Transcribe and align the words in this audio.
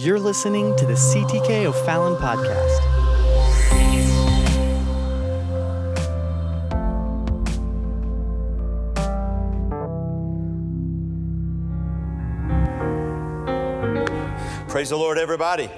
You're 0.00 0.20
listening 0.20 0.76
to 0.76 0.86
the 0.86 0.92
CTK 0.92 1.64
O'Fallon 1.64 2.14
podcast. 2.14 2.78
Praise 14.68 14.90
the 14.90 14.96
Lord, 14.96 15.18
everybody. 15.18 15.68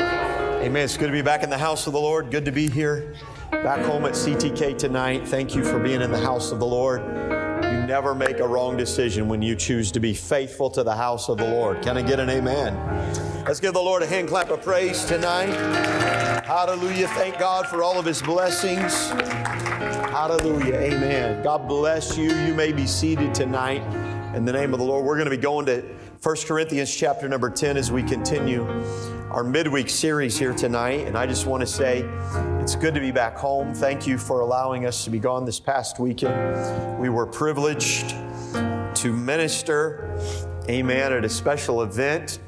Amen. 0.00 0.76
It's 0.76 0.96
good 0.96 1.08
to 1.08 1.12
be 1.12 1.20
back 1.20 1.42
in 1.42 1.50
the 1.50 1.58
house 1.58 1.86
of 1.86 1.92
the 1.92 2.00
Lord. 2.00 2.30
Good 2.30 2.46
to 2.46 2.52
be 2.52 2.70
here 2.70 3.14
back 3.50 3.84
home 3.84 4.06
at 4.06 4.12
CTK 4.12 4.78
tonight. 4.78 5.28
Thank 5.28 5.54
you 5.54 5.62
for 5.62 5.78
being 5.78 6.00
in 6.00 6.10
the 6.10 6.20
house 6.20 6.50
of 6.50 6.60
the 6.60 6.66
Lord. 6.66 7.02
You 7.02 7.86
never 7.86 8.14
make 8.14 8.38
a 8.38 8.48
wrong 8.48 8.78
decision 8.78 9.28
when 9.28 9.42
you 9.42 9.54
choose 9.54 9.92
to 9.92 10.00
be 10.00 10.14
faithful 10.14 10.70
to 10.70 10.82
the 10.82 10.96
house 10.96 11.28
of 11.28 11.36
the 11.36 11.46
Lord. 11.46 11.82
Can 11.82 11.98
I 11.98 12.02
get 12.02 12.18
an 12.18 12.30
amen? 12.30 13.25
Let's 13.46 13.60
give 13.60 13.74
the 13.74 13.80
Lord 13.80 14.02
a 14.02 14.06
hand 14.06 14.26
clap 14.26 14.50
of 14.50 14.60
praise 14.60 15.04
tonight. 15.04 15.54
Hallelujah. 16.44 17.06
Thank 17.06 17.38
God 17.38 17.68
for 17.68 17.80
all 17.80 17.96
of 17.96 18.04
his 18.04 18.20
blessings. 18.20 19.10
Hallelujah. 20.10 20.74
Amen. 20.74 21.44
God 21.44 21.68
bless 21.68 22.18
you. 22.18 22.34
You 22.34 22.54
may 22.54 22.72
be 22.72 22.88
seated 22.88 23.32
tonight 23.32 23.84
in 24.34 24.44
the 24.44 24.52
name 24.52 24.72
of 24.72 24.80
the 24.80 24.84
Lord. 24.84 25.04
We're 25.04 25.14
going 25.14 25.30
to 25.30 25.36
be 25.36 25.40
going 25.40 25.64
to 25.66 25.82
1 26.24 26.36
Corinthians 26.44 26.92
chapter 26.92 27.28
number 27.28 27.48
10 27.48 27.76
as 27.76 27.92
we 27.92 28.02
continue 28.02 28.64
our 29.30 29.44
midweek 29.44 29.90
series 29.90 30.36
here 30.36 30.52
tonight. 30.52 31.06
And 31.06 31.16
I 31.16 31.24
just 31.24 31.46
want 31.46 31.60
to 31.60 31.68
say 31.68 32.00
it's 32.60 32.74
good 32.74 32.94
to 32.94 33.00
be 33.00 33.12
back 33.12 33.36
home. 33.36 33.72
Thank 33.72 34.08
you 34.08 34.18
for 34.18 34.40
allowing 34.40 34.86
us 34.86 35.04
to 35.04 35.10
be 35.10 35.20
gone 35.20 35.44
this 35.44 35.60
past 35.60 36.00
weekend. 36.00 36.98
We 36.98 37.10
were 37.10 37.26
privileged 37.26 38.10
to 38.96 39.12
minister, 39.12 40.18
amen, 40.68 41.12
at 41.12 41.24
a 41.24 41.28
special 41.28 41.84
event 41.84 42.40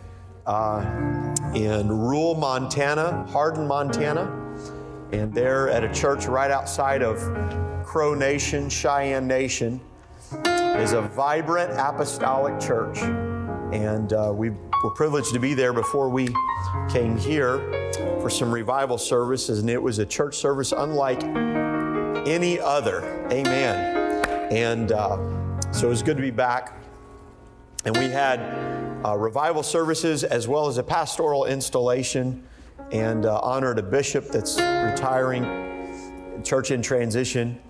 uh, 0.49 1.35
in 1.55 1.89
rural 1.89 2.35
Montana, 2.35 3.27
Hardin, 3.31 3.67
Montana. 3.67 4.35
And 5.13 5.33
there 5.33 5.69
at 5.69 5.85
a 5.85 5.93
church 5.93 6.27
right 6.27 6.51
outside 6.51 7.03
of 7.03 7.19
Crow 7.85 8.15
Nation, 8.15 8.69
Cheyenne 8.69 9.27
Nation, 9.27 9.81
is 10.79 10.93
a 10.93 11.03
vibrant 11.15 11.73
apostolic 11.73 12.59
church. 12.59 12.99
And 13.73 14.13
uh, 14.13 14.33
we 14.35 14.51
were 14.51 14.91
privileged 14.95 15.33
to 15.35 15.39
be 15.39 15.53
there 15.53 15.73
before 15.75 16.09
we 16.09 16.29
came 16.89 17.17
here 17.17 17.59
for 18.21 18.31
some 18.31 18.51
revival 18.51 18.97
services. 18.97 19.59
And 19.61 19.69
it 19.69 19.83
was 19.83 19.99
a 19.99 20.07
church 20.07 20.35
service 20.37 20.73
unlike 20.73 21.23
any 22.27 22.59
other. 22.59 23.03
Amen. 23.31 24.25
And 24.51 24.93
uh, 24.93 25.17
so 25.73 25.89
it 25.89 25.91
was 25.91 26.03
good 26.03 26.17
to 26.17 26.23
be 26.23 26.31
back. 26.31 26.75
And 27.85 27.97
we 27.97 28.07
had 28.07 28.78
uh, 29.05 29.17
revival 29.17 29.63
services 29.63 30.25
as 30.25 30.49
well 30.49 30.67
as 30.67 30.79
a 30.79 30.83
pastoral 30.83 31.45
installation 31.45 32.43
and 32.91 33.27
uh, 33.27 33.39
honored 33.41 33.79
a 33.79 33.83
bishop 33.83 34.27
that's 34.29 34.59
retiring 34.61 35.69
church 36.45 36.71
in 36.71 36.81
transition. 36.83 37.61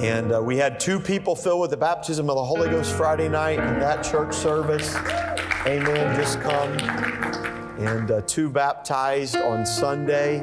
And 0.00 0.32
uh, 0.32 0.42
we 0.42 0.56
had 0.56 0.80
two 0.80 0.98
people 0.98 1.36
filled 1.36 1.60
with 1.60 1.70
the 1.70 1.76
baptism 1.76 2.30
of 2.30 2.36
the 2.36 2.44
Holy 2.44 2.68
Ghost 2.68 2.94
Friday 2.94 3.28
night 3.28 3.58
in 3.58 3.78
that 3.80 4.02
church 4.02 4.34
service. 4.34 4.94
Amen. 5.66 6.16
Just 6.16 6.40
come. 6.40 6.72
And 7.78 8.10
uh, 8.10 8.22
two 8.22 8.48
baptized 8.48 9.36
on 9.36 9.66
Sunday 9.66 10.40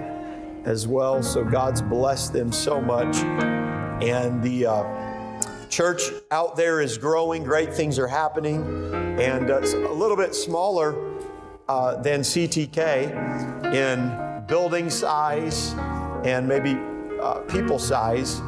as 0.65 0.87
well. 0.87 1.23
So 1.23 1.43
God's 1.43 1.81
blessed 1.81 2.33
them 2.33 2.52
so 2.52 2.81
much. 2.81 3.17
And 4.03 4.43
the 4.43 4.65
uh, 4.65 5.11
church 5.72 6.03
out 6.30 6.55
there 6.55 6.81
is 6.81 6.97
growing. 6.97 7.44
Great 7.44 7.73
things 7.73 7.97
are 7.97 8.08
happening. 8.08 8.61
And 9.19 9.50
uh, 9.50 9.59
it's 9.59 9.73
a 9.73 9.77
little 9.77 10.17
bit 10.17 10.36
smaller 10.36 11.17
uh, 11.67 11.95
than 12.02 12.19
CTK 12.19 13.73
in 13.73 14.45
building 14.47 14.89
size 14.89 15.73
and 16.23 16.47
maybe 16.47 16.77
uh, 17.22 17.39
people 17.42 17.80
size, 17.80 18.42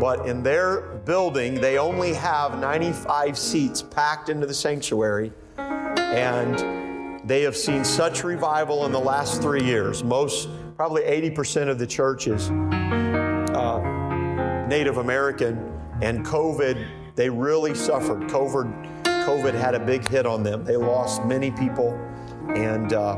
but 0.00 0.26
in 0.26 0.42
their 0.42 0.80
building, 1.04 1.60
they 1.60 1.78
only 1.78 2.12
have 2.14 2.58
95 2.58 3.38
seats 3.38 3.82
packed 3.82 4.28
into 4.28 4.46
the 4.46 4.54
sanctuary, 4.54 5.32
and 5.56 7.28
they 7.28 7.42
have 7.42 7.56
seen 7.56 7.84
such 7.84 8.24
revival 8.24 8.86
in 8.86 8.92
the 8.92 8.98
last 8.98 9.40
three 9.40 9.62
years. 9.62 10.02
Most, 10.02 10.48
probably 10.76 11.02
80% 11.02 11.68
of 11.68 11.78
the 11.78 11.86
church 11.86 12.26
is 12.26 12.50
uh, 12.50 13.80
Native 14.68 14.98
American, 14.98 15.73
and 16.02 16.24
COVID, 16.24 17.14
they 17.14 17.30
really 17.30 17.74
suffered. 17.74 18.22
COVID, 18.22 19.04
COVID 19.04 19.54
had 19.54 19.74
a 19.74 19.80
big 19.80 20.06
hit 20.08 20.26
on 20.26 20.42
them. 20.42 20.64
They 20.64 20.76
lost 20.76 21.24
many 21.24 21.50
people, 21.50 21.92
and 22.48 22.92
uh, 22.92 23.16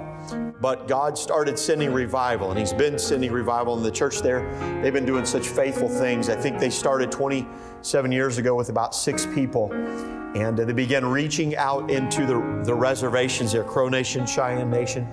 but 0.60 0.86
God 0.86 1.16
started 1.16 1.58
sending 1.58 1.92
revival, 1.92 2.50
and 2.50 2.58
He's 2.58 2.72
been 2.72 2.98
sending 2.98 3.32
revival 3.32 3.76
in 3.76 3.82
the 3.82 3.90
church 3.90 4.20
there. 4.20 4.48
They've 4.82 4.92
been 4.92 5.06
doing 5.06 5.24
such 5.24 5.48
faithful 5.48 5.88
things. 5.88 6.28
I 6.28 6.36
think 6.36 6.58
they 6.58 6.70
started 6.70 7.10
27 7.10 8.12
years 8.12 8.38
ago 8.38 8.54
with 8.54 8.68
about 8.68 8.94
six 8.94 9.26
people, 9.26 9.72
and 9.72 10.56
they 10.56 10.72
began 10.72 11.04
reaching 11.04 11.56
out 11.56 11.90
into 11.90 12.26
the, 12.26 12.62
the 12.64 12.74
reservations 12.74 13.52
there 13.52 13.64
Crow 13.64 13.88
Nation, 13.88 14.26
Cheyenne 14.26 14.70
Nation, 14.70 15.08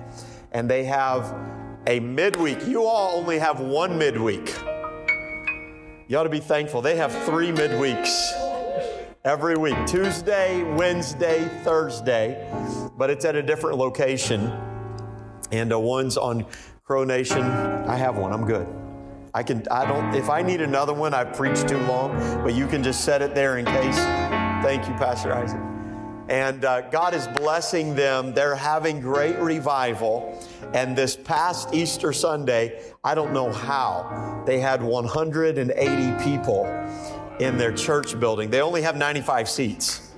and 0.52 0.70
they 0.70 0.84
have 0.84 1.34
a 1.86 2.00
midweek. 2.00 2.66
You 2.66 2.84
all 2.84 3.18
only 3.18 3.38
have 3.38 3.60
one 3.60 3.98
midweek. 3.98 4.54
You 6.14 6.20
ought 6.20 6.22
to 6.22 6.28
be 6.28 6.38
thankful. 6.38 6.80
They 6.80 6.94
have 6.94 7.10
three 7.24 7.48
midweeks 7.48 8.30
every 9.24 9.56
week 9.56 9.74
Tuesday, 9.84 10.62
Wednesday, 10.62 11.48
Thursday, 11.64 12.48
but 12.96 13.10
it's 13.10 13.24
at 13.24 13.34
a 13.34 13.42
different 13.42 13.78
location 13.78 14.42
and 15.50 15.72
uh, 15.72 15.80
one's 15.80 16.16
on 16.16 16.46
Crow 16.84 17.02
Nation. 17.02 17.42
I 17.42 17.96
have 17.96 18.16
one. 18.16 18.32
I'm 18.32 18.44
good. 18.44 18.68
I 19.34 19.42
can. 19.42 19.66
I 19.72 19.86
don't. 19.86 20.14
If 20.14 20.30
I 20.30 20.40
need 20.40 20.60
another 20.60 20.94
one, 20.94 21.14
I've 21.14 21.32
preached 21.32 21.66
too 21.66 21.80
long. 21.80 22.16
But 22.44 22.54
you 22.54 22.68
can 22.68 22.84
just 22.84 23.04
set 23.04 23.20
it 23.20 23.34
there 23.34 23.58
in 23.58 23.64
case. 23.64 23.96
Thank 24.62 24.86
you, 24.86 24.94
Pastor 24.94 25.34
Isaac. 25.34 25.73
And 26.28 26.64
uh, 26.64 26.82
God 26.90 27.14
is 27.14 27.28
blessing 27.36 27.94
them. 27.94 28.32
They're 28.32 28.54
having 28.54 29.00
great 29.00 29.38
revival. 29.38 30.42
And 30.72 30.96
this 30.96 31.16
past 31.16 31.74
Easter 31.74 32.12
Sunday, 32.12 32.82
I 33.02 33.14
don't 33.14 33.32
know 33.32 33.52
how, 33.52 34.42
they 34.46 34.58
had 34.58 34.82
180 34.82 36.24
people 36.24 36.64
in 37.40 37.58
their 37.58 37.72
church 37.72 38.18
building. 38.18 38.50
They 38.50 38.62
only 38.62 38.82
have 38.82 38.96
95 38.96 39.48
seats. 39.48 40.12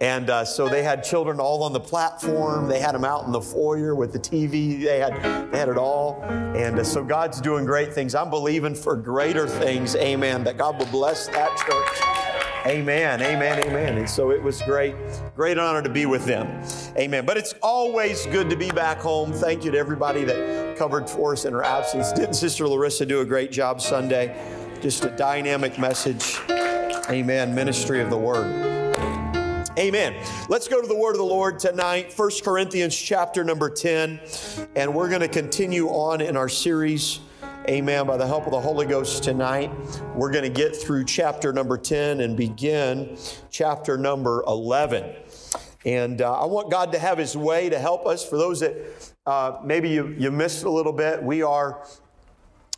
And 0.00 0.30
uh, 0.30 0.46
so 0.46 0.66
they 0.66 0.82
had 0.82 1.04
children 1.04 1.40
all 1.40 1.62
on 1.62 1.74
the 1.74 1.80
platform. 1.80 2.68
They 2.68 2.80
had 2.80 2.94
them 2.94 3.04
out 3.04 3.26
in 3.26 3.32
the 3.32 3.40
foyer 3.40 3.94
with 3.94 4.14
the 4.14 4.18
TV. 4.18 4.82
They 4.82 4.98
had, 4.98 5.50
they 5.52 5.58
had 5.58 5.68
it 5.68 5.76
all. 5.76 6.22
And 6.22 6.78
uh, 6.78 6.84
so 6.84 7.04
God's 7.04 7.38
doing 7.40 7.66
great 7.66 7.92
things. 7.92 8.14
I'm 8.14 8.30
believing 8.30 8.74
for 8.74 8.96
greater 8.96 9.46
things. 9.46 9.96
Amen. 9.96 10.42
That 10.44 10.56
God 10.56 10.78
will 10.78 10.86
bless 10.86 11.26
that 11.28 11.54
church. 11.58 12.29
Amen. 12.66 13.22
Amen. 13.22 13.58
Amen. 13.66 13.98
And 13.98 14.08
so 14.08 14.30
it 14.30 14.42
was 14.42 14.60
great, 14.62 14.94
great 15.34 15.56
honor 15.58 15.82
to 15.82 15.88
be 15.88 16.04
with 16.04 16.26
them. 16.26 16.62
Amen. 16.98 17.24
But 17.24 17.38
it's 17.38 17.54
always 17.62 18.26
good 18.26 18.50
to 18.50 18.56
be 18.56 18.70
back 18.70 18.98
home. 18.98 19.32
Thank 19.32 19.64
you 19.64 19.70
to 19.70 19.78
everybody 19.78 20.24
that 20.24 20.76
covered 20.76 21.08
for 21.08 21.32
us 21.32 21.46
in 21.46 21.54
her 21.54 21.64
absence. 21.64 22.12
Didn't 22.12 22.34
Sister 22.34 22.68
Larissa 22.68 23.06
do 23.06 23.20
a 23.20 23.24
great 23.24 23.50
job 23.50 23.80
Sunday? 23.80 24.38
Just 24.82 25.04
a 25.04 25.10
dynamic 25.10 25.78
message. 25.78 26.38
Amen. 27.08 27.54
Ministry 27.54 28.02
of 28.02 28.10
the 28.10 28.18
Word. 28.18 28.70
Amen. 29.78 30.14
Let's 30.50 30.68
go 30.68 30.82
to 30.82 30.86
the 30.86 30.96
word 30.96 31.12
of 31.12 31.18
the 31.18 31.24
Lord 31.24 31.58
tonight, 31.58 32.12
1 32.14 32.30
Corinthians 32.44 32.94
chapter 32.94 33.42
number 33.42 33.70
10, 33.70 34.20
and 34.76 34.94
we're 34.94 35.08
going 35.08 35.22
to 35.22 35.28
continue 35.28 35.88
on 35.88 36.20
in 36.20 36.36
our 36.36 36.50
series. 36.50 37.20
Amen. 37.68 38.06
By 38.06 38.16
the 38.16 38.26
help 38.26 38.46
of 38.46 38.52
the 38.52 38.60
Holy 38.60 38.86
Ghost 38.86 39.22
tonight, 39.22 39.70
we're 40.14 40.32
going 40.32 40.44
to 40.44 40.50
get 40.50 40.74
through 40.74 41.04
chapter 41.04 41.52
number 41.52 41.76
10 41.76 42.20
and 42.22 42.34
begin 42.34 43.18
chapter 43.50 43.98
number 43.98 44.42
11. 44.46 45.14
And 45.84 46.22
uh, 46.22 46.40
I 46.40 46.46
want 46.46 46.70
God 46.70 46.90
to 46.92 46.98
have 46.98 47.18
His 47.18 47.36
way 47.36 47.68
to 47.68 47.78
help 47.78 48.06
us. 48.06 48.26
For 48.26 48.38
those 48.38 48.60
that 48.60 48.76
uh, 49.26 49.58
maybe 49.62 49.90
you, 49.90 50.16
you 50.18 50.30
missed 50.30 50.64
a 50.64 50.70
little 50.70 50.92
bit, 50.92 51.22
we 51.22 51.42
are 51.42 51.86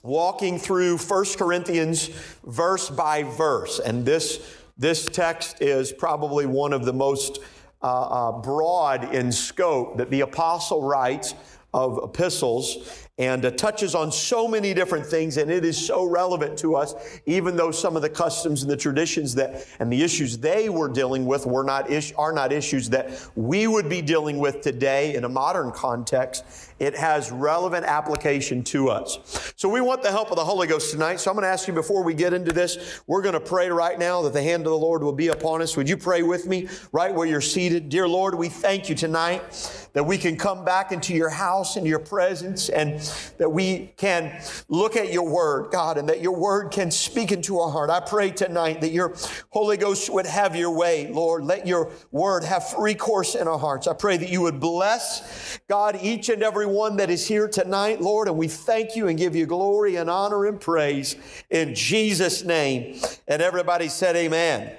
walking 0.02 0.58
through 0.58 0.98
1 0.98 1.24
Corinthians 1.38 2.08
verse 2.44 2.90
by 2.90 3.22
verse. 3.22 3.78
And 3.78 4.04
this 4.04 4.58
this 4.76 5.06
text 5.06 5.62
is 5.62 5.92
probably 5.92 6.46
one 6.46 6.72
of 6.72 6.84
the 6.84 6.92
most 6.92 7.38
uh, 7.82 7.86
uh, 8.30 8.32
broad 8.40 9.14
in 9.14 9.30
scope 9.30 9.98
that 9.98 10.10
the 10.10 10.22
apostle 10.22 10.82
writes 10.82 11.34
of 11.72 12.00
epistles. 12.02 13.08
And 13.22 13.44
uh, 13.44 13.52
touches 13.52 13.94
on 13.94 14.10
so 14.10 14.48
many 14.48 14.74
different 14.74 15.06
things, 15.06 15.36
and 15.36 15.48
it 15.48 15.64
is 15.64 15.78
so 15.78 16.04
relevant 16.04 16.58
to 16.58 16.74
us, 16.74 17.20
even 17.24 17.54
though 17.54 17.70
some 17.70 17.94
of 17.94 18.02
the 18.02 18.10
customs 18.10 18.62
and 18.62 18.70
the 18.70 18.76
traditions 18.76 19.32
that 19.36 19.64
and 19.78 19.92
the 19.92 20.02
issues 20.02 20.38
they 20.38 20.68
were 20.68 20.88
dealing 20.88 21.24
with 21.24 21.46
were 21.46 21.62
not 21.62 21.88
is, 21.88 22.12
are 22.18 22.32
not 22.32 22.52
issues 22.52 22.88
that 22.90 23.12
we 23.36 23.68
would 23.68 23.88
be 23.88 24.02
dealing 24.02 24.40
with 24.40 24.60
today 24.60 25.14
in 25.14 25.22
a 25.22 25.28
modern 25.28 25.70
context. 25.70 26.44
It 26.80 26.96
has 26.96 27.30
relevant 27.30 27.86
application 27.86 28.64
to 28.64 28.88
us. 28.88 29.52
So 29.54 29.68
we 29.68 29.80
want 29.80 30.02
the 30.02 30.10
help 30.10 30.30
of 30.30 30.36
the 30.36 30.44
Holy 30.44 30.66
Ghost 30.66 30.90
tonight. 30.90 31.20
So 31.20 31.30
I'm 31.30 31.36
going 31.36 31.44
to 31.44 31.48
ask 31.48 31.68
you 31.68 31.74
before 31.74 32.02
we 32.02 32.14
get 32.14 32.32
into 32.32 32.50
this, 32.50 33.02
we're 33.06 33.22
going 33.22 33.34
to 33.34 33.40
pray 33.40 33.70
right 33.70 33.96
now 33.96 34.22
that 34.22 34.32
the 34.32 34.42
hand 34.42 34.66
of 34.66 34.72
the 34.72 34.78
Lord 34.78 35.04
will 35.04 35.12
be 35.12 35.28
upon 35.28 35.62
us. 35.62 35.76
Would 35.76 35.88
you 35.88 35.96
pray 35.96 36.24
with 36.24 36.48
me 36.48 36.68
right 36.90 37.14
where 37.14 37.28
you're 37.28 37.40
seated? 37.40 37.88
Dear 37.88 38.08
Lord, 38.08 38.34
we 38.34 38.48
thank 38.48 38.88
you 38.88 38.96
tonight 38.96 39.88
that 39.92 40.02
we 40.02 40.18
can 40.18 40.36
come 40.36 40.64
back 40.64 40.90
into 40.90 41.14
your 41.14 41.28
house 41.28 41.76
and 41.76 41.86
your 41.86 42.00
presence 42.00 42.68
and 42.68 43.00
that 43.38 43.50
we 43.50 43.92
can 43.96 44.40
look 44.68 44.96
at 44.96 45.12
your 45.12 45.28
word, 45.28 45.70
God, 45.70 45.98
and 45.98 46.08
that 46.08 46.20
your 46.20 46.36
word 46.36 46.70
can 46.70 46.90
speak 46.90 47.32
into 47.32 47.58
our 47.58 47.70
heart. 47.70 47.90
I 47.90 48.00
pray 48.00 48.30
tonight 48.30 48.80
that 48.80 48.92
your 48.92 49.14
Holy 49.50 49.76
Ghost 49.76 50.12
would 50.12 50.26
have 50.26 50.56
your 50.56 50.70
way, 50.70 51.10
Lord. 51.10 51.44
Let 51.44 51.66
your 51.66 51.90
word 52.10 52.44
have 52.44 52.68
free 52.68 52.94
course 52.94 53.34
in 53.34 53.48
our 53.48 53.58
hearts. 53.58 53.86
I 53.86 53.94
pray 53.94 54.16
that 54.16 54.28
you 54.28 54.40
would 54.42 54.60
bless, 54.60 55.58
God, 55.68 55.98
each 56.02 56.28
and 56.28 56.42
every 56.42 56.66
one 56.66 56.96
that 56.96 57.10
is 57.10 57.26
here 57.26 57.48
tonight, 57.48 58.00
Lord, 58.00 58.28
and 58.28 58.36
we 58.36 58.48
thank 58.48 58.96
you 58.96 59.08
and 59.08 59.18
give 59.18 59.36
you 59.36 59.46
glory 59.46 59.96
and 59.96 60.08
honor 60.08 60.46
and 60.46 60.60
praise 60.60 61.16
in 61.50 61.74
Jesus' 61.74 62.44
name. 62.44 63.00
And 63.28 63.42
everybody 63.42 63.88
said, 63.88 64.16
Amen. 64.16 64.74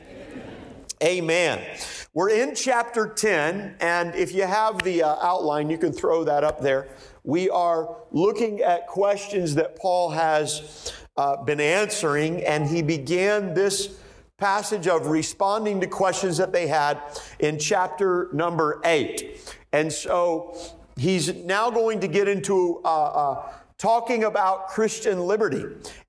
Amen. 1.02 1.60
amen. 1.60 1.78
We're 2.16 2.30
in 2.30 2.54
chapter 2.54 3.08
10, 3.08 3.78
and 3.80 4.14
if 4.14 4.36
you 4.36 4.44
have 4.44 4.84
the 4.84 5.02
uh, 5.02 5.16
outline, 5.20 5.72
you 5.72 5.80
can 5.80 5.92
throw 5.92 6.24
that 6.26 6.44
up 6.44 6.62
there. 6.62 6.88
We 7.24 7.50
are 7.50 7.96
looking 8.12 8.62
at 8.62 8.88
questions 8.88 9.56
that 9.56 9.78
Paul 9.78 10.12
has 10.12 10.94
uh, 11.16 11.38
been 11.44 11.62
answering, 11.62 12.44
and 12.44 12.68
he 12.68 12.82
began 12.82 13.54
this 13.54 13.98
passage 14.38 14.88
of 14.88 15.08
responding 15.08 15.80
to 15.80 15.88
questions 15.88 16.38
that 16.38 16.52
they 16.52 16.68
had 16.68 17.00
in 17.40 17.58
chapter 17.60 18.30
number 18.34 18.82
8. 18.84 19.56
And 19.72 19.92
so 19.92 20.58
he's 20.98 21.34
now 21.34 21.70
going 21.70 22.02
to 22.02 22.08
get 22.08 22.28
into 22.28 22.82
uh, 22.84 22.88
uh 22.88 23.52
talking 23.78 24.24
about 24.24 24.68
Christian 24.68 25.20
liberty. 25.20 25.66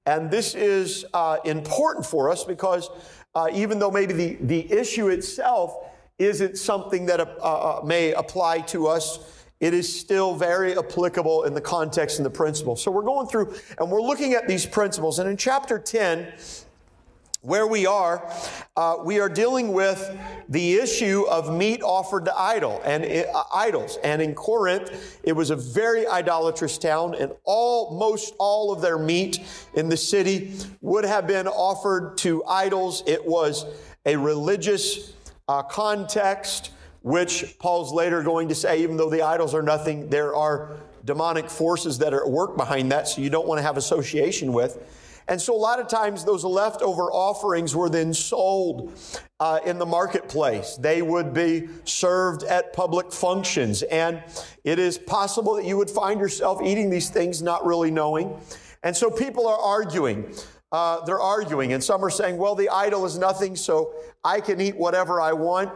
And 0.07 0.31
this 0.31 0.55
is 0.55 1.05
uh, 1.13 1.39
important 1.45 2.07
for 2.07 2.31
us 2.31 2.45
because 2.45 2.89
uh, 3.35 3.49
even 3.53 3.79
though 3.81 3.91
maybe 3.91 4.13
the, 4.13 4.35
the 4.41 4.73
issue 4.73 5.09
itself 5.09 5.75
isn't 6.19 6.57
something 6.57 7.07
that 7.07 7.21
uh, 7.21 7.25
uh, 7.25 7.81
may 7.85 8.13
apply 8.13 8.61
to 8.61 8.87
us, 8.87 9.44
it 9.65 9.73
is 9.73 9.99
still 9.99 10.35
very 10.35 10.77
applicable 10.77 11.45
in 11.45 11.55
the 11.55 11.61
context 11.61 12.19
and 12.19 12.27
the 12.27 12.31
principle. 12.31 12.77
So 12.77 12.91
we're 12.91 13.01
going 13.01 13.27
through 13.27 13.55
and 13.79 13.91
we're 13.91 14.03
looking 14.03 14.35
at 14.35 14.47
these 14.47 14.67
principles. 14.67 15.19
And 15.19 15.31
in 15.31 15.39
chapter 15.39 15.79
10, 15.79 16.35
where 17.41 17.67
we 17.67 17.87
are, 17.87 18.31
uh, 18.77 18.97
we 19.03 19.21
are 19.21 19.29
dealing 19.31 19.73
with 19.73 20.19
the 20.51 20.75
issue 20.75 21.25
of 21.31 21.51
meat 21.55 21.83
offered 21.83 22.27
to 22.27 22.39
idol 22.39 22.83
and 22.85 23.07
uh, 23.07 23.45
idols. 23.55 23.97
And 24.05 24.21
in 24.21 24.35
Corinth, 24.35 25.19
it 25.23 25.33
was 25.33 25.49
a 25.49 25.57
very 25.57 26.07
idolatrous 26.07 26.77
town, 26.77 27.15
and 27.15 27.33
almost 27.45 28.35
all 28.39 28.71
of 28.71 28.83
their 28.83 28.99
meat 28.99 29.41
in 29.73 29.89
the 29.89 29.97
city 29.97 30.53
would 30.83 31.05
have 31.05 31.27
been 31.27 31.49
offered 31.49 32.19
to 32.19 32.45
idols. 32.45 33.03
It 33.07 33.25
was 33.25 33.65
a 34.05 34.17
religious 34.17 35.15
uh, 35.49 35.63
context, 35.63 36.71
which 37.05 37.59
Paul's 37.59 37.93
later 37.93 38.23
going 38.23 38.49
to 38.49 38.55
say, 38.55 38.83
even 38.83 38.97
though 38.97 39.11
the 39.11 39.21
idols 39.21 39.53
are 39.53 39.61
nothing, 39.61 40.09
there 40.09 40.35
are 40.35 40.71
demonic 41.05 41.51
forces 41.51 41.99
that 41.99 42.15
are 42.15 42.25
at 42.25 42.31
work 42.31 42.56
behind 42.56 42.91
that, 42.93 43.06
so 43.06 43.21
you 43.21 43.29
don't 43.29 43.47
want 43.47 43.59
to 43.59 43.62
have 43.62 43.77
association 43.77 44.55
with. 44.55 44.79
And 45.29 45.39
so, 45.39 45.55
a 45.55 45.59
lot 45.59 45.81
of 45.81 45.87
times, 45.87 46.25
those 46.25 46.45
leftover 46.45 47.12
offerings 47.12 47.77
were 47.77 47.91
then 47.91 48.15
sold 48.15 48.99
uh, 49.39 49.61
in 49.67 49.79
the 49.79 49.85
marketplace. 49.85 50.79
They 50.81 51.03
would 51.03 51.35
be 51.35 51.69
served 51.85 52.43
at 52.45 52.73
public 52.73 53.12
functions. 53.12 53.83
And 53.83 54.23
it 54.65 54.79
is 54.79 54.97
possible 54.97 55.56
that 55.56 55.67
you 55.67 55.77
would 55.77 55.91
find 55.91 56.19
yourself 56.19 56.62
eating 56.65 56.89
these 56.89 57.11
things 57.11 57.43
not 57.43 57.67
really 57.67 57.91
knowing. 57.91 58.35
And 58.83 58.97
so, 58.97 59.11
people 59.11 59.47
are 59.47 59.59
arguing. 59.59 60.33
Uh, 60.73 61.05
they're 61.05 61.21
arguing, 61.21 61.75
and 61.75 61.85
some 61.85 62.03
are 62.03 62.11
saying, 62.11 62.39
well, 62.39 62.55
the 62.55 62.71
idol 62.71 63.05
is 63.05 63.19
nothing, 63.19 63.56
so 63.56 63.95
I 64.25 64.41
can 64.41 64.59
eat 64.61 64.75
whatever 64.75 65.21
I 65.21 65.35
want. 65.35 65.71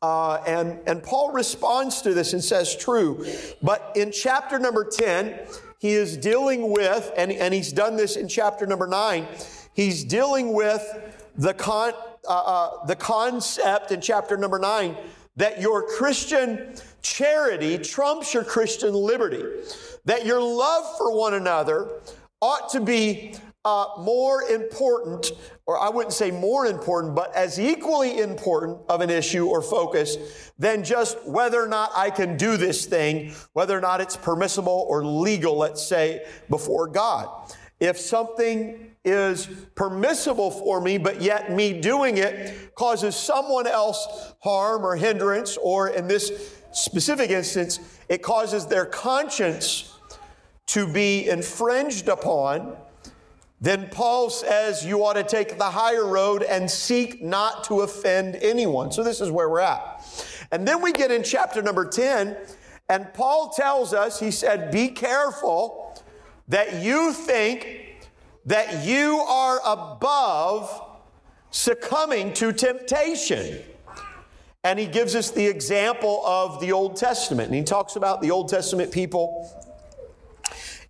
Uh, 0.00 0.34
and, 0.46 0.78
and 0.86 1.02
Paul 1.02 1.32
responds 1.32 2.02
to 2.02 2.14
this 2.14 2.32
and 2.32 2.42
says, 2.42 2.76
true. 2.76 3.26
But 3.62 3.92
in 3.96 4.12
chapter 4.12 4.58
number 4.58 4.84
10, 4.84 5.40
he 5.78 5.90
is 5.90 6.16
dealing 6.16 6.72
with, 6.72 7.10
and, 7.16 7.32
and 7.32 7.52
he's 7.52 7.72
done 7.72 7.96
this 7.96 8.16
in 8.16 8.28
chapter 8.28 8.66
number 8.66 8.86
9, 8.86 9.26
he's 9.74 10.04
dealing 10.04 10.52
with 10.54 10.84
the, 11.36 11.54
con, 11.54 11.92
uh, 12.28 12.32
uh, 12.32 12.86
the 12.86 12.96
concept 12.96 13.90
in 13.90 14.00
chapter 14.00 14.36
number 14.36 14.58
9 14.58 14.96
that 15.38 15.60
your 15.60 15.86
Christian 15.86 16.74
charity 17.00 17.78
trumps 17.78 18.34
your 18.34 18.42
Christian 18.42 18.92
liberty, 18.92 19.44
that 20.04 20.26
your 20.26 20.42
love 20.42 20.98
for 20.98 21.16
one 21.16 21.34
another 21.34 21.88
ought 22.42 22.68
to 22.70 22.80
be 22.80 23.34
uh, 23.64 23.86
more 23.98 24.44
important, 24.44 25.32
or 25.66 25.78
I 25.78 25.88
wouldn't 25.90 26.14
say 26.14 26.30
more 26.30 26.66
important, 26.66 27.14
but 27.14 27.34
as 27.34 27.58
equally 27.58 28.20
important 28.20 28.78
of 28.88 29.00
an 29.00 29.10
issue 29.10 29.46
or 29.46 29.60
focus 29.60 30.16
than 30.58 30.84
just 30.84 31.22
whether 31.26 31.62
or 31.62 31.68
not 31.68 31.90
I 31.94 32.10
can 32.10 32.36
do 32.36 32.56
this 32.56 32.86
thing, 32.86 33.34
whether 33.52 33.76
or 33.76 33.80
not 33.80 34.00
it's 34.00 34.16
permissible 34.16 34.86
or 34.88 35.04
legal, 35.04 35.56
let's 35.56 35.86
say, 35.86 36.24
before 36.48 36.86
God. 36.86 37.52
If 37.80 37.98
something 37.98 38.92
is 39.04 39.46
permissible 39.74 40.50
for 40.50 40.80
me, 40.80 40.98
but 40.98 41.20
yet 41.20 41.52
me 41.52 41.80
doing 41.80 42.18
it 42.18 42.74
causes 42.74 43.14
someone 43.14 43.66
else 43.66 44.34
harm 44.40 44.84
or 44.84 44.96
hindrance, 44.96 45.56
or 45.62 45.88
in 45.90 46.08
this 46.08 46.56
specific 46.72 47.30
instance, 47.30 47.80
it 48.08 48.22
causes 48.22 48.66
their 48.66 48.84
conscience 48.84 49.94
to 50.66 50.90
be 50.92 51.28
infringed 51.28 52.08
upon, 52.08 52.76
then 53.60 53.88
Paul 53.90 54.30
says 54.30 54.84
you 54.84 55.04
ought 55.04 55.14
to 55.14 55.24
take 55.24 55.58
the 55.58 55.70
higher 55.70 56.06
road 56.06 56.42
and 56.42 56.70
seek 56.70 57.22
not 57.22 57.64
to 57.64 57.80
offend 57.80 58.36
anyone. 58.36 58.92
So 58.92 59.02
this 59.02 59.20
is 59.20 59.30
where 59.30 59.48
we're 59.48 59.60
at. 59.60 60.04
And 60.52 60.66
then 60.66 60.80
we 60.80 60.92
get 60.92 61.10
in 61.10 61.24
chapter 61.24 61.60
number 61.60 61.84
10, 61.84 62.36
and 62.88 63.12
Paul 63.12 63.50
tells 63.50 63.92
us, 63.92 64.20
he 64.20 64.30
said, 64.30 64.70
Be 64.70 64.88
careful 64.88 66.02
that 66.46 66.82
you 66.82 67.12
think 67.12 68.06
that 68.46 68.86
you 68.86 69.18
are 69.18 69.60
above 69.66 70.84
succumbing 71.50 72.32
to 72.34 72.52
temptation. 72.52 73.58
And 74.64 74.78
he 74.78 74.86
gives 74.86 75.14
us 75.14 75.30
the 75.30 75.46
example 75.46 76.22
of 76.24 76.60
the 76.60 76.72
Old 76.72 76.96
Testament. 76.96 77.48
And 77.48 77.56
he 77.56 77.62
talks 77.62 77.96
about 77.96 78.22
the 78.22 78.30
Old 78.30 78.48
Testament 78.48 78.92
people 78.92 79.50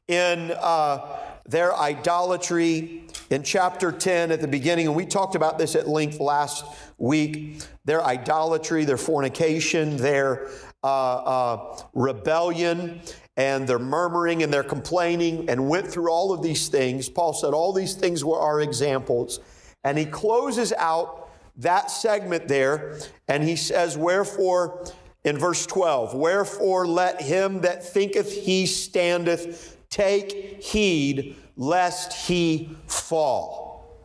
in. 0.06 0.52
Uh, 0.52 1.27
their 1.48 1.74
idolatry 1.74 3.04
in 3.30 3.42
chapter 3.42 3.90
10 3.90 4.30
at 4.30 4.40
the 4.40 4.48
beginning, 4.48 4.86
and 4.86 4.94
we 4.94 5.06
talked 5.06 5.34
about 5.34 5.58
this 5.58 5.74
at 5.74 5.88
length 5.88 6.20
last 6.20 6.64
week 6.98 7.62
their 7.84 8.04
idolatry, 8.04 8.84
their 8.84 8.98
fornication, 8.98 9.96
their 9.96 10.48
uh, 10.84 11.16
uh, 11.16 11.82
rebellion, 11.94 13.00
and 13.38 13.66
their 13.66 13.78
murmuring 13.78 14.42
and 14.42 14.52
their 14.52 14.62
complaining, 14.62 15.48
and 15.48 15.68
went 15.68 15.86
through 15.86 16.10
all 16.10 16.32
of 16.32 16.42
these 16.42 16.68
things. 16.68 17.08
Paul 17.08 17.32
said 17.32 17.54
all 17.54 17.72
these 17.72 17.94
things 17.94 18.24
were 18.24 18.38
our 18.38 18.60
examples. 18.60 19.40
And 19.84 19.96
he 19.96 20.04
closes 20.04 20.72
out 20.74 21.30
that 21.56 21.90
segment 21.90 22.46
there, 22.46 22.98
and 23.26 23.42
he 23.42 23.56
says, 23.56 23.96
Wherefore, 23.96 24.84
in 25.24 25.38
verse 25.38 25.66
12, 25.66 26.14
wherefore 26.14 26.86
let 26.86 27.22
him 27.22 27.62
that 27.62 27.84
thinketh 27.84 28.32
he 28.32 28.66
standeth 28.66 29.77
Take 29.90 30.62
heed 30.62 31.36
lest 31.56 32.12
he 32.12 32.76
fall. 32.86 33.96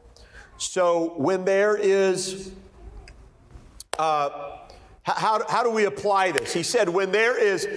So 0.57 1.13
when 1.17 1.45
there 1.45 1.75
is, 1.75 2.51
uh, 3.99 4.29
how, 5.03 5.41
how 5.47 5.63
do 5.63 5.69
we 5.69 5.85
apply 5.85 6.31
this? 6.31 6.53
He 6.53 6.63
said, 6.63 6.87
when 6.87 7.11
there 7.11 7.37
is 7.37 7.67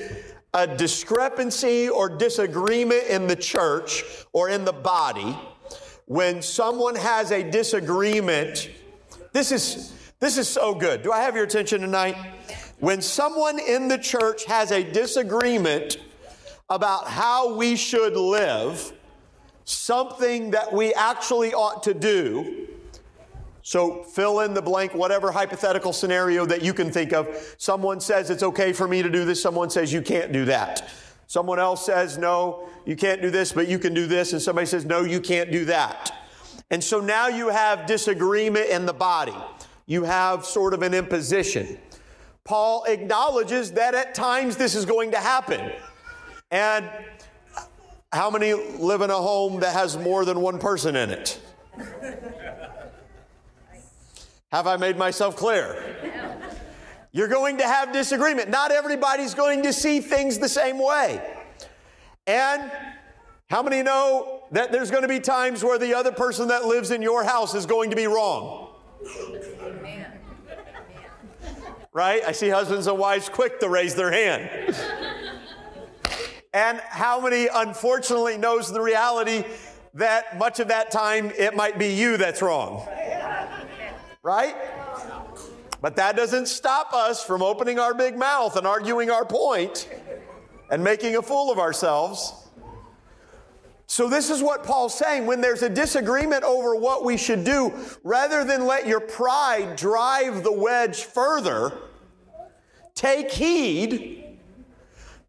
a 0.54 0.66
discrepancy 0.66 1.88
or 1.88 2.08
disagreement 2.08 3.04
in 3.08 3.26
the 3.26 3.36
church 3.36 4.04
or 4.32 4.48
in 4.48 4.64
the 4.64 4.72
body, 4.72 5.36
when 6.06 6.40
someone 6.40 6.94
has 6.94 7.32
a 7.32 7.42
disagreement, 7.42 8.70
this 9.32 9.50
is, 9.50 9.92
this 10.20 10.38
is 10.38 10.48
so 10.48 10.74
good. 10.74 11.02
Do 11.02 11.12
I 11.12 11.20
have 11.22 11.34
your 11.34 11.44
attention 11.44 11.80
tonight? 11.80 12.16
When 12.78 13.02
someone 13.02 13.58
in 13.58 13.88
the 13.88 13.98
church 13.98 14.44
has 14.44 14.70
a 14.70 14.84
disagreement 14.84 15.98
about 16.68 17.06
how 17.06 17.54
we 17.54 17.76
should 17.76 18.16
live, 18.16 18.92
something 19.64 20.50
that 20.50 20.72
we 20.72 20.92
actually 20.94 21.54
ought 21.54 21.82
to 21.84 21.94
do. 21.94 22.68
So 23.62 24.04
fill 24.04 24.40
in 24.40 24.54
the 24.54 24.62
blank, 24.62 24.94
whatever 24.94 25.32
hypothetical 25.32 25.92
scenario 25.92 26.46
that 26.46 26.62
you 26.62 26.72
can 26.72 26.90
think 26.90 27.12
of. 27.12 27.54
Someone 27.58 28.00
says 28.00 28.30
it's 28.30 28.42
okay 28.42 28.72
for 28.72 28.86
me 28.86 29.02
to 29.02 29.10
do 29.10 29.24
this, 29.24 29.42
someone 29.42 29.70
says 29.70 29.92
you 29.92 30.02
can't 30.02 30.32
do 30.32 30.44
that. 30.44 30.88
Someone 31.28 31.58
else 31.58 31.84
says, 31.84 32.16
no, 32.18 32.68
you 32.84 32.94
can't 32.94 33.20
do 33.20 33.30
this, 33.30 33.52
but 33.52 33.66
you 33.66 33.80
can 33.80 33.92
do 33.92 34.06
this. 34.06 34.32
And 34.32 34.40
somebody 34.40 34.66
says, 34.66 34.84
no, 34.84 35.02
you 35.02 35.20
can't 35.20 35.50
do 35.50 35.64
that. 35.64 36.12
And 36.70 36.82
so 36.82 37.00
now 37.00 37.26
you 37.26 37.48
have 37.48 37.86
disagreement 37.86 38.70
in 38.70 38.86
the 38.86 38.92
body. 38.92 39.34
You 39.86 40.04
have 40.04 40.44
sort 40.44 40.72
of 40.72 40.82
an 40.82 40.94
imposition. 40.94 41.78
Paul 42.44 42.84
acknowledges 42.84 43.72
that 43.72 43.94
at 43.94 44.14
times 44.14 44.56
this 44.56 44.76
is 44.76 44.84
going 44.84 45.10
to 45.10 45.18
happen. 45.18 45.72
And 46.50 46.88
how 48.12 48.30
many 48.30 48.54
live 48.54 49.00
in 49.00 49.10
a 49.10 49.16
home 49.16 49.60
that 49.60 49.72
has 49.74 49.96
more 49.96 50.24
than 50.24 50.40
one 50.40 50.58
person 50.58 50.96
in 50.96 51.10
it? 51.10 51.40
Have 54.52 54.66
I 54.66 54.76
made 54.76 54.96
myself 54.96 55.36
clear? 55.36 55.96
You're 57.12 57.28
going 57.28 57.58
to 57.58 57.64
have 57.64 57.92
disagreement. 57.92 58.48
Not 58.48 58.70
everybody's 58.70 59.34
going 59.34 59.62
to 59.64 59.72
see 59.72 60.00
things 60.00 60.38
the 60.38 60.48
same 60.48 60.78
way. 60.78 61.20
And 62.26 62.70
how 63.48 63.62
many 63.62 63.82
know 63.82 64.44
that 64.52 64.70
there's 64.70 64.90
going 64.90 65.02
to 65.02 65.08
be 65.08 65.20
times 65.20 65.64
where 65.64 65.78
the 65.78 65.94
other 65.94 66.12
person 66.12 66.48
that 66.48 66.64
lives 66.64 66.90
in 66.90 67.02
your 67.02 67.24
house 67.24 67.54
is 67.54 67.66
going 67.66 67.90
to 67.90 67.96
be 67.96 68.06
wrong? 68.06 68.68
Right? 71.92 72.22
I 72.24 72.32
see 72.32 72.48
husbands 72.48 72.86
and 72.86 72.98
wives 72.98 73.28
quick 73.28 73.60
to 73.60 73.68
raise 73.68 73.94
their 73.94 74.10
hand. 74.10 74.76
And 76.56 76.80
how 76.88 77.20
many 77.20 77.48
unfortunately 77.52 78.38
knows 78.38 78.72
the 78.72 78.80
reality 78.80 79.44
that 79.92 80.38
much 80.38 80.58
of 80.58 80.68
that 80.68 80.90
time 80.90 81.30
it 81.36 81.54
might 81.54 81.78
be 81.78 81.88
you 81.88 82.16
that's 82.16 82.40
wrong? 82.40 82.88
Right? 84.22 84.56
But 85.82 85.96
that 85.96 86.16
doesn't 86.16 86.48
stop 86.48 86.94
us 86.94 87.22
from 87.22 87.42
opening 87.42 87.78
our 87.78 87.92
big 87.92 88.16
mouth 88.16 88.56
and 88.56 88.66
arguing 88.66 89.10
our 89.10 89.26
point 89.26 89.86
and 90.70 90.82
making 90.82 91.16
a 91.16 91.20
fool 91.20 91.52
of 91.52 91.58
ourselves. 91.58 92.32
So, 93.86 94.08
this 94.08 94.30
is 94.30 94.42
what 94.42 94.64
Paul's 94.64 94.96
saying. 94.96 95.26
When 95.26 95.42
there's 95.42 95.62
a 95.62 95.68
disagreement 95.68 96.42
over 96.42 96.74
what 96.74 97.04
we 97.04 97.18
should 97.18 97.44
do, 97.44 97.72
rather 98.02 98.44
than 98.44 98.66
let 98.66 98.86
your 98.86 99.00
pride 99.00 99.76
drive 99.76 100.42
the 100.42 100.52
wedge 100.52 101.04
further, 101.04 101.72
take 102.94 103.30
heed 103.30 104.25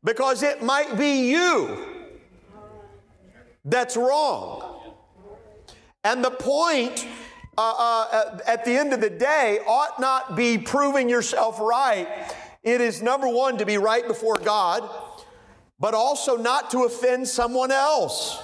because 0.08 0.42
it 0.42 0.64
might 0.64 0.98
be 0.98 1.30
you 1.30 1.86
that's 3.66 3.98
wrong. 3.98 4.96
And 6.06 6.24
the 6.24 6.32
point 6.32 7.06
uh, 7.58 7.74
uh, 7.78 8.40
at 8.48 8.64
the 8.64 8.72
end 8.72 8.94
of 8.94 9.02
the 9.02 9.10
day 9.10 9.60
ought 9.68 10.00
not 10.00 10.38
be 10.38 10.58
proving 10.58 11.10
yourself 11.10 11.60
right. 11.60 12.08
It 12.64 12.80
is 12.80 13.02
number 13.02 13.28
one, 13.28 13.58
to 13.58 13.66
be 13.66 13.78
right 13.78 14.08
before 14.08 14.38
God, 14.38 14.90
but 15.78 15.94
also 15.94 16.38
not 16.38 16.72
to 16.72 16.86
offend 16.86 17.28
someone 17.28 17.72
else. 17.72 18.42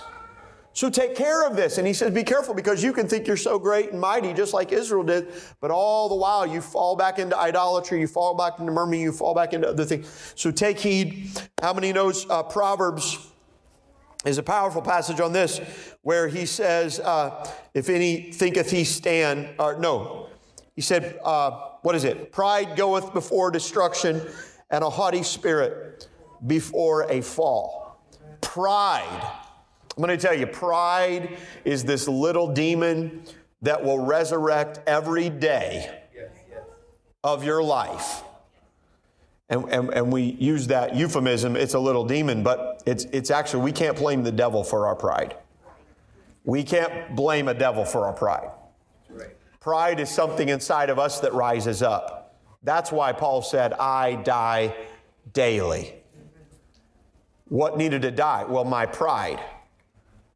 So 0.74 0.90
take 0.90 1.16
care 1.16 1.48
of 1.48 1.56
this. 1.56 1.78
And 1.78 1.86
he 1.86 1.94
says, 1.94 2.12
Be 2.12 2.24
careful 2.24 2.56
because 2.56 2.84
you 2.84 2.94
can 2.94 3.08
think 3.08 3.28
you're 3.28 3.38
so 3.38 3.60
great 3.60 3.92
and 3.92 4.02
mighty, 4.02 4.34
just 4.34 4.54
like 4.54 4.72
Israel 4.72 5.04
did, 5.04 5.32
but 5.62 5.70
all 5.70 6.10
the 6.10 6.16
while 6.16 6.46
you 6.46 6.62
fall 6.62 6.96
back 6.96 7.20
into 7.20 7.38
idolatry, 7.38 8.00
you 8.00 8.08
fall 8.08 8.36
back 8.36 8.60
into 8.60 8.72
murmuring, 8.72 9.02
you 9.02 9.12
fall 9.12 9.36
back 9.36 9.54
into 9.54 9.68
other 9.70 9.86
things. 9.86 10.34
So 10.36 10.52
take 10.52 10.80
heed. 10.80 11.30
How 11.62 11.74
many 11.74 11.94
knows 11.94 12.28
uh, 12.30 12.42
Proverbs 12.44 13.20
is 14.26 14.40
a 14.40 14.44
powerful 14.44 14.82
passage 14.82 15.20
on 15.20 15.32
this 15.32 15.62
where 16.02 16.28
he 16.28 16.46
says, 16.46 17.00
uh, 17.00 17.48
If 17.76 17.90
any 17.90 18.32
thinketh 18.32 18.72
he 18.72 18.84
stand, 18.84 19.50
or 19.60 19.78
no, 19.78 20.30
he 20.76 20.82
said, 20.82 21.20
uh, 21.24 21.52
What 21.84 21.94
is 21.94 22.04
it? 22.04 22.32
Pride 22.32 22.76
goeth 22.76 23.14
before 23.14 23.52
destruction, 23.52 24.28
and 24.72 24.84
a 24.84 24.90
haughty 24.90 25.22
spirit 25.22 26.08
before 26.48 27.04
a 27.12 27.22
fall. 27.22 28.04
Pride 28.42 29.43
I'm 29.96 30.04
going 30.04 30.18
to 30.18 30.22
tell 30.22 30.36
you, 30.36 30.48
pride 30.48 31.38
is 31.66 31.84
this 31.84 32.08
little 32.08 32.52
demon 32.52 33.24
that 33.62 33.84
will 33.84 34.00
resurrect 34.00 34.80
every 34.88 35.30
day 35.30 36.02
of 37.24 37.44
your 37.44 37.64
life. 37.64 38.24
And, 39.50 39.66
and, 39.70 39.94
and 39.94 40.12
we 40.12 40.24
use 40.24 40.68
that 40.68 40.96
euphemism, 40.96 41.56
it's 41.56 41.76
a 41.76 41.80
little 41.80 42.06
demon, 42.06 42.44
but 42.44 42.82
it's, 42.86 43.06
it's 43.06 43.30
actually, 43.30 43.64
we 43.64 43.72
can't 43.72 43.96
blame 43.96 44.24
the 44.24 44.32
devil 44.32 44.64
for 44.64 44.88
our 44.88 44.96
pride. 44.96 45.36
We 46.44 46.64
can't 46.64 47.16
blame 47.16 47.48
a 47.48 47.54
devil 47.54 47.86
for 47.86 48.06
our 48.06 48.14
pride. 48.14 48.50
Pride 49.60 50.00
is 50.00 50.10
something 50.10 50.50
inside 50.50 50.90
of 50.90 51.00
us 51.00 51.20
that 51.22 51.34
rises 51.34 51.82
up. 51.82 52.42
That's 52.64 52.92
why 52.92 53.14
Paul 53.14 53.42
said, 53.42 53.74
I 53.74 54.16
die 54.16 54.76
daily. 55.32 55.94
What 57.46 57.78
needed 57.78 58.02
to 58.02 58.12
die? 58.12 58.44
Well, 58.44 58.66
my 58.66 58.86
pride. 58.86 59.40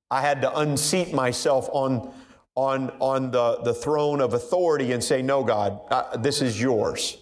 I 0.10 0.22
had 0.22 0.42
to 0.42 0.58
unseat 0.60 1.14
myself 1.14 1.70
on, 1.72 2.14
on, 2.56 2.92
on 3.00 3.32
the, 3.32 3.60
the 3.64 3.74
throne 3.74 4.22
of 4.22 4.34
authority 4.34 4.94
and 4.94 5.04
say, 5.04 5.22
No, 5.22 5.44
God, 5.44 5.80
uh, 5.92 6.18
this 6.18 6.42
is 6.42 6.60
yours. 6.60 7.18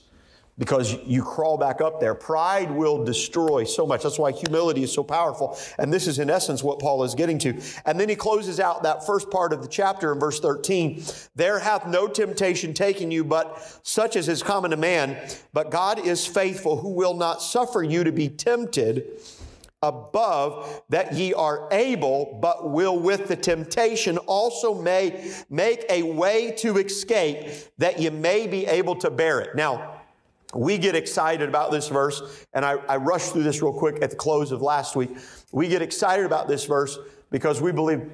Because 0.57 0.95
you 1.03 1.21
crawl 1.21 1.57
back 1.57 1.81
up 1.81 1.99
there. 1.99 2.15
Pride 2.15 2.71
will 2.71 3.03
destroy 3.03 3.65
so 3.65 3.85
much. 3.85 4.03
That's 4.03 4.17
why 4.17 4.31
humility 4.31 4.83
is 4.83 4.93
so 4.93 5.03
powerful. 5.03 5.57
And 5.77 5.91
this 5.91 6.07
is, 6.07 6.17
in 6.17 6.29
essence, 6.29 6.63
what 6.63 6.79
Paul 6.79 7.03
is 7.03 7.13
getting 7.13 7.37
to. 7.39 7.59
And 7.85 7.99
then 7.99 8.07
he 8.07 8.15
closes 8.15 8.57
out 8.61 8.83
that 8.83 9.05
first 9.05 9.29
part 9.29 9.51
of 9.51 9.61
the 9.61 9.67
chapter 9.67 10.13
in 10.13 10.19
verse 10.19 10.39
13. 10.39 11.03
There 11.35 11.59
hath 11.59 11.85
no 11.87 12.07
temptation 12.07 12.73
taken 12.73 13.11
you, 13.11 13.25
but 13.25 13.81
such 13.83 14.15
as 14.15 14.29
is 14.29 14.41
common 14.41 14.71
to 14.71 14.77
man. 14.77 15.17
But 15.51 15.71
God 15.71 15.99
is 15.99 16.25
faithful, 16.25 16.77
who 16.77 16.93
will 16.93 17.15
not 17.15 17.41
suffer 17.41 17.83
you 17.83 18.05
to 18.05 18.13
be 18.13 18.29
tempted 18.29 19.19
above 19.87 20.81
that 20.89 21.13
ye 21.13 21.33
are 21.33 21.67
able, 21.71 22.39
but 22.41 22.71
will 22.71 22.97
with 22.99 23.27
the 23.27 23.35
temptation 23.35 24.17
also 24.19 24.73
may 24.73 25.31
make 25.49 25.85
a 25.89 26.03
way 26.03 26.51
to 26.51 26.77
escape 26.77 27.51
that 27.77 27.99
ye 27.99 28.09
may 28.09 28.47
be 28.47 28.65
able 28.65 28.95
to 28.95 29.09
bear 29.09 29.39
it. 29.41 29.55
Now, 29.55 30.01
we 30.53 30.77
get 30.77 30.95
excited 30.95 31.49
about 31.49 31.71
this 31.71 31.89
verse, 31.89 32.45
and 32.53 32.63
I, 32.63 32.73
I 32.87 32.97
rushed 32.97 33.33
through 33.33 33.43
this 33.43 33.61
real 33.61 33.73
quick 33.73 34.01
at 34.01 34.09
the 34.09 34.15
close 34.15 34.51
of 34.51 34.61
last 34.61 34.95
week. 34.95 35.11
We 35.51 35.67
get 35.67 35.81
excited 35.81 36.25
about 36.25 36.47
this 36.47 36.65
verse 36.65 36.97
because 37.29 37.61
we 37.61 37.71
believe 37.71 38.09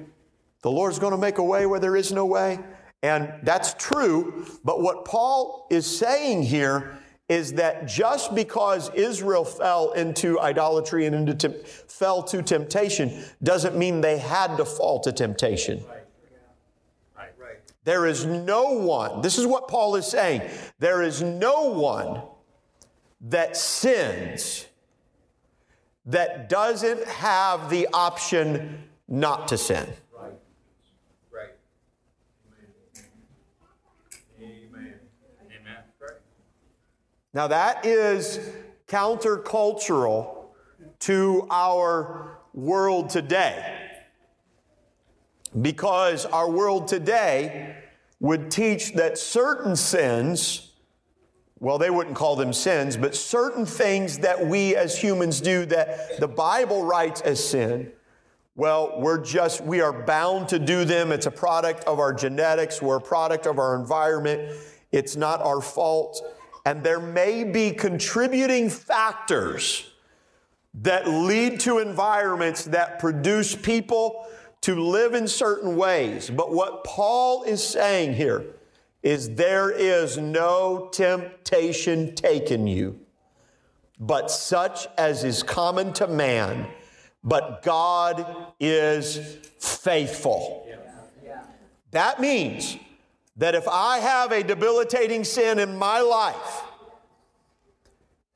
the 0.62 0.70
Lord's 0.70 0.98
going 0.98 1.12
to 1.12 1.18
make 1.18 1.38
a 1.38 1.44
way 1.44 1.66
where 1.66 1.80
there 1.80 1.96
is 1.96 2.12
no 2.12 2.26
way. 2.26 2.58
And 3.04 3.32
that's 3.42 3.74
true, 3.74 4.46
but 4.64 4.80
what 4.80 5.04
Paul 5.04 5.66
is 5.70 5.86
saying 5.86 6.44
here 6.44 7.01
is 7.32 7.54
that 7.54 7.86
just 7.86 8.34
because 8.34 8.90
Israel 8.94 9.44
fell 9.44 9.92
into 9.92 10.38
idolatry 10.38 11.06
and 11.06 11.28
into 11.28 11.48
fell 11.48 12.22
to 12.24 12.42
temptation 12.42 13.24
doesn't 13.42 13.74
mean 13.74 14.02
they 14.02 14.18
had 14.18 14.56
to 14.58 14.64
fall 14.66 15.00
to 15.00 15.12
temptation. 15.12 15.82
There 17.84 18.06
is 18.06 18.26
no 18.26 18.74
one, 18.74 19.22
this 19.22 19.38
is 19.38 19.46
what 19.46 19.66
Paul 19.66 19.96
is 19.96 20.06
saying, 20.06 20.42
there 20.78 21.02
is 21.02 21.22
no 21.22 21.70
one 21.70 22.22
that 23.22 23.56
sins 23.56 24.66
that 26.06 26.48
doesn't 26.48 27.04
have 27.06 27.70
the 27.70 27.88
option 27.92 28.84
not 29.08 29.48
to 29.48 29.58
sin. 29.58 29.88
Now, 37.34 37.46
that 37.48 37.86
is 37.86 38.40
countercultural 38.86 40.36
to 41.00 41.46
our 41.50 42.38
world 42.52 43.08
today. 43.08 43.78
Because 45.60 46.26
our 46.26 46.50
world 46.50 46.88
today 46.88 47.76
would 48.20 48.50
teach 48.50 48.94
that 48.94 49.18
certain 49.18 49.76
sins, 49.76 50.72
well, 51.58 51.78
they 51.78 51.90
wouldn't 51.90 52.16
call 52.16 52.36
them 52.36 52.52
sins, 52.52 52.96
but 52.96 53.14
certain 53.14 53.66
things 53.66 54.18
that 54.18 54.46
we 54.46 54.76
as 54.76 54.98
humans 54.98 55.40
do 55.40 55.64
that 55.66 56.20
the 56.20 56.28
Bible 56.28 56.84
writes 56.84 57.20
as 57.22 57.42
sin, 57.42 57.92
well, 58.54 59.00
we're 59.00 59.22
just, 59.22 59.62
we 59.62 59.80
are 59.80 60.04
bound 60.04 60.48
to 60.50 60.58
do 60.58 60.84
them. 60.84 61.10
It's 61.10 61.24
a 61.24 61.30
product 61.30 61.84
of 61.84 61.98
our 61.98 62.12
genetics, 62.12 62.82
we're 62.82 62.96
a 62.96 63.00
product 63.00 63.46
of 63.46 63.58
our 63.58 63.74
environment. 63.74 64.52
It's 64.92 65.16
not 65.16 65.40
our 65.40 65.62
fault. 65.62 66.22
And 66.64 66.84
there 66.84 67.00
may 67.00 67.44
be 67.44 67.72
contributing 67.72 68.70
factors 68.70 69.90
that 70.74 71.08
lead 71.08 71.60
to 71.60 71.78
environments 71.78 72.64
that 72.64 72.98
produce 72.98 73.54
people 73.54 74.26
to 74.62 74.76
live 74.76 75.14
in 75.14 75.26
certain 75.28 75.76
ways. 75.76 76.30
But 76.30 76.52
what 76.52 76.84
Paul 76.84 77.42
is 77.42 77.66
saying 77.66 78.14
here 78.14 78.44
is 79.02 79.34
there 79.34 79.70
is 79.70 80.16
no 80.16 80.88
temptation 80.92 82.14
taken 82.14 82.66
you, 82.66 83.00
but 83.98 84.30
such 84.30 84.86
as 84.96 85.24
is 85.24 85.42
common 85.42 85.92
to 85.94 86.06
man. 86.06 86.68
But 87.24 87.62
God 87.62 88.52
is 88.58 89.38
faithful. 89.58 90.66
That 91.90 92.20
means 92.20 92.78
that 93.36 93.54
if 93.54 93.66
I 93.68 93.98
have 93.98 94.32
a 94.32 94.42
debilitating 94.42 95.24
sin 95.24 95.58
in 95.58 95.76
my 95.76 96.00
life, 96.00 96.62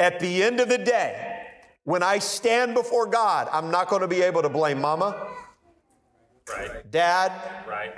at 0.01 0.21
the 0.21 0.43
end 0.43 0.61
of 0.61 0.69
the 0.69 0.79
day, 0.79 1.47
when 1.85 2.03
I 2.03 2.19
stand 2.19 2.75
before 2.75 3.07
God, 3.07 3.49
I'm 3.53 3.71
not 3.71 3.89
going 3.89 4.03
to 4.03 4.09
be 4.09 4.23
able 4.23 4.43
to 4.43 4.49
blame 4.49 4.81
mama, 4.81 5.29
Right. 6.49 6.91
dad, 6.91 7.33
Right. 7.67 7.95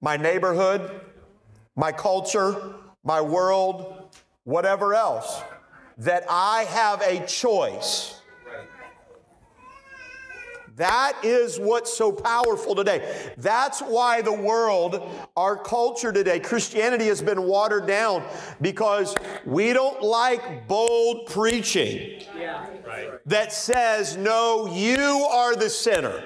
my 0.00 0.16
neighborhood, 0.16 1.00
my 1.76 1.92
culture, 1.92 2.74
my 3.04 3.20
world, 3.20 4.16
whatever 4.44 4.94
else. 4.94 5.42
That 5.98 6.24
I 6.28 6.64
have 6.64 7.00
a 7.02 7.24
choice. 7.26 8.15
That 10.76 11.16
is 11.22 11.58
what's 11.58 11.92
so 11.96 12.12
powerful 12.12 12.74
today. 12.74 13.32
That's 13.38 13.80
why 13.80 14.20
the 14.20 14.32
world, 14.32 15.08
our 15.34 15.56
culture 15.56 16.12
today, 16.12 16.38
Christianity 16.38 17.06
has 17.06 17.22
been 17.22 17.44
watered 17.44 17.86
down 17.86 18.22
because 18.60 19.14
we 19.46 19.72
don't 19.72 20.02
like 20.02 20.68
bold 20.68 21.28
preaching 21.28 22.22
that 23.24 23.52
says, 23.52 24.18
no, 24.18 24.66
you 24.70 25.26
are 25.30 25.56
the 25.56 25.70
sinner. 25.70 26.22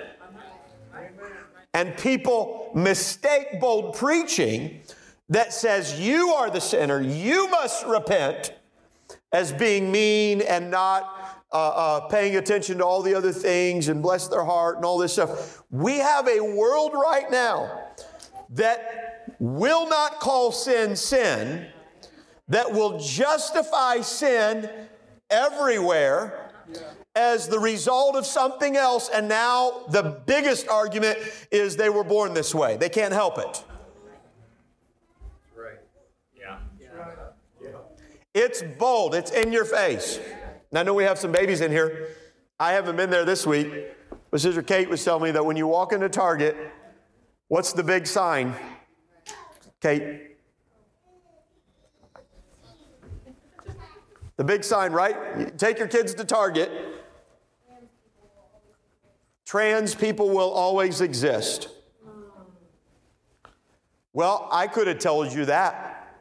And 1.72 1.96
people 1.96 2.72
mistake 2.74 3.60
bold 3.60 3.94
preaching 3.94 4.80
that 5.28 5.52
says, 5.52 6.00
you 6.00 6.30
are 6.30 6.50
the 6.50 6.60
sinner, 6.60 7.00
you 7.00 7.48
must 7.50 7.86
repent, 7.86 8.52
as 9.32 9.52
being 9.52 9.92
mean 9.92 10.40
and 10.40 10.70
not 10.70 11.19
uh, 11.52 11.56
uh, 11.56 12.00
paying 12.08 12.36
attention 12.36 12.78
to 12.78 12.84
all 12.84 13.02
the 13.02 13.14
other 13.14 13.32
things 13.32 13.88
and 13.88 14.02
bless 14.02 14.28
their 14.28 14.44
heart 14.44 14.76
and 14.76 14.84
all 14.84 14.98
this 14.98 15.14
stuff. 15.14 15.62
We 15.70 15.98
have 15.98 16.28
a 16.28 16.40
world 16.40 16.92
right 16.92 17.30
now 17.30 17.88
that 18.50 19.34
will 19.38 19.88
not 19.88 20.20
call 20.20 20.52
sin 20.52 20.94
sin, 20.94 21.66
that 22.48 22.72
will 22.72 22.98
justify 22.98 24.00
sin 24.00 24.68
everywhere 25.28 26.50
as 27.16 27.48
the 27.48 27.58
result 27.58 28.14
of 28.14 28.26
something 28.26 28.76
else. 28.76 29.08
And 29.12 29.28
now 29.28 29.84
the 29.88 30.22
biggest 30.26 30.68
argument 30.68 31.18
is 31.50 31.76
they 31.76 31.90
were 31.90 32.04
born 32.04 32.32
this 32.32 32.54
way. 32.54 32.76
They 32.76 32.88
can't 32.88 33.12
help 33.12 33.38
it. 33.38 33.64
Right. 35.56 35.78
Yeah. 36.38 36.58
It's 38.34 38.62
bold, 38.78 39.16
it's 39.16 39.32
in 39.32 39.52
your 39.52 39.64
face. 39.64 40.20
And 40.70 40.78
I 40.78 40.82
know 40.82 40.94
we 40.94 41.04
have 41.04 41.18
some 41.18 41.32
babies 41.32 41.60
in 41.60 41.70
here. 41.72 42.10
I 42.58 42.72
haven't 42.72 42.96
been 42.96 43.10
there 43.10 43.24
this 43.24 43.46
week, 43.46 43.68
but 44.30 44.40
Sister 44.40 44.62
Kate 44.62 44.88
was 44.88 45.04
telling 45.04 45.24
me 45.24 45.30
that 45.32 45.44
when 45.44 45.56
you 45.56 45.66
walk 45.66 45.92
into 45.92 46.08
Target, 46.08 46.56
what's 47.48 47.72
the 47.72 47.82
big 47.82 48.06
sign? 48.06 48.54
Kate? 49.80 50.36
The 54.36 54.44
big 54.44 54.62
sign, 54.62 54.92
right? 54.92 55.58
Take 55.58 55.78
your 55.78 55.88
kids 55.88 56.14
to 56.14 56.24
Target. 56.24 56.70
Trans 59.44 59.94
people 59.94 60.30
will 60.30 60.50
always 60.50 61.00
exist. 61.00 61.68
Well, 64.12 64.48
I 64.52 64.66
could 64.66 64.86
have 64.86 64.98
told 64.98 65.32
you 65.32 65.44
that 65.46 66.16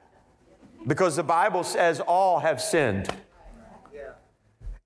because 0.87 1.15
the 1.15 1.23
Bible 1.23 1.63
says 1.63 1.99
all 1.99 2.39
have 2.39 2.61
sinned 2.61 3.09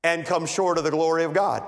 and 0.03 0.25
come 0.25 0.45
short 0.45 0.77
of 0.77 0.83
the 0.83 0.91
glory 0.91 1.23
of 1.23 1.33
God. 1.33 1.63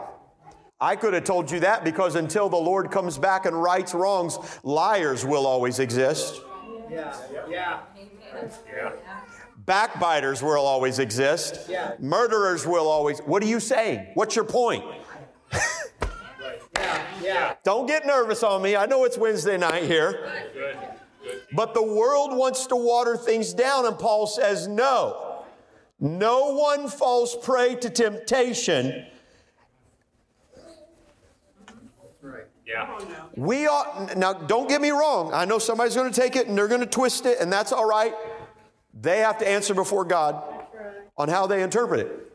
I 0.79 0.95
could 0.97 1.13
have 1.13 1.23
told 1.23 1.49
you 1.51 1.61
that 1.61 1.83
because 1.83 2.15
until 2.15 2.49
the 2.49 2.57
Lord 2.57 2.91
comes 2.91 3.17
back 3.17 3.45
and 3.45 3.61
rights 3.61 3.93
wrongs, 3.93 4.37
liars 4.63 5.25
will 5.25 5.47
always 5.47 5.79
exist. 5.79 6.41
Yeah. 6.89 7.15
Yeah. 7.49 7.79
Yeah. 8.69 8.91
Backbiters 9.65 10.43
will 10.43 10.65
always 10.65 10.99
exist. 10.99 11.69
Yeah. 11.69 11.93
Murderers 11.99 12.67
will 12.67 12.87
always. 12.87 13.19
What 13.19 13.41
are 13.41 13.47
you 13.47 13.59
saying? 13.59 14.07
What's 14.13 14.35
your 14.35 14.45
point? 14.45 14.83
Yeah. 16.75 17.01
Yeah. 17.23 17.53
Don't 17.63 17.87
get 17.87 18.05
nervous 18.05 18.43
on 18.43 18.61
me. 18.61 18.75
I 18.75 18.85
know 18.85 19.05
it's 19.05 19.17
Wednesday 19.17 19.57
night 19.57 19.83
here. 19.83 20.29
Good. 20.53 20.77
Good. 21.23 21.41
But 21.53 21.73
the 21.73 21.81
world 21.81 22.35
wants 22.37 22.67
to 22.67 22.75
water 22.75 23.17
things 23.17 23.53
down, 23.53 23.85
and 23.85 23.97
Paul 23.97 24.27
says, 24.27 24.67
no. 24.67 25.24
No 25.99 26.53
one 26.53 26.89
falls 26.89 27.35
prey 27.35 27.75
to 27.75 27.89
temptation. 27.89 29.05
Yeah. 32.65 32.99
We 33.35 33.67
ought, 33.67 34.17
now 34.17 34.33
don't 34.33 34.67
get 34.67 34.81
me 34.81 34.89
wrong. 34.89 35.31
I 35.33 35.45
know 35.45 35.59
somebody's 35.59 35.95
going 35.95 36.11
to 36.11 36.19
take 36.19 36.35
it 36.35 36.47
and 36.47 36.57
they're 36.57 36.67
going 36.67 36.81
to 36.81 36.87
twist 36.87 37.25
it, 37.25 37.39
and 37.39 37.53
that's 37.53 37.71
all 37.71 37.85
right. 37.85 38.13
They 38.99 39.19
have 39.19 39.37
to 39.39 39.47
answer 39.47 39.73
before 39.73 40.03
God 40.03 40.43
on 41.17 41.29
how 41.29 41.45
they 41.45 41.61
interpret 41.61 41.99
it. 41.99 42.33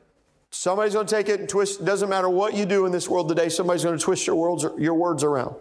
Somebody's 0.50 0.94
going 0.94 1.06
to 1.06 1.14
take 1.14 1.28
it 1.28 1.40
and 1.40 1.48
twist. 1.48 1.80
It 1.80 1.84
doesn't 1.84 2.08
matter 2.08 2.28
what 2.28 2.54
you 2.54 2.64
do 2.64 2.86
in 2.86 2.92
this 2.92 3.08
world 3.08 3.28
today, 3.28 3.48
somebody's 3.48 3.82
going 3.82 3.98
to 3.98 4.04
twist 4.04 4.26
your, 4.26 4.36
worlds, 4.36 4.64
your 4.78 4.94
words 4.94 5.24
around. 5.24 5.56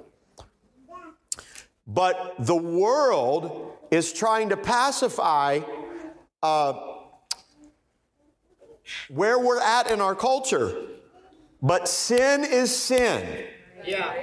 But 1.87 2.35
the 2.39 2.55
world 2.55 3.73
is 3.89 4.13
trying 4.13 4.49
to 4.49 4.57
pacify 4.57 5.61
uh, 6.43 6.88
where 9.09 9.39
we're 9.39 9.61
at 9.61 9.89
in 9.91 10.01
our 10.01 10.15
culture. 10.15 10.75
But 11.61 11.87
sin 11.87 12.43
is 12.43 12.75
sin. 12.75 13.45
Yeah. 13.85 14.13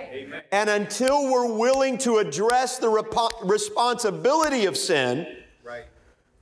And 0.53 0.69
until 0.71 1.31
we're 1.31 1.53
willing 1.53 1.99
to 1.99 2.19
address 2.19 2.79
the 2.79 2.87
repo- 2.89 3.31
responsibility 3.43 4.67
of 4.67 4.77
sin, 4.77 5.27
Right. 5.63 5.85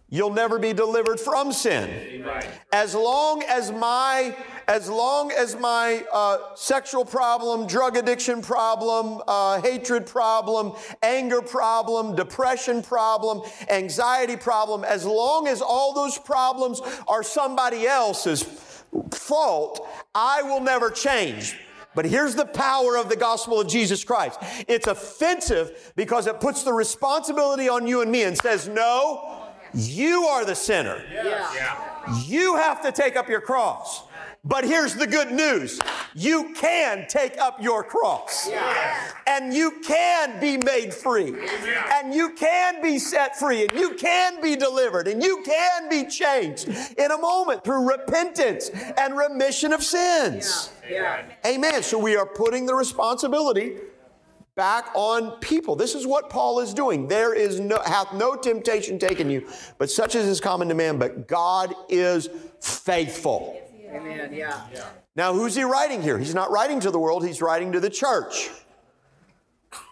you'll 0.08 0.32
never 0.32 0.58
be 0.58 0.72
delivered 0.72 1.18
from 1.20 1.52
sin. 1.52 2.24
Right. 2.24 2.48
As 2.72 2.94
long 2.94 3.42
as 3.44 3.70
my, 3.70 4.36
as 4.68 4.88
long 4.88 5.30
as 5.32 5.56
my 5.56 6.04
uh, 6.12 6.38
sexual 6.54 7.04
problem, 7.04 7.66
drug 7.66 7.96
addiction 7.96 8.42
problem, 8.42 9.22
uh, 9.26 9.60
hatred 9.60 10.06
problem, 10.06 10.72
anger 11.02 11.42
problem, 11.42 12.16
depression 12.16 12.82
problem, 12.82 13.42
anxiety 13.70 14.36
problem, 14.36 14.84
as 14.84 15.04
long 15.04 15.46
as 15.48 15.60
all 15.60 15.92
those 15.94 16.18
problems 16.18 16.80
are 17.08 17.22
somebody 17.22 17.86
else's 17.86 18.42
fault, 19.12 19.86
I 20.14 20.42
will 20.42 20.60
never 20.60 20.90
change. 20.90 21.58
But 21.94 22.06
here's 22.06 22.34
the 22.34 22.46
power 22.46 22.96
of 22.96 23.08
the 23.08 23.16
gospel 23.16 23.60
of 23.60 23.68
Jesus 23.68 24.02
Christ. 24.02 24.40
It's 24.66 24.88
offensive 24.88 25.92
because 25.94 26.26
it 26.26 26.40
puts 26.40 26.64
the 26.64 26.72
responsibility 26.72 27.68
on 27.68 27.86
you 27.86 28.02
and 28.02 28.10
me 28.10 28.24
and 28.24 28.36
says, 28.36 28.66
no, 28.66 29.44
you 29.72 30.24
are 30.24 30.44
the 30.44 30.54
sinner. 30.54 31.02
Yeah. 31.12 32.24
You 32.24 32.56
have 32.56 32.82
to 32.82 32.90
take 32.90 33.16
up 33.16 33.28
your 33.28 33.40
cross. 33.40 34.02
But 34.46 34.64
here's 34.64 34.94
the 34.94 35.06
good 35.06 35.32
news 35.32 35.80
you 36.14 36.52
can 36.54 37.06
take 37.08 37.38
up 37.38 37.62
your 37.62 37.82
cross. 37.82 38.50
And 39.26 39.54
you 39.54 39.80
can 39.82 40.38
be 40.38 40.58
made 40.58 40.92
free. 40.92 41.34
And 41.94 42.14
you 42.14 42.34
can 42.34 42.82
be 42.82 42.98
set 42.98 43.36
free. 43.36 43.62
And 43.62 43.72
you 43.78 43.94
can 43.94 44.42
be 44.42 44.54
delivered. 44.54 45.08
And 45.08 45.22
you 45.22 45.42
can 45.44 45.88
be 45.88 46.04
changed 46.04 46.68
in 46.68 47.10
a 47.10 47.18
moment 47.18 47.64
through 47.64 47.88
repentance 47.88 48.70
and 48.98 49.16
remission 49.16 49.72
of 49.72 49.82
sins. 49.82 50.70
Yeah. 50.88 51.22
Amen. 51.46 51.82
So 51.82 51.98
we 51.98 52.14
are 52.16 52.26
putting 52.26 52.66
the 52.66 52.74
responsibility 52.74 53.78
back 54.56 54.90
on 54.94 55.32
people. 55.40 55.74
This 55.74 55.94
is 55.94 56.06
what 56.06 56.30
Paul 56.30 56.60
is 56.60 56.74
doing. 56.74 57.08
There 57.08 57.34
is 57.34 57.58
no 57.58 57.80
hath 57.84 58.12
no 58.12 58.36
temptation 58.36 58.98
taken 58.98 59.28
you, 59.28 59.48
but 59.78 59.90
such 59.90 60.14
as 60.14 60.26
is 60.26 60.40
common 60.40 60.68
to 60.68 60.74
man, 60.74 60.98
but 60.98 61.26
God 61.26 61.74
is 61.88 62.28
faithful. 62.60 63.60
Amen. 63.94 64.32
Yeah. 64.32 64.60
Now, 65.14 65.32
who's 65.32 65.54
he 65.54 65.62
writing 65.62 66.02
here? 66.02 66.18
He's 66.18 66.34
not 66.34 66.50
writing 66.50 66.80
to 66.80 66.90
the 66.90 66.98
world, 66.98 67.24
he's 67.24 67.40
writing 67.40 67.72
to 67.72 67.80
the 67.80 67.90
church. 67.90 68.50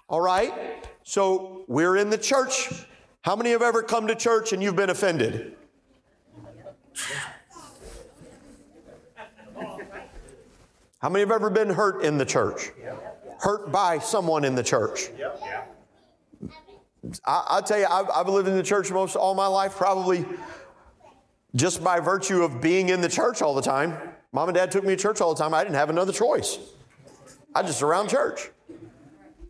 All 0.09 0.21
right? 0.21 0.53
So 1.05 1.65
we're 1.69 1.97
in 1.97 2.11
the 2.11 2.19
church. 2.19 2.69
How 3.23 3.37
many 3.37 3.51
have 3.51 3.63
ever 3.63 3.83
come 3.83 4.09
to 4.09 4.15
church 4.15 4.53
and 4.53 4.63
you've 4.63 4.77
been 4.77 4.91
offended? 4.91 5.55
How 11.01 11.09
many 11.09 11.21
have 11.21 11.31
ever 11.31 11.51
been 11.51 11.71
hurt 11.71 12.05
in 12.05 12.19
the 12.19 12.25
church? 12.25 12.71
Hurt 13.39 13.73
by 13.73 13.99
someone 13.99 14.45
in 14.45 14.55
the 14.55 14.63
church? 14.63 15.11
I, 17.25 17.45
I'll 17.49 17.63
tell 17.63 17.79
you, 17.79 17.87
I've, 17.87 18.07
I've 18.15 18.29
lived 18.29 18.49
in 18.49 18.55
the 18.55 18.63
church 18.63 18.91
most 18.91 19.17
all 19.17 19.35
my 19.35 19.49
life, 19.49 19.77
probably 19.77 20.25
just 21.55 21.83
by 21.85 22.01
virtue 22.01 22.43
of 22.43 22.61
being 22.61 22.89
in 22.89 23.01
the 23.01 23.09
church 23.09 23.43
all 23.43 23.55
the 23.55 23.63
time. 23.63 23.97
Mom 24.33 24.49
and 24.49 24.57
dad 24.57 24.71
took 24.71 24.85
me 24.85 24.97
to 24.97 25.03
church 25.03 25.21
all 25.21 25.35
the 25.35 25.43
time. 25.43 25.53
I 25.53 25.63
didn't 25.63 25.77
have 25.77 25.91
another 25.91 26.13
choice. 26.13 26.59
I 27.55 27.63
just 27.63 27.83
around 27.83 28.09
church. 28.09 28.51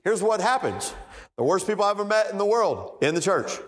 Here's 0.04 0.22
what 0.22 0.40
happens 0.40 0.94
the 1.36 1.44
worst 1.44 1.66
people 1.66 1.84
I've 1.84 1.96
ever 1.98 2.04
met 2.04 2.30
in 2.30 2.38
the 2.38 2.46
world, 2.46 2.98
in 3.02 3.14
the 3.14 3.20
church. 3.20 3.58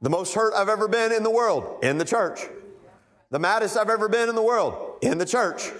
The 0.00 0.10
most 0.10 0.34
hurt 0.34 0.52
I've 0.54 0.68
ever 0.68 0.88
been 0.88 1.12
in 1.12 1.22
the 1.22 1.30
world, 1.30 1.84
in 1.84 1.96
the 1.98 2.04
church. 2.04 2.40
The 3.30 3.38
maddest 3.38 3.76
I've 3.76 3.88
ever 3.88 4.08
been 4.08 4.28
in 4.28 4.34
the 4.34 4.42
world, 4.42 4.98
in 5.02 5.18
the 5.18 5.26
church. 5.26 5.70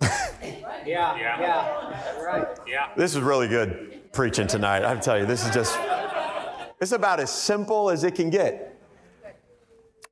Yeah. 0.86 1.16
Yeah. 1.16 1.40
Yeah. 1.40 2.22
Right. 2.22 2.46
Yeah. 2.64 2.90
This 2.96 3.16
is 3.16 3.20
really 3.20 3.48
good 3.48 4.12
preaching 4.12 4.46
tonight. 4.46 4.84
I 4.84 4.94
tell 4.96 5.18
you, 5.18 5.26
this 5.26 5.44
is 5.44 5.52
just, 5.52 5.76
it's 6.80 6.92
about 6.92 7.18
as 7.18 7.30
simple 7.30 7.90
as 7.90 8.04
it 8.04 8.14
can 8.14 8.30
get. 8.30 8.75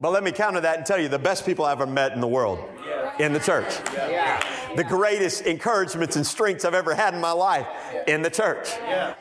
But 0.00 0.10
let 0.10 0.22
me 0.22 0.32
counter 0.32 0.60
that 0.60 0.76
and 0.78 0.86
tell 0.86 1.00
you 1.00 1.08
the 1.08 1.18
best 1.18 1.46
people 1.46 1.64
I 1.64 1.72
ever 1.72 1.86
met 1.86 2.12
in 2.12 2.20
the 2.20 2.28
world 2.28 2.58
In 3.18 3.32
the 3.32 3.38
church. 3.40 3.80
Yeah. 3.94 4.42
The 4.76 4.84
greatest 4.84 5.42
encouragements 5.42 6.16
and 6.16 6.26
strengths 6.26 6.64
I've 6.64 6.74
ever 6.74 6.94
had 6.94 7.14
in 7.14 7.20
my 7.20 7.30
life 7.30 7.66
in 8.08 8.22
the 8.22 8.30
church. 8.30 8.68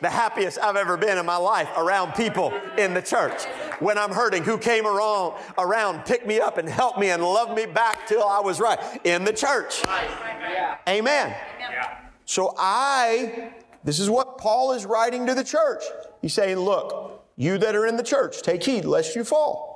The 0.00 0.10
happiest 0.10 0.58
I've 0.58 0.74
ever 0.76 0.96
been 0.96 1.16
in 1.16 1.24
my 1.24 1.36
life 1.36 1.68
around 1.76 2.14
people 2.14 2.52
in 2.76 2.92
the 2.92 3.02
church. 3.02 3.44
When 3.78 3.96
I'm 3.96 4.10
hurting, 4.10 4.42
who 4.42 4.58
came 4.58 4.84
around, 4.86 5.34
around, 5.56 6.04
picked 6.06 6.26
me 6.26 6.40
up 6.40 6.58
and 6.58 6.68
helped 6.68 6.98
me 6.98 7.10
and 7.10 7.22
loved 7.22 7.54
me 7.54 7.66
back 7.66 8.06
till 8.08 8.24
I 8.24 8.40
was 8.40 8.58
right 8.58 8.78
in 9.04 9.24
the 9.24 9.32
church. 9.32 9.80
Amen. 10.88 11.36
Yeah. 11.60 11.98
So 12.24 12.54
I, 12.58 13.52
this 13.84 14.00
is 14.00 14.10
what 14.10 14.38
Paul 14.38 14.72
is 14.72 14.84
writing 14.84 15.26
to 15.26 15.34
the 15.34 15.44
church. 15.44 15.84
He's 16.20 16.34
saying, 16.34 16.58
look, 16.58 17.22
you 17.36 17.58
that 17.58 17.76
are 17.76 17.86
in 17.86 17.96
the 17.96 18.02
church, 18.02 18.42
take 18.42 18.64
heed 18.64 18.84
lest 18.84 19.14
you 19.14 19.24
fall. 19.24 19.73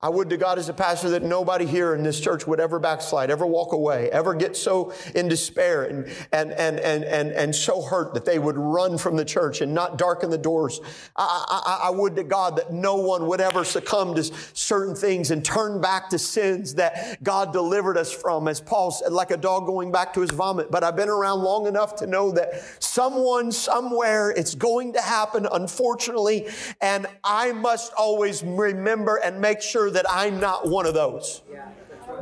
I 0.00 0.08
would 0.08 0.30
to 0.30 0.36
God 0.36 0.60
as 0.60 0.68
a 0.68 0.72
pastor 0.72 1.10
that 1.10 1.24
nobody 1.24 1.66
here 1.66 1.92
in 1.92 2.04
this 2.04 2.20
church 2.20 2.46
would 2.46 2.60
ever 2.60 2.78
backslide, 2.78 3.32
ever 3.32 3.44
walk 3.44 3.72
away, 3.72 4.08
ever 4.12 4.32
get 4.32 4.56
so 4.56 4.92
in 5.16 5.26
despair 5.26 5.86
and, 5.86 6.06
and, 6.30 6.52
and, 6.52 6.78
and, 6.78 7.02
and, 7.02 7.32
and 7.32 7.52
so 7.52 7.82
hurt 7.82 8.14
that 8.14 8.24
they 8.24 8.38
would 8.38 8.56
run 8.56 8.96
from 8.96 9.16
the 9.16 9.24
church 9.24 9.60
and 9.60 9.74
not 9.74 9.98
darken 9.98 10.30
the 10.30 10.38
doors. 10.38 10.80
I, 11.16 11.82
I, 11.82 11.88
I 11.88 11.90
would 11.90 12.14
to 12.14 12.22
God 12.22 12.54
that 12.58 12.72
no 12.72 12.94
one 12.94 13.26
would 13.26 13.40
ever 13.40 13.64
succumb 13.64 14.14
to 14.14 14.22
certain 14.22 14.94
things 14.94 15.32
and 15.32 15.44
turn 15.44 15.80
back 15.80 16.10
to 16.10 16.18
sins 16.18 16.76
that 16.76 17.20
God 17.24 17.52
delivered 17.52 17.98
us 17.98 18.12
from, 18.12 18.46
as 18.46 18.60
Paul 18.60 18.92
said, 18.92 19.12
like 19.12 19.32
a 19.32 19.36
dog 19.36 19.66
going 19.66 19.90
back 19.90 20.14
to 20.14 20.20
his 20.20 20.30
vomit. 20.30 20.70
But 20.70 20.84
I've 20.84 20.94
been 20.94 21.08
around 21.08 21.42
long 21.42 21.66
enough 21.66 21.96
to 21.96 22.06
know 22.06 22.30
that 22.32 22.62
someone, 22.80 23.50
somewhere, 23.50 24.30
it's 24.30 24.54
going 24.54 24.92
to 24.92 25.00
happen, 25.00 25.48
unfortunately, 25.50 26.46
and 26.80 27.08
I 27.24 27.50
must 27.50 27.92
always 27.94 28.44
remember 28.44 29.16
and 29.16 29.40
make 29.40 29.60
sure 29.60 29.87
that 29.90 30.06
I'm 30.08 30.40
not 30.40 30.68
one 30.68 30.86
of 30.86 30.94
those. 30.94 31.42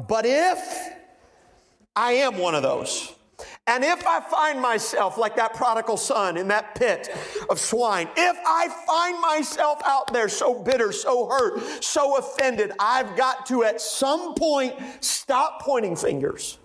But 0.08 0.24
if 0.26 0.58
I 1.94 2.12
am 2.12 2.38
one 2.38 2.54
of 2.54 2.62
those, 2.62 3.14
and 3.66 3.82
if 3.84 4.06
I 4.06 4.20
find 4.20 4.60
myself 4.60 5.18
like 5.18 5.36
that 5.36 5.54
prodigal 5.54 5.96
son 5.96 6.36
in 6.36 6.48
that 6.48 6.74
pit 6.74 7.08
of 7.50 7.58
swine, 7.58 8.08
if 8.16 8.36
I 8.46 8.68
find 8.86 9.20
myself 9.20 9.80
out 9.84 10.12
there 10.12 10.28
so 10.28 10.62
bitter, 10.62 10.92
so 10.92 11.26
hurt, 11.26 11.60
so 11.82 12.16
offended, 12.16 12.72
I've 12.78 13.16
got 13.16 13.46
to 13.46 13.64
at 13.64 13.80
some 13.80 14.34
point 14.34 14.74
stop 15.00 15.62
pointing 15.62 15.96
fingers 15.96 16.58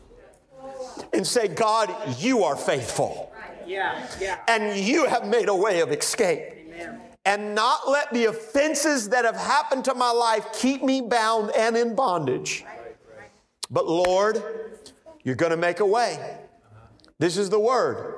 and 1.14 1.26
say, 1.26 1.48
God, 1.48 1.94
you 2.20 2.44
are 2.44 2.56
faithful 2.56 3.34
Yeah. 3.66 4.08
Yeah. 4.20 4.40
and 4.48 4.78
you 4.78 5.08
have 5.08 5.26
made 5.28 5.50
a 5.50 5.56
way 5.56 5.82
of 5.82 5.92
escape 5.92 6.54
Amen. 6.68 7.02
And 7.26 7.54
not 7.54 7.88
let 7.88 8.12
the 8.14 8.26
offenses 8.26 9.10
that 9.10 9.26
have 9.26 9.36
happened 9.36 9.86
to 9.86 9.94
my 9.94 10.12
life 10.12 10.48
keep 10.54 10.84
me 10.84 11.02
bound 11.02 11.52
and 11.56 11.78
in 11.78 11.96
bondage. 11.96 12.66
But 13.70 13.88
Lord, 13.88 14.44
you're 15.24 15.36
going 15.36 15.52
to 15.52 15.58
make 15.58 15.80
a 15.80 15.86
way. 15.86 16.38
This 17.20 17.38
is 17.38 17.50
the 17.50 17.60
word. 17.60 18.16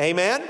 Amen? 0.00 0.42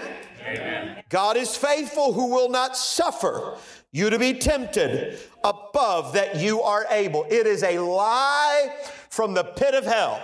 God 1.09 1.37
is 1.37 1.57
faithful 1.57 2.13
who 2.13 2.27
will 2.27 2.49
not 2.49 2.77
suffer 2.77 3.57
you 3.91 4.11
to 4.11 4.19
be 4.19 4.35
tempted 4.35 5.19
above 5.45 6.15
that 6.15 6.37
you 6.37 6.63
are 6.63 6.87
able. 6.91 7.27
It 7.31 7.47
is 7.47 7.63
a 7.63 7.79
lie 7.79 8.75
from 9.11 9.35
the 9.35 9.45
pit 9.45 9.75
of 9.75 9.85
hell 9.85 10.23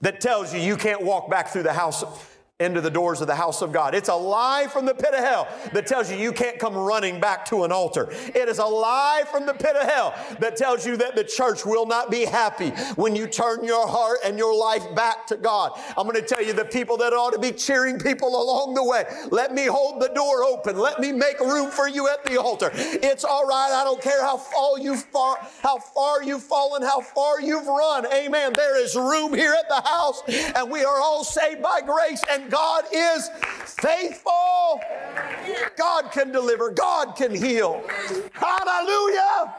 that 0.00 0.20
tells 0.20 0.52
you 0.52 0.60
you 0.60 0.76
can't 0.76 1.02
walk 1.02 1.30
back 1.30 1.48
through 1.48 1.62
the 1.64 1.72
house 1.72 2.02
into 2.60 2.80
the 2.80 2.90
doors 2.90 3.20
of 3.20 3.26
the 3.26 3.34
house 3.34 3.62
of 3.62 3.72
God. 3.72 3.94
It's 3.94 4.10
a 4.10 4.14
lie 4.14 4.66
from 4.70 4.84
the 4.84 4.94
pit 4.94 5.14
of 5.14 5.24
hell 5.24 5.48
that 5.72 5.86
tells 5.86 6.10
you 6.10 6.18
you 6.18 6.30
can't 6.30 6.58
come 6.58 6.76
running 6.76 7.18
back 7.18 7.46
to 7.46 7.64
an 7.64 7.72
altar. 7.72 8.08
It 8.10 8.48
is 8.48 8.58
a 8.58 8.64
lie 8.64 9.24
from 9.30 9.46
the 9.46 9.54
pit 9.54 9.74
of 9.76 9.88
hell 9.88 10.14
that 10.40 10.56
tells 10.56 10.86
you 10.86 10.96
that 10.98 11.16
the 11.16 11.24
church 11.24 11.64
will 11.64 11.86
not 11.86 12.10
be 12.10 12.24
happy 12.24 12.70
when 12.96 13.16
you 13.16 13.26
turn 13.26 13.64
your 13.64 13.88
heart 13.88 14.18
and 14.24 14.36
your 14.36 14.54
life 14.54 14.94
back 14.94 15.26
to 15.28 15.36
God. 15.36 15.72
I'm 15.96 16.06
going 16.06 16.20
to 16.20 16.26
tell 16.26 16.44
you 16.44 16.52
the 16.52 16.66
people 16.66 16.98
that 16.98 17.12
ought 17.14 17.32
to 17.32 17.38
be 17.38 17.52
cheering 17.52 17.98
people 17.98 18.28
along 18.28 18.74
the 18.74 18.84
way. 18.84 19.04
Let 19.30 19.54
me 19.54 19.64
hold 19.66 20.02
the 20.02 20.08
door 20.08 20.44
open. 20.44 20.76
Let 20.76 21.00
me 21.00 21.12
make 21.12 21.40
room 21.40 21.70
for 21.70 21.88
you 21.88 22.08
at 22.08 22.24
the 22.24 22.40
altar. 22.40 22.70
It's 22.74 23.24
all 23.24 23.46
right. 23.46 23.70
I 23.72 23.84
don't 23.84 24.02
care 24.02 24.22
how 24.22 24.36
far 24.36 24.78
you've 24.78 25.02
far, 25.04 25.38
how 25.62 25.78
far 25.78 26.22
you've 26.22 26.42
fallen, 26.42 26.82
how 26.82 27.00
far 27.00 27.40
you've 27.40 27.66
run. 27.66 28.06
Amen. 28.12 28.52
There 28.54 28.82
is 28.82 28.94
room 28.94 29.32
here 29.32 29.54
at 29.58 29.68
the 29.68 29.88
house, 29.88 30.22
and 30.28 30.70
we 30.70 30.84
are 30.84 31.00
all 31.00 31.24
saved 31.24 31.62
by 31.62 31.80
grace, 31.80 32.22
and 32.30 32.49
God 32.50 32.84
is 32.92 33.30
faithful. 33.64 34.80
God 35.76 36.12
can 36.12 36.32
deliver. 36.32 36.70
God 36.70 37.16
can 37.16 37.34
heal. 37.34 37.82
Hallelujah. 38.32 39.54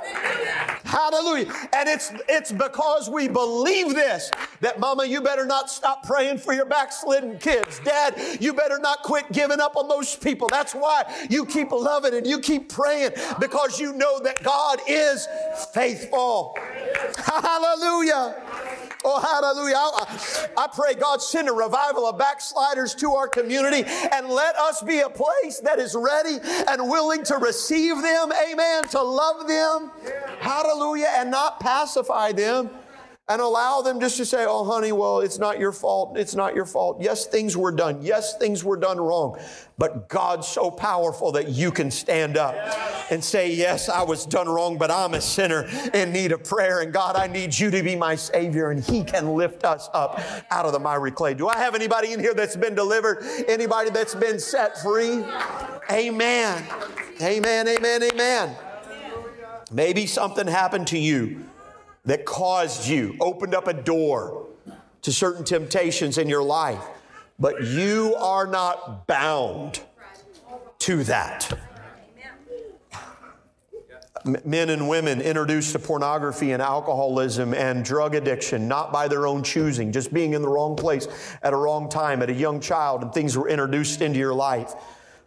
Hallelujah. 0.83 1.51
And 1.73 1.89
it's 1.89 2.11
it's 2.29 2.51
because 2.51 3.09
we 3.09 3.27
believe 3.27 3.89
this 3.95 4.29
that 4.59 4.79
mama, 4.79 5.05
you 5.05 5.21
better 5.21 5.45
not 5.45 5.69
stop 5.69 6.05
praying 6.05 6.37
for 6.37 6.53
your 6.53 6.65
backslidden 6.65 7.39
kids. 7.39 7.79
Dad, 7.79 8.15
you 8.39 8.53
better 8.53 8.77
not 8.79 9.01
quit 9.03 9.31
giving 9.31 9.59
up 9.59 9.75
on 9.75 9.87
those 9.87 10.15
people. 10.15 10.47
That's 10.47 10.73
why 10.73 11.03
you 11.29 11.45
keep 11.45 11.71
loving 11.71 12.13
and 12.13 12.27
you 12.27 12.39
keep 12.39 12.69
praying 12.69 13.11
because 13.39 13.79
you 13.79 13.93
know 13.93 14.19
that 14.19 14.43
God 14.43 14.79
is 14.87 15.27
faithful. 15.73 16.57
Hallelujah. 17.17 18.90
Oh, 19.03 19.19
hallelujah. 19.19 19.75
I, 19.77 20.47
I 20.57 20.67
pray 20.73 20.93
God 20.93 21.21
send 21.21 21.49
a 21.49 21.53
revival 21.53 22.07
of 22.07 22.17
backsliders 22.17 22.93
to 22.95 23.11
our 23.13 23.27
community 23.27 23.83
and 24.11 24.27
let 24.27 24.55
us 24.55 24.81
be 24.81 24.99
a 24.99 25.09
place 25.09 25.59
that 25.63 25.79
is 25.79 25.95
ready 25.95 26.37
and 26.67 26.89
willing 26.89 27.23
to 27.23 27.37
receive 27.37 28.01
them. 28.01 28.31
Amen. 28.31 28.83
To 28.89 29.01
love 29.01 29.47
them. 29.47 29.91
Hallelujah. 30.39 31.11
And 31.15 31.31
not 31.31 31.59
pacify 31.59 32.31
them 32.31 32.69
and 33.31 33.41
allow 33.41 33.81
them 33.81 33.99
just 33.99 34.17
to 34.17 34.25
say, 34.25 34.45
oh, 34.47 34.65
honey, 34.65 34.91
well, 34.91 35.21
it's 35.21 35.39
not 35.39 35.57
your 35.57 35.71
fault. 35.71 36.17
It's 36.17 36.35
not 36.35 36.53
your 36.53 36.65
fault. 36.65 37.01
Yes, 37.01 37.25
things 37.25 37.55
were 37.55 37.71
done. 37.71 38.01
Yes, 38.01 38.37
things 38.37 38.63
were 38.63 38.75
done 38.75 38.99
wrong. 38.99 39.39
But 39.77 40.09
God's 40.09 40.47
so 40.47 40.69
powerful 40.69 41.31
that 41.31 41.47
you 41.47 41.71
can 41.71 41.89
stand 41.91 42.37
up 42.37 42.55
and 43.09 43.23
say, 43.23 43.53
yes, 43.53 43.87
I 43.87 44.03
was 44.03 44.25
done 44.25 44.49
wrong, 44.49 44.77
but 44.77 44.91
I'm 44.91 45.13
a 45.13 45.21
sinner 45.21 45.65
in 45.93 46.11
need 46.11 46.33
of 46.33 46.43
prayer. 46.43 46.81
And 46.81 46.91
God, 46.91 47.15
I 47.15 47.27
need 47.27 47.57
you 47.57 47.71
to 47.71 47.81
be 47.81 47.95
my 47.95 48.15
Savior. 48.15 48.71
And 48.71 48.83
He 48.83 49.03
can 49.03 49.33
lift 49.33 49.63
us 49.63 49.89
up 49.93 50.21
out 50.51 50.65
of 50.65 50.73
the 50.73 50.79
miry 50.79 51.11
clay. 51.11 51.33
Do 51.33 51.47
I 51.47 51.57
have 51.57 51.73
anybody 51.73 52.11
in 52.11 52.19
here 52.19 52.33
that's 52.33 52.57
been 52.57 52.75
delivered? 52.75 53.23
Anybody 53.47 53.91
that's 53.91 54.13
been 54.13 54.39
set 54.39 54.77
free? 54.81 55.23
Amen. 55.89 56.65
Amen, 57.21 57.67
amen, 57.67 58.03
amen. 58.03 58.55
Maybe 59.71 60.05
something 60.05 60.47
happened 60.47 60.87
to 60.87 60.97
you 60.97 61.45
that 62.05 62.25
caused 62.25 62.87
you, 62.87 63.15
opened 63.19 63.53
up 63.53 63.67
a 63.67 63.73
door 63.73 64.47
to 65.01 65.11
certain 65.11 65.43
temptations 65.43 66.17
in 66.17 66.27
your 66.27 66.43
life, 66.43 66.83
but 67.39 67.63
you 67.63 68.15
are 68.15 68.47
not 68.47 69.07
bound 69.07 69.81
to 70.79 71.03
that. 71.03 71.51
Men 74.45 74.69
and 74.69 74.87
women 74.87 75.19
introduced 75.19 75.71
to 75.71 75.79
pornography 75.79 76.51
and 76.51 76.61
alcoholism 76.61 77.55
and 77.55 77.83
drug 77.83 78.13
addiction, 78.13 78.67
not 78.67 78.93
by 78.93 79.07
their 79.07 79.25
own 79.25 79.41
choosing, 79.41 79.91
just 79.91 80.13
being 80.13 80.33
in 80.33 80.43
the 80.43 80.47
wrong 80.47 80.75
place 80.75 81.07
at 81.41 81.53
a 81.53 81.55
wrong 81.55 81.89
time, 81.89 82.21
at 82.21 82.29
a 82.29 82.33
young 82.33 82.59
child, 82.59 83.01
and 83.01 83.11
things 83.13 83.35
were 83.35 83.49
introduced 83.49 84.01
into 84.01 84.19
your 84.19 84.35
life. 84.35 84.73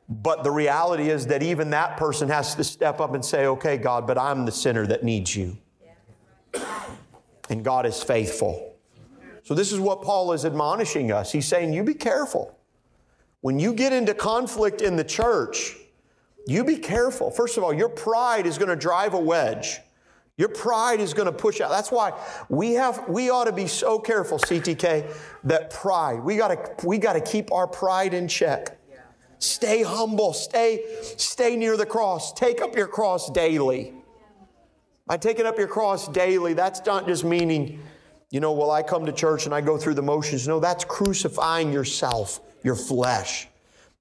But 0.09 0.45
the 0.45 0.51
reality 0.53 1.11
is 1.11 1.27
that 1.27 1.43
even 1.43 1.71
that 1.71 1.97
person 1.97 2.29
has 2.29 2.55
to 2.55 2.63
step 2.63 3.01
up 3.01 3.15
and 3.15 3.25
say, 3.25 3.47
okay, 3.47 3.77
God, 3.77 4.07
but 4.07 4.17
I'm 4.17 4.45
the 4.45 4.53
sinner 4.53 4.87
that 4.87 5.03
needs 5.03 5.35
you 5.35 5.57
and 7.51 7.65
God 7.65 7.87
is 7.87 8.03
faithful. 8.03 8.77
So, 9.43 9.55
this 9.55 9.73
is 9.73 9.79
what 9.79 10.03
Paul 10.03 10.33
is 10.33 10.45
admonishing 10.45 11.13
us. 11.13 11.31
He's 11.31 11.47
saying, 11.47 11.73
You 11.73 11.85
be 11.85 11.95
careful. 11.95 12.59
When 13.41 13.59
you 13.59 13.75
get 13.75 13.93
into 13.93 14.15
conflict 14.15 14.81
in 14.81 14.97
the 14.97 15.05
church, 15.05 15.77
you 16.47 16.65
be 16.65 16.77
careful. 16.77 17.31
First 17.31 17.59
of 17.59 17.65
all, 17.65 17.75
your 17.75 17.91
pride 17.91 18.47
is 18.47 18.57
going 18.57 18.71
to 18.71 18.77
drive 18.77 19.13
a 19.13 19.21
wedge. 19.21 19.81
Your 20.37 20.49
pride 20.49 20.99
is 20.99 21.15
going 21.15 21.27
to 21.27 21.33
push 21.33 21.61
out. 21.61 21.71
That's 21.71 21.93
why 21.93 22.13
we 22.49 22.73
have 22.73 23.09
we 23.09 23.31
ought 23.31 23.45
to 23.45 23.53
be 23.53 23.69
so 23.69 23.99
careful, 23.99 24.39
CTK, 24.39 25.15
that 25.45 25.71
pride. 25.71 26.21
We 26.21 26.37
got 26.37 26.49
to 26.49 26.87
we 26.87 26.99
got 26.99 27.13
to 27.13 27.21
keep 27.21 27.53
our 27.53 27.67
pride 27.67 28.15
in 28.15 28.27
check. 28.27 28.79
Stay 29.39 29.83
humble, 29.83 30.33
stay 30.33 30.85
stay 31.19 31.55
near 31.55 31.77
the 31.77 31.87
cross. 31.87 32.33
Take 32.33 32.61
up 32.61 32.75
your 32.75 32.89
cross 32.89 33.31
daily. 33.31 33.93
By 35.07 35.19
taking 35.19 35.45
up 35.45 35.59
your 35.59 35.69
cross 35.69 36.09
daily, 36.09 36.55
that's 36.55 36.85
not 36.87 37.07
just 37.07 37.25
meaning, 37.25 37.81
you 38.31 38.41
know, 38.41 38.53
well, 38.53 38.71
I 38.71 38.83
come 38.83 39.05
to 39.05 39.13
church 39.13 39.45
and 39.45 39.55
I 39.55 39.61
go 39.61 39.77
through 39.77 39.95
the 39.95 40.03
motions. 40.03 40.49
No, 40.49 40.61
that's 40.61 40.85
crucifying 40.85 41.73
yourself, 41.73 42.41
your 42.63 42.75
flesh, 42.75 43.47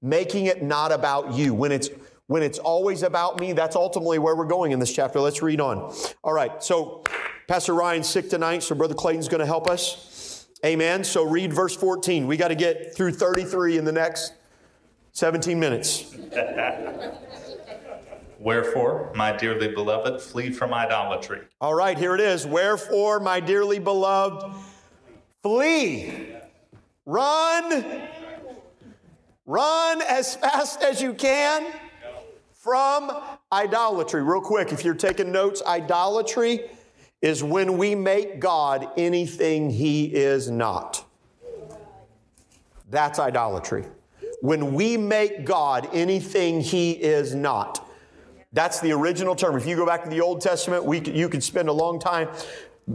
making 0.00 0.46
it 0.46 0.62
not 0.62 0.92
about 0.92 1.34
you. 1.34 1.52
When 1.52 1.72
it's 1.72 1.90
when 2.26 2.42
it's 2.42 2.58
always 2.58 3.02
about 3.02 3.38
me, 3.38 3.52
that's 3.52 3.76
ultimately 3.76 4.18
where 4.18 4.34
we're 4.34 4.46
going 4.46 4.72
in 4.72 4.78
this 4.78 4.94
chapter. 4.94 5.20
Let's 5.20 5.42
read 5.42 5.60
on. 5.60 5.94
All 6.22 6.32
right, 6.32 6.62
so 6.62 7.04
Pastor 7.48 7.74
Ryan's 7.74 8.08
sick 8.08 8.30
tonight, 8.30 8.62
so 8.62 8.74
Brother 8.74 8.94
Clayton's 8.94 9.28
going 9.28 9.40
to 9.40 9.46
help 9.46 9.68
us. 9.68 10.46
Amen. 10.64 11.04
So 11.04 11.28
read 11.28 11.52
verse 11.52 11.76
14. 11.76 12.26
We 12.26 12.38
got 12.38 12.48
to 12.48 12.54
get 12.54 12.96
through 12.96 13.12
33 13.12 13.76
in 13.76 13.84
the 13.84 13.92
next 13.92 14.32
17 15.12 15.60
minutes. 15.60 16.16
Wherefore, 18.44 19.10
my 19.14 19.34
dearly 19.34 19.68
beloved, 19.68 20.20
flee 20.20 20.52
from 20.52 20.74
idolatry. 20.74 21.40
All 21.62 21.74
right, 21.74 21.96
here 21.96 22.14
it 22.14 22.20
is. 22.20 22.46
Wherefore, 22.46 23.18
my 23.18 23.40
dearly 23.40 23.78
beloved, 23.78 24.54
flee. 25.42 26.26
Run. 27.06 28.02
Run 29.46 30.02
as 30.02 30.36
fast 30.36 30.82
as 30.82 31.00
you 31.00 31.14
can 31.14 31.66
from 32.52 33.10
idolatry. 33.50 34.22
Real 34.22 34.42
quick, 34.42 34.72
if 34.72 34.84
you're 34.84 34.92
taking 34.92 35.32
notes, 35.32 35.62
idolatry 35.66 36.68
is 37.22 37.42
when 37.42 37.78
we 37.78 37.94
make 37.94 38.40
God 38.40 38.90
anything 38.98 39.70
he 39.70 40.04
is 40.04 40.50
not. 40.50 41.02
That's 42.90 43.18
idolatry. 43.18 43.86
When 44.42 44.74
we 44.74 44.98
make 44.98 45.46
God 45.46 45.88
anything 45.94 46.60
he 46.60 46.90
is 46.90 47.34
not. 47.34 47.83
That's 48.54 48.80
the 48.80 48.92
original 48.92 49.34
term. 49.34 49.56
If 49.56 49.66
you 49.66 49.74
go 49.76 49.84
back 49.84 50.04
to 50.04 50.10
the 50.10 50.20
Old 50.20 50.40
Testament, 50.40 50.84
we, 50.84 51.00
you 51.00 51.28
could 51.28 51.42
spend 51.42 51.68
a 51.68 51.72
long 51.72 51.98
time, 51.98 52.28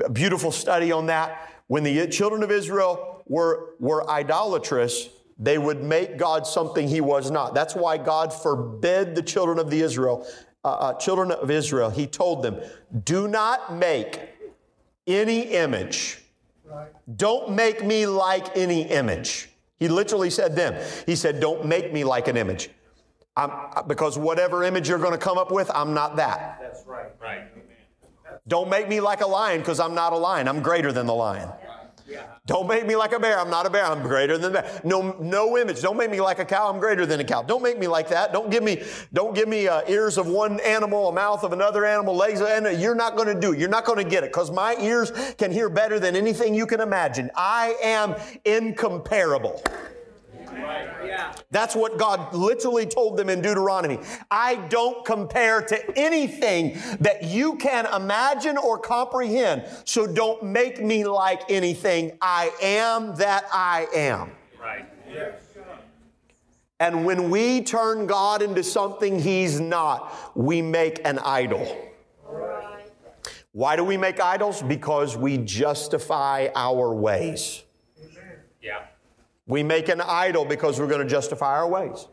a 0.03 0.09
beautiful 0.09 0.51
study 0.51 0.91
on 0.91 1.05
that. 1.07 1.51
When 1.67 1.83
the 1.83 2.07
children 2.07 2.43
of 2.43 2.49
Israel 2.49 3.23
were, 3.27 3.75
were 3.79 4.09
idolatrous, 4.09 5.09
they 5.37 5.57
would 5.57 5.83
make 5.83 6.17
God 6.17 6.47
something 6.47 6.87
he 6.87 7.01
was 7.01 7.29
not. 7.29 7.53
That's 7.53 7.75
why 7.75 7.97
God 7.97 8.33
forbid 8.33 9.15
the 9.15 9.21
children 9.21 9.59
of 9.59 9.69
the 9.69 9.81
Israel, 9.81 10.25
uh, 10.63 10.69
uh, 10.69 10.93
children 10.93 11.31
of 11.31 11.51
Israel. 11.51 11.89
He 11.89 12.07
told 12.07 12.41
them, 12.41 12.57
"Do 13.03 13.27
not 13.27 13.73
make 13.75 14.19
any 15.07 15.41
image. 15.41 16.23
Don't 17.15 17.51
make 17.51 17.85
me 17.85 18.05
like 18.05 18.57
any 18.57 18.81
image." 18.83 19.49
He 19.77 19.87
literally 19.87 20.29
said 20.29 20.57
them. 20.57 20.75
He 21.05 21.15
said, 21.15 21.39
"Don't 21.39 21.65
make 21.65 21.93
me 21.93 22.03
like 22.03 22.27
an 22.27 22.35
image." 22.35 22.69
I'm, 23.39 23.87
because 23.87 24.17
whatever 24.17 24.63
image 24.63 24.89
you're 24.89 24.99
going 24.99 25.13
to 25.13 25.17
come 25.17 25.37
up 25.37 25.51
with, 25.51 25.71
I'm 25.73 25.93
not 25.93 26.17
that. 26.17 26.59
That's 26.61 26.83
right. 26.85 27.11
Right. 27.21 27.43
Don't 28.47 28.69
make 28.69 28.89
me 28.89 28.99
like 28.99 29.21
a 29.21 29.27
lion 29.27 29.59
because 29.59 29.79
I'm 29.79 29.95
not 29.95 30.11
a 30.11 30.17
lion. 30.17 30.47
I'm 30.47 30.61
greater 30.61 30.91
than 30.91 31.05
the 31.05 31.13
lion. 31.13 31.49
Don't 32.47 32.67
make 32.67 32.87
me 32.87 32.95
like 32.95 33.11
a 33.13 33.19
bear. 33.19 33.39
I'm 33.39 33.51
not 33.51 33.67
a 33.67 33.69
bear. 33.69 33.85
I'm 33.85 34.01
greater 34.01 34.35
than 34.37 34.53
that. 34.53 34.83
No, 34.83 35.15
no 35.19 35.55
image. 35.55 35.81
Don't 35.81 35.97
make 35.97 36.09
me 36.09 36.19
like 36.19 36.39
a 36.39 36.45
cow. 36.45 36.67
I'm 36.67 36.79
greater 36.79 37.05
than 37.05 37.19
a 37.19 37.23
cow. 37.23 37.43
Don't 37.43 37.61
make 37.61 37.77
me 37.77 37.85
like 37.85 38.09
that. 38.09 38.33
Don't 38.33 38.49
give 38.49 38.63
me, 38.63 38.83
don't 39.13 39.35
give 39.35 39.47
me 39.47 39.67
uh, 39.67 39.83
ears 39.87 40.17
of 40.17 40.25
one 40.25 40.59
animal, 40.61 41.09
a 41.09 41.13
mouth 41.13 41.43
of 41.43 41.53
another 41.53 41.85
animal, 41.85 42.15
legs 42.15 42.41
of 42.41 42.47
another. 42.47 42.75
You're 42.75 42.95
not 42.95 43.15
going 43.15 43.27
to 43.27 43.39
do 43.39 43.53
it. 43.53 43.59
You're 43.59 43.69
not 43.69 43.85
going 43.85 44.03
to 44.03 44.09
get 44.09 44.23
it 44.23 44.31
because 44.31 44.49
my 44.49 44.75
ears 44.79 45.11
can 45.37 45.51
hear 45.51 45.69
better 45.69 45.99
than 45.99 46.15
anything 46.15 46.55
you 46.55 46.65
can 46.65 46.81
imagine. 46.81 47.29
I 47.35 47.75
am 47.83 48.15
incomparable. 48.43 49.61
Yeah. 51.05 51.18
That's 51.51 51.75
what 51.75 51.97
God 51.97 52.33
literally 52.33 52.85
told 52.85 53.17
them 53.17 53.27
in 53.27 53.41
Deuteronomy. 53.41 53.99
I 54.29 54.55
don't 54.67 55.03
compare 55.03 55.61
to 55.63 55.97
anything 55.97 56.77
that 56.99 57.23
you 57.23 57.55
can 57.55 57.87
imagine 57.87 58.55
or 58.55 58.77
comprehend, 58.77 59.65
so 59.83 60.05
don't 60.05 60.43
make 60.43 60.79
me 60.79 61.05
like 61.05 61.49
anything. 61.49 62.17
I 62.21 62.51
am 62.61 63.15
that 63.15 63.45
I 63.51 63.87
am. 63.95 64.31
Right. 64.61 64.85
And 66.79 67.03
when 67.03 67.29
we 67.29 67.61
turn 67.61 68.05
God 68.05 68.41
into 68.41 68.63
something 68.63 69.19
He's 69.19 69.59
not, 69.59 70.15
we 70.35 70.61
make 70.61 71.01
an 71.05 71.19
idol. 71.19 71.77
Why 73.51 73.75
do 73.75 73.83
we 73.83 73.97
make 73.97 74.19
idols? 74.21 74.61
Because 74.61 75.17
we 75.17 75.37
justify 75.39 76.49
our 76.55 76.93
ways. 76.93 77.63
We 79.49 79.63
make 79.63 79.89
an 79.89 79.99
idol 79.99 80.45
because 80.45 80.79
we're 80.79 80.87
going 80.87 81.01
to 81.01 81.09
justify 81.09 81.57
our 81.57 81.67
ways. 81.67 82.07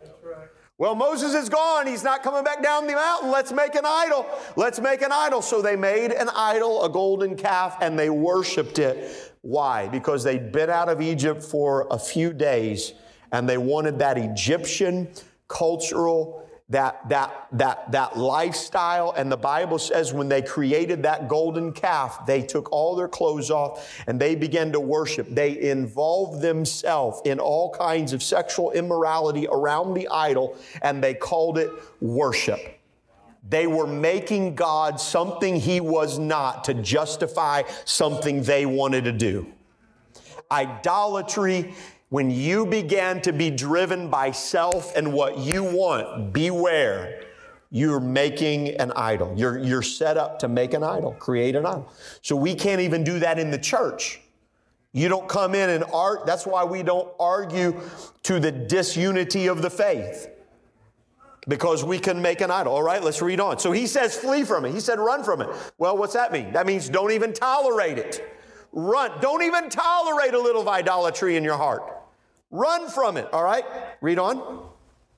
Well, 0.78 0.94
Moses 0.94 1.34
is 1.34 1.50
gone. 1.50 1.86
He's 1.86 2.02
not 2.02 2.22
coming 2.22 2.42
back 2.42 2.62
down 2.62 2.86
the 2.86 2.94
mountain. 2.94 3.30
Let's 3.30 3.52
make 3.52 3.74
an 3.74 3.84
idol. 3.84 4.26
Let's 4.56 4.80
make 4.80 5.02
an 5.02 5.12
idol. 5.12 5.42
So 5.42 5.60
they 5.60 5.76
made 5.76 6.12
an 6.12 6.30
idol, 6.34 6.82
a 6.82 6.88
golden 6.88 7.36
calf, 7.36 7.76
and 7.82 7.98
they 7.98 8.08
worshiped 8.08 8.78
it. 8.78 9.34
Why? 9.42 9.86
Because 9.86 10.24
they'd 10.24 10.50
been 10.50 10.70
out 10.70 10.88
of 10.88 11.02
Egypt 11.02 11.42
for 11.42 11.86
a 11.90 11.98
few 11.98 12.32
days 12.32 12.94
and 13.32 13.46
they 13.46 13.58
wanted 13.58 13.98
that 13.98 14.16
Egyptian 14.16 15.08
cultural 15.46 16.45
that 16.68 17.08
that 17.08 17.46
that 17.52 17.92
that 17.92 18.18
lifestyle. 18.18 19.14
And 19.16 19.30
the 19.30 19.36
bible 19.36 19.78
says 19.78 20.12
when 20.12 20.28
they 20.28 20.42
created 20.42 21.02
that 21.04 21.28
golden 21.28 21.72
calf 21.72 22.26
they 22.26 22.42
took 22.42 22.72
all 22.72 22.96
their 22.96 23.08
clothes 23.08 23.50
off 23.50 24.02
and 24.06 24.20
they 24.20 24.34
began 24.34 24.72
to 24.72 24.80
worship. 24.80 25.28
They 25.30 25.60
involved 25.70 26.40
themselves 26.42 27.20
in 27.24 27.38
all 27.38 27.72
kinds 27.72 28.12
of 28.12 28.22
sexual 28.22 28.72
immorality 28.72 29.46
around 29.46 29.94
the 29.94 30.08
idol 30.08 30.56
and 30.82 31.02
they 31.02 31.14
called 31.14 31.58
it 31.58 31.70
worship. 32.00 32.60
They 33.48 33.68
were 33.68 33.86
making 33.86 34.56
god 34.56 34.98
something 34.98 35.54
he 35.54 35.80
was 35.80 36.18
not 36.18 36.64
to 36.64 36.74
justify 36.74 37.62
something 37.84 38.42
they 38.42 38.66
wanted 38.66 39.04
to 39.04 39.12
do. 39.12 39.46
Idolatry 40.50 41.74
when 42.08 42.30
you 42.30 42.66
began 42.66 43.20
to 43.22 43.32
be 43.32 43.50
driven 43.50 44.08
by 44.08 44.30
self 44.30 44.94
and 44.96 45.12
what 45.12 45.38
you 45.38 45.64
want, 45.64 46.32
beware. 46.32 47.22
You're 47.70 48.00
making 48.00 48.68
an 48.80 48.92
idol. 48.92 49.34
You're, 49.36 49.58
you're 49.58 49.82
set 49.82 50.16
up 50.16 50.38
to 50.38 50.48
make 50.48 50.72
an 50.72 50.84
idol, 50.84 51.12
create 51.14 51.56
an 51.56 51.66
idol. 51.66 51.92
So 52.22 52.36
we 52.36 52.54
can't 52.54 52.80
even 52.80 53.02
do 53.02 53.18
that 53.18 53.38
in 53.40 53.50
the 53.50 53.58
church. 53.58 54.20
You 54.92 55.08
don't 55.08 55.28
come 55.28 55.54
in 55.54 55.68
and 55.68 55.84
art. 55.92 56.26
That's 56.26 56.46
why 56.46 56.64
we 56.64 56.82
don't 56.82 57.12
argue 57.18 57.80
to 58.22 58.38
the 58.38 58.52
disunity 58.52 59.48
of 59.48 59.62
the 59.62 59.68
faith. 59.68 60.28
Because 61.48 61.84
we 61.84 61.98
can 61.98 62.22
make 62.22 62.40
an 62.40 62.50
idol. 62.50 62.72
All 62.72 62.82
right, 62.82 63.02
let's 63.02 63.20
read 63.20 63.40
on. 63.40 63.58
So 63.58 63.72
he 63.72 63.86
says, 63.86 64.16
flee 64.16 64.44
from 64.44 64.64
it. 64.64 64.72
He 64.72 64.80
said, 64.80 64.98
run 64.98 65.22
from 65.22 65.42
it. 65.42 65.48
Well, 65.76 65.96
what's 65.96 66.14
that 66.14 66.32
mean? 66.32 66.52
That 66.52 66.66
means 66.66 66.88
don't 66.88 67.12
even 67.12 67.32
tolerate 67.32 67.98
it. 67.98 68.38
Run. 68.72 69.10
Don't 69.20 69.42
even 69.42 69.68
tolerate 69.68 70.34
a 70.34 70.40
little 70.40 70.62
of 70.62 70.68
idolatry 70.68 71.36
in 71.36 71.44
your 71.44 71.56
heart. 71.56 71.95
Run 72.56 72.88
from 72.88 73.16
it. 73.18 73.28
All 73.32 73.44
right? 73.44 73.64
Read 74.00 74.18
on. 74.18 74.66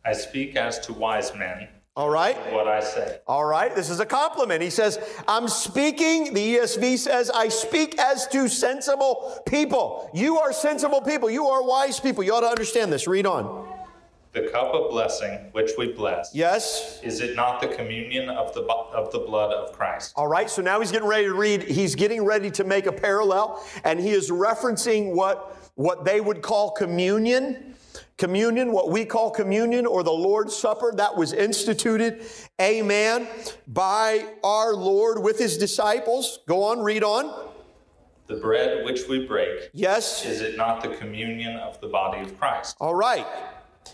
I 0.05 0.13
speak 0.13 0.57
as 0.57 0.79
to 0.81 0.93
wise 0.93 1.35
men 1.35 1.69
All 1.97 2.09
right? 2.11 2.37
what 2.53 2.67
I 2.67 2.81
say. 2.81 3.19
All 3.27 3.45
right, 3.45 3.75
this 3.75 3.91
is 3.91 4.01
a 4.01 4.07
compliment. 4.07 4.63
He 4.63 4.71
says, 4.71 4.99
I'm 5.29 5.49
speaking, 5.49 6.33
the 6.35 6.57
ESV 6.57 6.97
says, 6.99 7.31
I 7.31 7.49
speak 7.49 7.99
as 7.99 8.27
to 8.29 8.49
sensible 8.49 9.41
people. 9.47 10.11
You 10.15 10.39
are 10.39 10.53
sensible 10.53 11.01
people. 11.01 11.29
You 11.31 11.47
are 11.47 11.63
wise 11.63 12.01
people. 12.01 12.25
You 12.25 12.35
ought 12.35 12.41
to 12.41 12.47
understand 12.49 12.93
this. 12.93 13.07
Read 13.07 13.27
on. 13.27 13.69
The 14.33 14.49
cup 14.51 14.73
of 14.75 14.91
blessing 14.91 15.49
which 15.53 15.73
we 15.79 15.93
bless, 15.93 16.35
Yes? 16.35 17.01
is 17.03 17.21
it 17.21 17.35
not 17.35 17.61
the 17.61 17.69
communion 17.69 18.29
of 18.29 18.53
the, 18.55 18.61
of 18.63 19.11
the 19.11 19.21
blood 19.21 19.53
of 19.53 19.73
Christ? 19.73 20.13
All 20.17 20.29
right, 20.29 20.49
so 20.51 20.61
now 20.63 20.79
he's 20.81 20.93
getting 20.93 21.09
ready 21.09 21.25
to 21.25 21.35
read, 21.35 21.63
he's 21.63 21.95
getting 21.95 22.23
ready 22.25 22.51
to 22.53 22.63
make 22.63 22.87
a 22.87 22.93
parallel, 22.93 23.65
and 23.85 23.99
he 23.99 24.11
is 24.11 24.31
referencing 24.31 25.15
what, 25.15 25.57
what 25.79 26.05
they 26.05 26.21
would 26.21 26.43
call 26.43 26.73
communion. 26.73 27.75
Communion, 28.17 28.73
what 28.73 28.91
we 28.91 29.05
call 29.05 29.31
communion 29.31 29.87
or 29.87 30.03
the 30.03 30.11
Lord's 30.11 30.57
Supper, 30.57 30.93
that 30.97 31.17
was 31.17 31.33
instituted, 31.33 32.25
amen, 32.61 33.29
by 33.69 34.27
our 34.43 34.75
Lord 34.75 35.23
with 35.23 35.39
his 35.39 35.57
disciples. 35.57 36.41
Go 36.49 36.65
on, 36.65 36.81
read 36.81 37.05
on. 37.05 37.49
The 38.27 38.35
bread 38.39 38.85
which 38.85 39.07
we 39.09 39.25
break, 39.25 39.71
Yes? 39.73 40.27
is 40.27 40.41
it 40.41 40.57
not 40.57 40.83
the 40.83 40.89
communion 40.97 41.55
of 41.59 41.81
the 41.81 41.87
body 41.87 42.23
of 42.23 42.37
Christ? 42.41 42.77
All 42.81 42.95
right. 42.97 43.27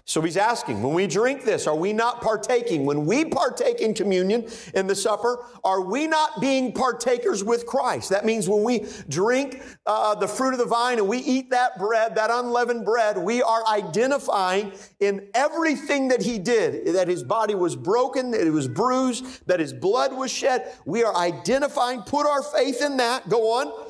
So 0.06 0.20
he's 0.20 0.36
asking, 0.36 0.82
when 0.82 0.92
we 0.92 1.06
drink 1.06 1.44
this, 1.44 1.66
are 1.66 1.74
we 1.74 1.94
not 1.94 2.20
partaking? 2.20 2.84
When 2.84 3.06
we 3.06 3.24
partake 3.24 3.80
in 3.80 3.94
communion 3.94 4.46
in 4.74 4.86
the 4.86 4.94
supper, 4.94 5.46
are 5.64 5.80
we 5.80 6.06
not 6.06 6.42
being 6.42 6.72
partakers 6.72 7.42
with 7.42 7.64
Christ? 7.64 8.10
That 8.10 8.26
means 8.26 8.46
when 8.46 8.62
we 8.62 8.86
drink 9.08 9.62
uh, 9.86 10.14
the 10.14 10.28
fruit 10.28 10.52
of 10.52 10.58
the 10.58 10.66
vine 10.66 10.98
and 10.98 11.08
we 11.08 11.18
eat 11.18 11.50
that 11.50 11.78
bread, 11.78 12.16
that 12.16 12.30
unleavened 12.30 12.84
bread, 12.84 13.16
we 13.16 13.42
are 13.42 13.66
identifying 13.66 14.72
in 15.00 15.28
everything 15.32 16.08
that 16.08 16.20
he 16.20 16.38
did, 16.38 16.94
that 16.94 17.08
his 17.08 17.22
body 17.22 17.54
was 17.54 17.74
broken, 17.74 18.30
that 18.32 18.46
it 18.46 18.50
was 18.50 18.68
bruised, 18.68 19.46
that 19.46 19.58
his 19.58 19.72
blood 19.72 20.12
was 20.12 20.30
shed. 20.30 20.70
We 20.84 21.02
are 21.02 21.16
identifying, 21.16 22.02
put 22.02 22.26
our 22.26 22.42
faith 22.42 22.82
in 22.82 22.98
that. 22.98 23.28
Go 23.30 23.52
on. 23.52 23.83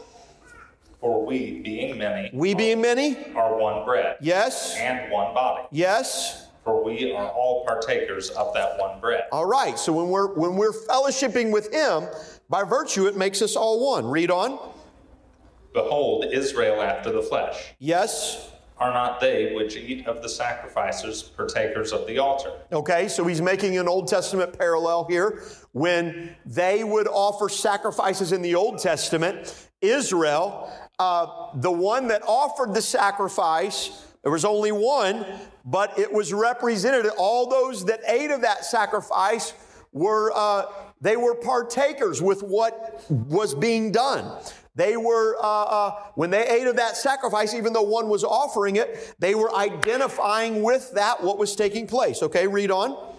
For 1.04 1.22
we, 1.22 1.60
being 1.60 1.98
many, 1.98 2.30
We 2.32 2.54
being 2.54 2.80
many? 2.80 3.18
are 3.34 3.54
one 3.58 3.84
bread 3.84 4.16
Yes. 4.22 4.74
and 4.78 5.12
one 5.12 5.34
body. 5.34 5.64
Yes. 5.70 6.46
For 6.64 6.82
we 6.82 7.12
are 7.12 7.28
all 7.28 7.62
partakers 7.66 8.30
of 8.30 8.54
that 8.54 8.78
one 8.78 9.00
bread. 9.00 9.24
All 9.30 9.44
right. 9.44 9.78
So 9.78 9.92
when 9.92 10.08
we're 10.08 10.28
when 10.32 10.56
we're 10.56 10.72
fellowshipping 10.72 11.52
with 11.52 11.70
him, 11.74 12.08
by 12.48 12.62
virtue 12.62 13.06
it 13.06 13.18
makes 13.18 13.42
us 13.42 13.54
all 13.54 13.86
one. 13.86 14.06
Read 14.06 14.30
on. 14.30 14.58
Behold, 15.74 16.24
Israel 16.32 16.80
after 16.80 17.12
the 17.12 17.20
flesh. 17.20 17.74
Yes. 17.78 18.50
Are 18.78 18.92
not 18.92 19.20
they 19.20 19.54
which 19.54 19.76
eat 19.76 20.06
of 20.06 20.22
the 20.22 20.28
sacrifices 20.28 21.22
partakers 21.22 21.92
of 21.92 22.06
the 22.06 22.18
altar? 22.18 22.50
Okay, 22.72 23.08
so 23.08 23.26
he's 23.26 23.42
making 23.42 23.76
an 23.76 23.86
Old 23.88 24.08
Testament 24.08 24.58
parallel 24.58 25.04
here. 25.08 25.42
When 25.72 26.34
they 26.46 26.82
would 26.82 27.06
offer 27.08 27.48
sacrifices 27.50 28.32
in 28.32 28.40
the 28.42 28.54
Old 28.54 28.78
Testament, 28.78 29.68
Israel, 29.80 30.72
uh, 30.98 31.48
the 31.54 31.70
one 31.70 32.09
that 32.09 32.22
offered 32.26 32.74
the 32.74 32.83
sacrifice, 32.83 34.07
there 34.22 34.33
was 34.33 34.44
only 34.44 34.72
one, 34.72 35.26
but 35.64 35.98
it 35.98 36.12
was 36.12 36.33
represented. 36.33 37.11
All 37.18 37.48
those 37.48 37.85
that 37.87 38.00
ate 38.07 38.30
of 38.30 38.42
that 38.42 38.64
sacrifice 38.64 39.52
were, 39.92 40.33
uh, 40.35 40.66
they 41.00 41.16
were 41.16 41.35
partakers 41.35 42.22
with 42.22 42.42
what 42.42 43.04
was 43.09 43.54
being 43.54 43.92
done. 43.92 44.40
They 44.76 44.96
were, 44.96 45.37
uh, 45.40 45.62
uh, 45.64 46.02
when 46.14 46.30
they 46.30 46.46
ate 46.48 46.66
of 46.66 46.76
that 46.76 46.96
sacrifice, 46.96 47.54
even 47.54 47.72
though 47.72 47.83
one 47.83 48.09
was 48.09 48.24
offering 48.24 48.76
it, 48.76 49.14
they 49.20 49.35
were 49.35 49.54
identifying 49.54 50.62
with 50.62 50.92
that 50.94 51.22
what 51.22 51.38
was 51.38 51.54
taking 51.54 51.87
place. 51.87 52.22
Okay, 52.22 52.48
read 52.48 52.70
on. 52.70 53.13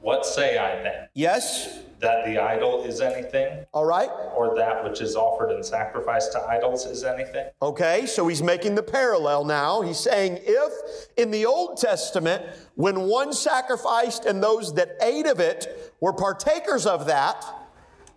What 0.00 0.24
say 0.24 0.58
I 0.58 0.82
then? 0.82 1.08
Yes. 1.14 1.80
That 2.00 2.24
the 2.24 2.38
idol 2.38 2.82
is 2.84 3.02
anything, 3.02 3.66
All 3.74 3.84
right. 3.84 4.08
or 4.34 4.56
that 4.56 4.82
which 4.82 5.02
is 5.02 5.16
offered 5.16 5.50
in 5.54 5.62
sacrifice 5.62 6.28
to 6.28 6.40
idols 6.40 6.86
is 6.86 7.04
anything? 7.04 7.46
Okay, 7.60 8.06
so 8.06 8.26
he's 8.26 8.42
making 8.42 8.74
the 8.74 8.82
parallel 8.82 9.44
now. 9.44 9.82
He's 9.82 9.98
saying 9.98 10.38
if 10.40 10.72
in 11.18 11.30
the 11.30 11.44
Old 11.44 11.76
Testament, 11.76 12.42
when 12.74 13.02
one 13.02 13.34
sacrificed 13.34 14.24
and 14.24 14.42
those 14.42 14.74
that 14.76 14.96
ate 15.02 15.26
of 15.26 15.40
it 15.40 15.94
were 16.00 16.14
partakers 16.14 16.86
of 16.86 17.04
that, 17.04 17.44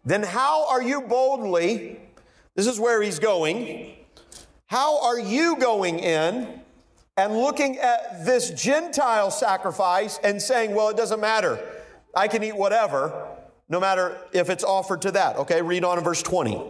then 0.06 0.24
how 0.24 0.66
are 0.70 0.82
you 0.82 1.02
boldly, 1.02 2.00
this 2.56 2.68
is 2.68 2.80
where 2.80 3.02
he's 3.02 3.20
going, 3.20 3.96
how 4.68 5.02
are 5.04 5.20
you 5.20 5.58
going 5.58 6.00
in 6.00 6.62
and 7.18 7.38
looking 7.38 7.78
at 7.78 8.26
this 8.26 8.50
Gentile 8.52 9.30
sacrifice 9.30 10.20
and 10.24 10.42
saying, 10.42 10.74
well, 10.74 10.90
it 10.90 10.98
doesn't 10.98 11.20
matter. 11.20 11.60
I 12.16 12.28
can 12.28 12.44
eat 12.44 12.56
whatever, 12.56 13.28
no 13.70 13.80
matter 13.80 14.18
if 14.34 14.50
it's 14.50 14.64
offered 14.64 15.02
to 15.04 15.12
that. 15.12 15.38
Okay, 15.38 15.62
read 15.62 15.84
on 15.84 15.98
in 15.98 16.04
verse 16.04 16.24
20. 16.24 16.62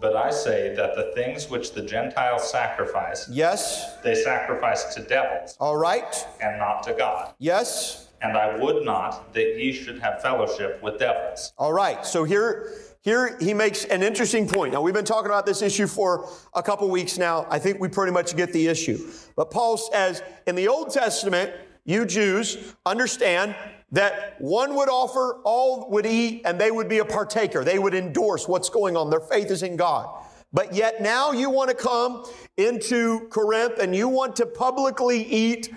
But 0.00 0.14
I 0.14 0.30
say 0.30 0.74
that 0.76 0.94
the 0.94 1.10
things 1.14 1.50
which 1.50 1.72
the 1.72 1.82
Gentiles 1.82 2.48
sacrifice, 2.50 3.28
Yes, 3.28 3.96
they 4.04 4.14
sacrifice 4.14 4.94
to 4.94 5.02
devils 5.02 5.56
all 5.58 5.76
right. 5.76 6.14
and 6.40 6.58
not 6.58 6.82
to 6.84 6.92
God. 6.92 7.34
Yes, 7.38 8.06
And 8.22 8.36
I 8.36 8.56
would 8.58 8.84
not 8.84 9.32
that 9.34 9.58
ye 9.58 9.72
should 9.72 9.98
have 10.00 10.20
fellowship 10.22 10.80
with 10.82 10.98
devils. 10.98 11.52
All 11.58 11.72
right, 11.72 12.04
so 12.06 12.22
here, 12.24 12.72
here 13.08 13.38
he 13.40 13.54
makes 13.54 13.86
an 13.86 14.02
interesting 14.02 14.46
point. 14.46 14.74
Now, 14.74 14.82
we've 14.82 14.92
been 14.92 15.02
talking 15.02 15.30
about 15.30 15.46
this 15.46 15.62
issue 15.62 15.86
for 15.86 16.28
a 16.54 16.62
couple 16.62 16.90
weeks 16.90 17.16
now. 17.16 17.46
I 17.48 17.58
think 17.58 17.80
we 17.80 17.88
pretty 17.88 18.12
much 18.12 18.36
get 18.36 18.52
the 18.52 18.66
issue. 18.66 19.10
But 19.34 19.50
Paul 19.50 19.78
says 19.78 20.22
in 20.46 20.54
the 20.54 20.68
Old 20.68 20.90
Testament, 20.90 21.50
you 21.86 22.04
Jews 22.04 22.74
understand 22.84 23.56
that 23.92 24.36
one 24.38 24.74
would 24.74 24.90
offer, 24.90 25.40
all 25.44 25.88
would 25.88 26.04
eat, 26.04 26.42
and 26.44 26.60
they 26.60 26.70
would 26.70 26.86
be 26.86 26.98
a 26.98 27.04
partaker. 27.04 27.64
They 27.64 27.78
would 27.78 27.94
endorse 27.94 28.46
what's 28.46 28.68
going 28.68 28.94
on. 28.94 29.08
Their 29.08 29.20
faith 29.20 29.50
is 29.50 29.62
in 29.62 29.76
God. 29.76 30.26
But 30.52 30.74
yet 30.74 31.00
now 31.00 31.32
you 31.32 31.48
want 31.48 31.70
to 31.70 31.76
come 31.76 32.26
into 32.58 33.26
Corinth 33.28 33.78
and 33.78 33.96
you 33.96 34.08
want 34.08 34.36
to 34.36 34.44
publicly 34.44 35.22
eat 35.22 35.74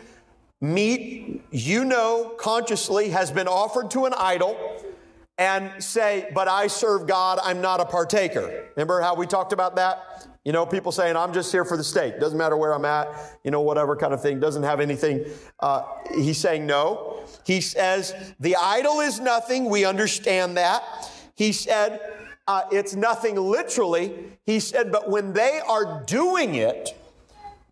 meat 0.59 1.41
you 1.49 1.85
know 1.85 2.35
consciously 2.37 3.09
has 3.09 3.31
been 3.31 3.47
offered 3.47 3.89
to 3.91 4.05
an 4.05 4.13
idol 4.17 4.57
and 5.37 5.83
say, 5.83 6.29
but 6.33 6.47
I 6.47 6.67
serve 6.67 7.07
God, 7.07 7.39
I'm 7.43 7.61
not 7.61 7.79
a 7.79 7.85
partaker. 7.85 8.69
Remember 8.75 9.01
how 9.01 9.15
we 9.15 9.25
talked 9.25 9.53
about 9.53 9.75
that? 9.77 10.27
You 10.43 10.51
know, 10.51 10.65
people 10.65 10.91
saying, 10.91 11.15
I'm 11.15 11.33
just 11.33 11.51
here 11.51 11.65
for 11.65 11.77
the 11.77 11.83
steak. 11.83 12.19
Doesn't 12.19 12.37
matter 12.37 12.57
where 12.57 12.73
I'm 12.73 12.85
at, 12.85 13.39
you 13.43 13.51
know, 13.51 13.61
whatever 13.61 13.95
kind 13.95 14.13
of 14.13 14.21
thing. 14.21 14.39
Doesn't 14.39 14.63
have 14.63 14.79
anything. 14.79 15.25
Uh, 15.59 15.83
he's 16.15 16.39
saying 16.39 16.65
no. 16.65 17.23
He 17.45 17.61
says, 17.61 18.33
the 18.39 18.55
idol 18.55 18.99
is 19.01 19.19
nothing. 19.19 19.69
We 19.69 19.85
understand 19.85 20.57
that. 20.57 20.83
He 21.35 21.51
said, 21.51 21.99
uh, 22.47 22.63
it's 22.71 22.95
nothing 22.95 23.35
literally. 23.35 24.13
He 24.45 24.59
said, 24.59 24.91
but 24.91 25.09
when 25.09 25.33
they 25.33 25.59
are 25.67 26.03
doing 26.05 26.55
it, 26.55 26.97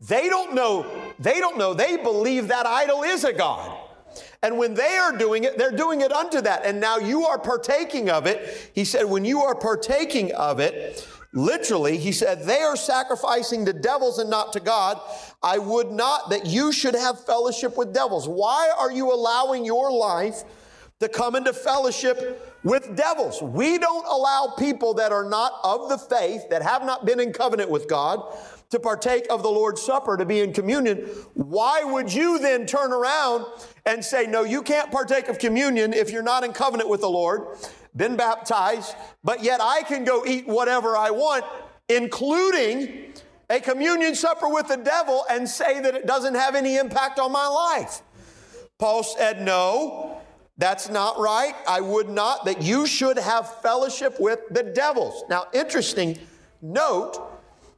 they 0.02 0.30
don't 0.30 0.56
know, 0.56 0.86
they 1.20 1.40
don't 1.40 1.58
know, 1.58 1.74
they 1.74 1.98
believe 1.98 2.48
that 2.48 2.66
idol 2.66 3.04
is 3.04 3.24
a 3.24 3.34
God. 3.34 3.89
And 4.42 4.58
when 4.58 4.74
they 4.74 4.96
are 4.98 5.18
doing 5.18 5.44
it, 5.44 5.58
they're 5.58 5.76
doing 5.76 6.02
it 6.02 6.12
unto 6.12 6.40
that. 6.42 6.66
And 6.66 6.80
now 6.80 6.98
you 6.98 7.26
are 7.26 7.38
partaking 7.38 8.10
of 8.10 8.26
it. 8.26 8.72
He 8.74 8.86
said, 8.86 9.06
when 9.06 9.26
you 9.26 9.42
are 9.42 9.54
partaking 9.54 10.32
of 10.32 10.60
it, 10.60 11.06
literally, 11.34 11.98
he 11.98 12.14
said, 12.14 12.44
they 12.44 12.62
are 12.62 12.78
sacrificing 12.78 13.66
to 13.66 13.74
devils 13.74 14.18
and 14.18 14.30
not 14.30 14.54
to 14.54 14.62
God. 14.62 15.00
I 15.44 15.58
would 15.58 15.92
not 15.92 16.30
that 16.30 16.46
you 16.46 16.72
should 16.72 16.96
have 16.96 17.24
fellowship 17.26 17.78
with 17.78 17.94
devils. 17.94 18.28
Why 18.30 18.72
are 18.78 18.92
you 18.92 19.12
allowing 19.12 19.66
your 19.66 19.92
life 19.92 20.44
to 21.02 21.10
come 21.10 21.36
into 21.36 21.52
fellowship 21.52 22.58
with 22.64 22.96
devils? 22.96 23.42
We 23.42 23.78
don't 23.78 24.08
allow 24.08 24.54
people 24.58 24.94
that 24.96 25.12
are 25.12 25.30
not 25.30 25.54
of 25.66 25.90
the 25.90 25.98
faith, 25.98 26.50
that 26.50 26.62
have 26.62 26.86
not 26.86 27.06
been 27.06 27.20
in 27.20 27.34
covenant 27.34 27.70
with 27.70 27.90
God, 27.90 28.36
to 28.70 28.80
partake 28.80 29.26
of 29.30 29.42
the 29.42 29.50
Lord's 29.50 29.82
Supper, 29.82 30.16
to 30.18 30.26
be 30.26 30.42
in 30.42 30.54
communion, 30.54 30.98
why 31.34 31.84
would 31.84 32.14
you 32.14 32.40
then 32.40 32.66
turn 32.66 32.94
around 32.94 33.46
and 33.86 34.04
say, 34.04 34.28
No, 34.28 34.44
you 34.44 34.62
can't 34.62 34.92
partake 34.92 35.28
of 35.28 35.40
communion 35.40 35.94
if 35.94 36.12
you're 36.12 36.24
not 36.24 36.44
in 36.44 36.54
covenant 36.54 36.90
with 36.90 37.02
the 37.02 37.10
Lord, 37.10 37.58
been 37.96 38.16
baptized, 38.16 38.96
but 39.24 39.44
yet 39.44 39.60
I 39.62 39.82
can 39.84 40.04
go 40.04 40.24
eat 40.26 40.48
whatever 40.48 40.96
I 40.96 41.10
want, 41.10 41.46
including 41.88 43.14
a 43.50 43.60
communion 43.60 44.14
supper 44.14 44.48
with 44.48 44.68
the 44.68 44.78
devil, 44.78 45.26
and 45.30 45.50
say 45.50 45.82
that 45.82 45.96
it 45.96 46.06
doesn't 46.06 46.36
have 46.36 46.54
any 46.54 46.78
impact 46.78 47.18
on 47.18 47.32
my 47.32 47.48
life? 47.48 48.02
Paul 48.78 49.04
said, 49.04 49.42
No, 49.42 50.22
that's 50.60 50.90
not 50.90 51.18
right. 51.18 51.56
I 51.68 51.82
would 51.82 52.10
not 52.10 52.46
that 52.46 52.62
you 52.62 52.86
should 52.86 53.18
have 53.18 53.62
fellowship 53.62 54.20
with 54.20 54.40
the 54.52 54.62
devils. 54.62 55.24
Now, 55.30 55.48
interesting 55.54 56.20
note, 56.62 57.29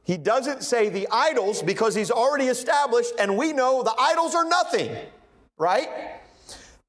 he 0.04 0.16
doesn't 0.16 0.62
say 0.62 0.88
the 0.88 1.08
idols 1.10 1.62
because 1.62 1.94
he's 1.94 2.10
already 2.10 2.46
established, 2.46 3.12
and 3.18 3.36
we 3.36 3.52
know 3.52 3.82
the 3.82 3.94
idols 3.98 4.34
are 4.34 4.44
nothing, 4.44 4.94
right? 5.56 5.88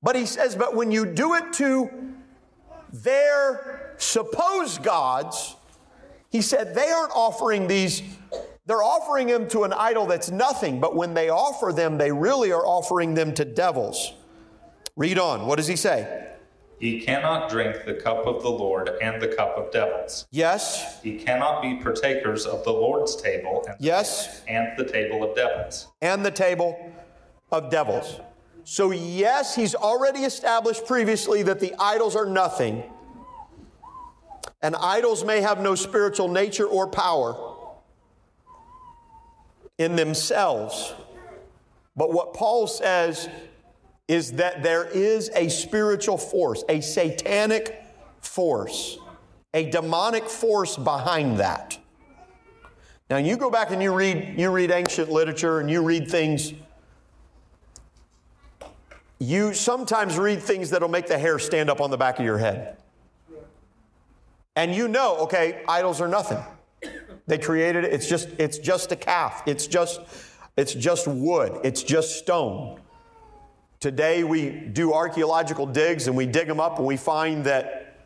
But 0.01 0.15
he 0.15 0.25
says, 0.25 0.55
but 0.55 0.75
when 0.75 0.91
you 0.91 1.05
do 1.05 1.35
it 1.35 1.53
to 1.53 1.89
their 2.91 3.95
supposed 3.97 4.83
gods, 4.83 5.55
he 6.29 6.41
said 6.41 6.73
they 6.73 6.89
aren't 6.89 7.13
offering 7.13 7.67
these, 7.67 8.01
they're 8.65 8.83
offering 8.83 9.27
them 9.27 9.47
to 9.49 9.63
an 9.63 9.73
idol 9.73 10.07
that's 10.07 10.31
nothing, 10.31 10.79
but 10.79 10.95
when 10.95 11.13
they 11.13 11.29
offer 11.29 11.71
them, 11.71 11.97
they 11.97 12.11
really 12.11 12.51
are 12.51 12.65
offering 12.65 13.13
them 13.13 13.33
to 13.35 13.45
devils. 13.45 14.13
Read 14.95 15.19
on. 15.19 15.45
What 15.47 15.57
does 15.57 15.67
he 15.67 15.75
say? 15.75 16.32
Ye 16.83 16.99
cannot 16.99 17.49
drink 17.49 17.85
the 17.85 17.93
cup 17.93 18.27
of 18.27 18.43
the 18.43 18.49
Lord 18.49 18.89
and 19.01 19.21
the 19.21 19.29
cup 19.29 19.57
of 19.57 19.71
devils. 19.71 20.27
Yes. 20.31 21.01
He 21.01 21.15
cannot 21.17 21.61
be 21.61 21.75
partakers 21.75 22.45
of 22.45 22.65
the 22.65 22.73
Lord's 22.73 23.15
table 23.15 23.63
and, 23.65 23.77
Yes. 23.79 24.41
and 24.49 24.67
the 24.77 24.83
table 24.83 25.23
of 25.23 25.33
devils. 25.33 25.87
and 26.01 26.25
the 26.25 26.31
table 26.31 26.91
of 27.53 27.69
devils. 27.69 28.19
So, 28.65 28.91
yes, 28.91 29.55
he's 29.55 29.75
already 29.75 30.25
established 30.25 30.85
previously 30.85 31.41
that 31.43 31.61
the 31.61 31.73
idols 31.79 32.17
are 32.17 32.25
nothing, 32.25 32.83
and 34.61 34.75
idols 34.75 35.23
may 35.23 35.39
have 35.39 35.61
no 35.61 35.75
spiritual 35.75 36.27
nature 36.27 36.65
or 36.67 36.87
power 36.87 37.37
in 39.77 39.95
themselves. 39.95 40.93
But 41.95 42.11
what 42.11 42.33
Paul 42.33 42.67
says 42.67 43.29
is 44.07 44.33
that 44.33 44.63
there 44.63 44.85
is 44.85 45.29
a 45.35 45.49
spiritual 45.49 46.17
force, 46.17 46.63
a 46.69 46.81
satanic 46.81 47.81
force, 48.21 48.97
a 49.53 49.69
demonic 49.69 50.25
force 50.25 50.75
behind 50.75 51.39
that. 51.39 51.77
Now 53.09 53.17
you 53.17 53.37
go 53.37 53.49
back 53.49 53.71
and 53.71 53.81
you 53.81 53.93
read 53.93 54.35
you 54.37 54.49
read 54.51 54.71
ancient 54.71 55.09
literature 55.09 55.59
and 55.59 55.69
you 55.69 55.83
read 55.83 56.09
things 56.09 56.53
you 59.23 59.53
sometimes 59.53 60.17
read 60.17 60.41
things 60.41 60.69
that'll 60.69 60.89
make 60.89 61.07
the 61.07 61.17
hair 61.17 61.39
stand 61.39 61.69
up 61.69 61.79
on 61.79 61.89
the 61.89 61.97
back 61.97 62.19
of 62.19 62.25
your 62.25 62.37
head. 62.37 62.77
And 64.55 64.75
you 64.75 64.87
know, 64.87 65.17
okay, 65.19 65.63
idols 65.67 66.01
are 66.01 66.07
nothing. 66.07 66.43
They 67.25 67.37
created 67.37 67.85
it, 67.85 67.93
it's 67.93 68.07
just 68.07 68.27
it's 68.37 68.57
just 68.57 68.91
a 68.91 68.97
calf. 68.97 69.43
It's 69.45 69.65
just 69.65 70.01
it's 70.57 70.73
just 70.73 71.07
wood. 71.07 71.61
It's 71.63 71.83
just 71.83 72.17
stone. 72.17 72.79
Today 73.83 74.23
we 74.23 74.49
do 74.49 74.93
archaeological 74.93 75.65
digs 75.65 76.07
and 76.07 76.15
we 76.15 76.25
dig 76.25 76.47
them 76.47 76.61
up 76.61 76.77
and 76.77 76.87
we 76.87 76.95
find 76.95 77.43
that 77.43 77.97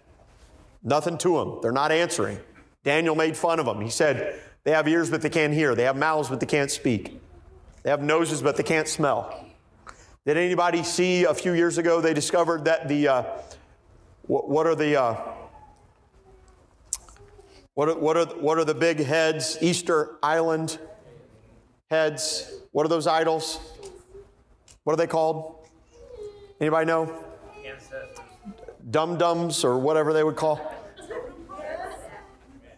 nothing 0.81 1.19
to 1.19 1.37
them. 1.37 1.59
They're 1.61 1.71
not 1.71 1.91
answering. 1.91 2.39
Daniel 2.83 3.13
made 3.13 3.37
fun 3.37 3.59
of 3.59 3.67
them. 3.67 3.79
He 3.81 3.91
said, 3.91 4.41
they 4.63 4.71
have 4.71 4.87
ears 4.87 5.11
but 5.11 5.21
they 5.21 5.29
can't 5.29 5.53
hear. 5.53 5.75
They 5.75 5.83
have 5.83 5.95
mouths 5.95 6.29
but 6.29 6.39
they 6.39 6.47
can't 6.47 6.71
speak. 6.71 7.21
They 7.83 7.91
have 7.91 8.01
noses 8.01 8.41
but 8.41 8.55
they 8.57 8.63
can't 8.63 8.87
smell. 8.87 9.45
Did 10.25 10.35
anybody 10.37 10.81
see 10.81 11.25
a 11.25 11.33
few 11.35 11.53
years 11.53 11.77
ago 11.77 12.01
they 12.01 12.15
discovered 12.15 12.65
that 12.65 12.87
the, 12.87 13.07
uh, 13.07 13.23
what, 14.23 14.49
what, 14.49 14.65
are 14.65 14.73
the, 14.73 14.99
uh, 14.99 15.15
what, 17.75 17.89
are, 17.89 17.99
what, 17.99 18.17
are, 18.17 18.25
what 18.25 18.57
are 18.57 18.65
the 18.65 18.73
big 18.73 18.97
heads, 18.97 19.59
Easter 19.61 20.15
Island 20.23 20.79
heads? 21.91 22.51
What 22.71 22.83
are 22.83 22.89
those 22.89 23.05
idols? 23.05 23.59
What 24.83 24.93
are 24.93 24.97
they 24.97 25.05
called? 25.05 25.56
Anybody 26.59 26.85
know? 26.85 27.23
Dum 28.89 29.17
dums 29.17 29.63
or 29.63 29.77
whatever 29.77 30.13
they 30.13 30.23
would 30.23 30.35
call. 30.35 30.73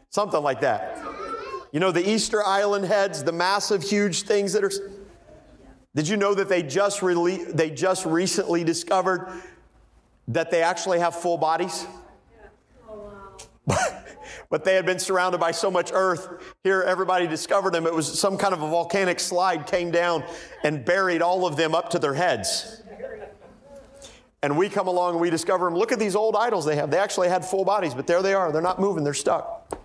Something 0.09 0.41
like 0.41 0.61
that. 0.61 0.99
You 1.71 1.79
know, 1.79 1.91
the 1.91 2.07
Easter 2.07 2.43
Island 2.43 2.85
heads, 2.85 3.23
the 3.23 3.31
massive, 3.31 3.83
huge 3.83 4.23
things 4.23 4.53
that 4.53 4.63
are. 4.63 4.71
Did 5.95 6.07
you 6.07 6.17
know 6.17 6.33
that 6.33 6.49
they 6.49 6.63
just 6.63 7.01
rele- 7.01 7.55
they 7.55 7.69
just 7.69 8.05
recently 8.05 8.63
discovered 8.63 9.31
that 10.27 10.49
they 10.49 10.63
actually 10.63 10.99
have 10.99 11.15
full 11.15 11.37
bodies? 11.37 11.85
but 14.49 14.63
they 14.63 14.73
had 14.73 14.85
been 14.85 14.97
surrounded 14.99 15.39
by 15.39 15.51
so 15.51 15.69
much 15.69 15.91
earth. 15.93 16.27
Here, 16.63 16.81
everybody 16.81 17.27
discovered 17.27 17.73
them. 17.73 17.85
It 17.85 17.93
was 17.93 18.19
some 18.19 18.37
kind 18.37 18.53
of 18.53 18.63
a 18.63 18.69
volcanic 18.69 19.19
slide 19.19 19.67
came 19.67 19.91
down 19.91 20.23
and 20.63 20.83
buried 20.83 21.21
all 21.21 21.45
of 21.45 21.55
them 21.55 21.75
up 21.75 21.89
to 21.91 21.99
their 21.99 22.15
heads. 22.15 22.81
And 24.41 24.57
we 24.57 24.69
come 24.69 24.87
along 24.87 25.13
and 25.13 25.21
we 25.21 25.29
discover 25.29 25.65
them. 25.65 25.75
Look 25.75 25.91
at 25.91 25.99
these 25.99 26.15
old 26.15 26.35
idols 26.35 26.65
they 26.65 26.75
have. 26.77 26.89
They 26.89 26.97
actually 26.97 27.29
had 27.29 27.43
full 27.43 27.65
bodies, 27.65 27.93
but 27.93 28.07
there 28.07 28.21
they 28.21 28.33
are. 28.33 28.51
They're 28.51 28.61
not 28.61 28.79
moving, 28.79 29.03
they're 29.03 29.13
stuck. 29.13 29.77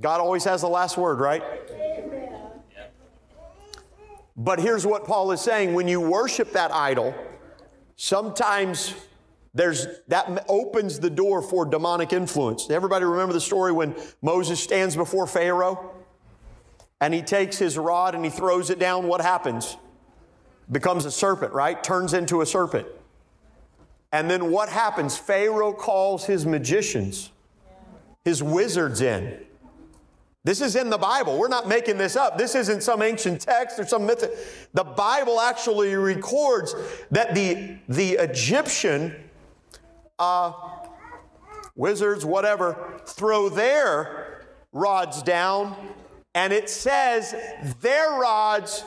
God 0.00 0.20
always 0.20 0.44
has 0.44 0.60
the 0.60 0.68
last 0.68 0.96
word, 0.96 1.20
right? 1.20 1.42
But 4.36 4.58
here's 4.58 4.84
what 4.84 5.04
Paul 5.04 5.30
is 5.32 5.40
saying 5.40 5.74
when 5.74 5.86
you 5.86 6.00
worship 6.00 6.52
that 6.52 6.72
idol, 6.72 7.14
sometimes 7.96 8.94
there's 9.54 9.86
that 10.08 10.44
opens 10.48 10.98
the 10.98 11.10
door 11.10 11.40
for 11.40 11.64
demonic 11.64 12.12
influence. 12.12 12.68
Everybody 12.70 13.04
remember 13.04 13.32
the 13.32 13.40
story 13.40 13.70
when 13.70 13.94
Moses 14.20 14.60
stands 14.60 14.96
before 14.96 15.28
Pharaoh 15.28 15.92
and 17.00 17.14
he 17.14 17.22
takes 17.22 17.58
his 17.58 17.78
rod 17.78 18.16
and 18.16 18.24
he 18.24 18.30
throws 18.30 18.70
it 18.70 18.80
down. 18.80 19.06
What 19.06 19.20
happens? 19.20 19.76
Becomes 20.70 21.04
a 21.04 21.10
serpent, 21.10 21.52
right? 21.52 21.82
Turns 21.82 22.14
into 22.14 22.40
a 22.40 22.46
serpent. 22.46 22.86
And 24.12 24.30
then 24.30 24.50
what 24.50 24.68
happens? 24.68 25.16
Pharaoh 25.16 25.72
calls 25.72 26.24
his 26.24 26.46
magicians, 26.46 27.30
his 28.24 28.42
wizards 28.42 29.00
in. 29.00 29.44
This 30.44 30.60
is 30.60 30.76
in 30.76 30.90
the 30.90 30.98
Bible. 30.98 31.38
We're 31.38 31.48
not 31.48 31.68
making 31.68 31.96
this 31.96 32.16
up. 32.16 32.36
This 32.36 32.54
isn't 32.54 32.82
some 32.82 33.00
ancient 33.00 33.40
text 33.40 33.78
or 33.78 33.86
some 33.86 34.04
myth. 34.04 34.68
The 34.74 34.84
Bible 34.84 35.40
actually 35.40 35.94
records 35.94 36.74
that 37.10 37.34
the, 37.34 37.78
the 37.88 38.12
Egyptian 38.12 39.16
uh, 40.18 40.52
wizards, 41.74 42.26
whatever, 42.26 43.00
throw 43.06 43.48
their 43.48 44.44
rods 44.72 45.22
down, 45.22 45.74
and 46.34 46.52
it 46.52 46.68
says 46.68 47.34
their 47.80 48.10
rods 48.20 48.84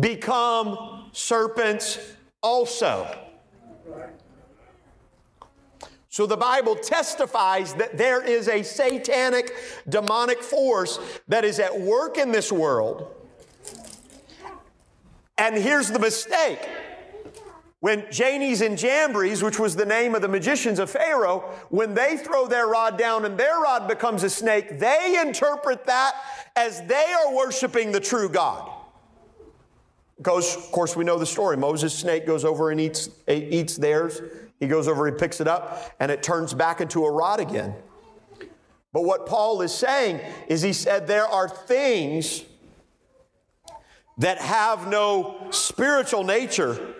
become 0.00 1.08
serpents 1.12 1.98
also. 2.42 3.06
So 6.08 6.26
the 6.26 6.36
Bible 6.36 6.76
testifies 6.76 7.74
that 7.74 7.98
there 7.98 8.22
is 8.22 8.46
a 8.46 8.62
satanic, 8.62 9.52
demonic 9.88 10.42
force 10.42 11.00
that 11.26 11.44
is 11.44 11.58
at 11.58 11.80
work 11.80 12.18
in 12.18 12.30
this 12.30 12.52
world. 12.52 13.12
And 15.36 15.56
here's 15.56 15.90
the 15.90 15.98
mistake. 15.98 16.60
When 17.80 18.06
Jannes 18.10 18.62
and 18.62 18.78
Jambres, 18.78 19.42
which 19.42 19.58
was 19.58 19.76
the 19.76 19.84
name 19.84 20.14
of 20.14 20.22
the 20.22 20.28
magicians 20.28 20.78
of 20.78 20.88
Pharaoh, 20.88 21.40
when 21.68 21.94
they 21.94 22.16
throw 22.16 22.46
their 22.46 22.68
rod 22.68 22.96
down 22.96 23.24
and 23.24 23.36
their 23.36 23.58
rod 23.58 23.88
becomes 23.88 24.22
a 24.22 24.30
snake, 24.30 24.78
they 24.78 25.20
interpret 25.20 25.84
that 25.86 26.14
as 26.54 26.80
they 26.86 27.12
are 27.12 27.34
worshiping 27.34 27.92
the 27.92 28.00
true 28.00 28.28
God. 28.28 28.73
Because, 30.16 30.56
of 30.56 30.70
course, 30.70 30.94
we 30.96 31.04
know 31.04 31.18
the 31.18 31.26
story. 31.26 31.56
Moses' 31.56 31.94
snake 31.94 32.26
goes 32.26 32.44
over 32.44 32.70
and 32.70 32.80
eats, 32.80 33.08
eats 33.28 33.76
theirs. 33.76 34.20
He 34.60 34.68
goes 34.68 34.86
over, 34.88 35.06
he 35.06 35.12
picks 35.12 35.40
it 35.40 35.48
up, 35.48 35.92
and 36.00 36.10
it 36.10 36.22
turns 36.22 36.54
back 36.54 36.80
into 36.80 37.04
a 37.04 37.10
rod 37.10 37.40
again. 37.40 37.74
But 38.92 39.02
what 39.02 39.26
Paul 39.26 39.60
is 39.62 39.74
saying 39.74 40.20
is 40.46 40.62
he 40.62 40.72
said 40.72 41.06
there 41.06 41.26
are 41.26 41.48
things 41.48 42.44
that 44.18 44.38
have 44.38 44.86
no 44.86 45.48
spiritual 45.50 46.22
nature. 46.22 46.94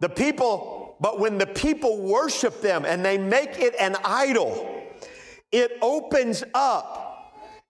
The 0.00 0.08
people, 0.08 0.96
but 0.98 1.20
when 1.20 1.36
the 1.36 1.46
people 1.46 2.00
worship 2.00 2.62
them 2.62 2.86
and 2.86 3.04
they 3.04 3.18
make 3.18 3.58
it 3.58 3.74
an 3.78 3.96
idol, 4.02 4.82
it 5.52 5.72
opens 5.82 6.42
up 6.54 7.05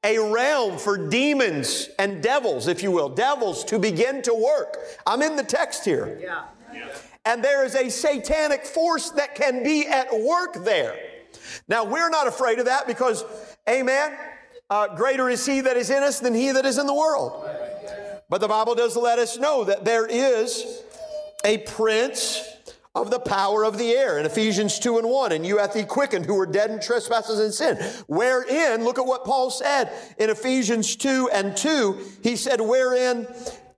a 0.06 0.18
realm 0.18 0.78
for 0.78 0.96
demons 1.08 1.90
and 1.98 2.22
devils, 2.22 2.68
if 2.68 2.80
you 2.82 2.92
will, 2.92 3.08
devils 3.08 3.64
to 3.64 3.78
begin 3.78 4.22
to 4.22 4.32
work. 4.32 4.78
I'm 5.04 5.20
in 5.20 5.34
the 5.34 5.42
text 5.42 5.84
here. 5.84 6.18
Yeah. 6.22 6.44
And 7.24 7.42
there 7.42 7.64
is 7.64 7.74
a 7.74 7.88
satanic 7.88 8.64
force 8.64 9.10
that 9.10 9.34
can 9.34 9.64
be 9.64 9.88
at 9.88 10.06
work 10.20 10.64
there. 10.64 10.96
Now, 11.66 11.84
we're 11.84 12.08
not 12.08 12.28
afraid 12.28 12.60
of 12.60 12.66
that 12.66 12.86
because, 12.86 13.24
amen, 13.68 14.16
uh, 14.70 14.94
greater 14.94 15.28
is 15.28 15.44
he 15.44 15.60
that 15.62 15.76
is 15.76 15.90
in 15.90 16.04
us 16.04 16.20
than 16.20 16.34
he 16.34 16.52
that 16.52 16.64
is 16.64 16.78
in 16.78 16.86
the 16.86 16.94
world. 16.94 17.48
But 18.30 18.40
the 18.40 18.48
Bible 18.48 18.76
does 18.76 18.96
let 18.96 19.18
us 19.18 19.36
know 19.38 19.64
that 19.64 19.84
there 19.84 20.06
is 20.06 20.82
a 21.44 21.58
prince 21.58 22.42
of 22.96 23.10
the 23.10 23.20
power 23.20 23.64
of 23.64 23.76
the 23.76 23.90
air 23.90 24.18
in 24.18 24.24
Ephesians 24.24 24.78
2 24.78 24.98
and 24.98 25.08
1. 25.08 25.32
And 25.32 25.46
you 25.46 25.58
hath 25.58 25.74
he 25.74 25.84
quickened 25.84 26.24
who 26.24 26.34
were 26.34 26.46
dead 26.46 26.70
in 26.70 26.80
trespasses 26.80 27.38
and 27.38 27.52
sin. 27.52 27.76
Wherein, 28.06 28.82
look 28.84 28.98
at 28.98 29.06
what 29.06 29.24
Paul 29.24 29.50
said 29.50 29.92
in 30.18 30.30
Ephesians 30.30 30.96
2 30.96 31.28
and 31.32 31.54
2. 31.54 31.98
He 32.22 32.36
said, 32.36 32.60
wherein 32.60 33.28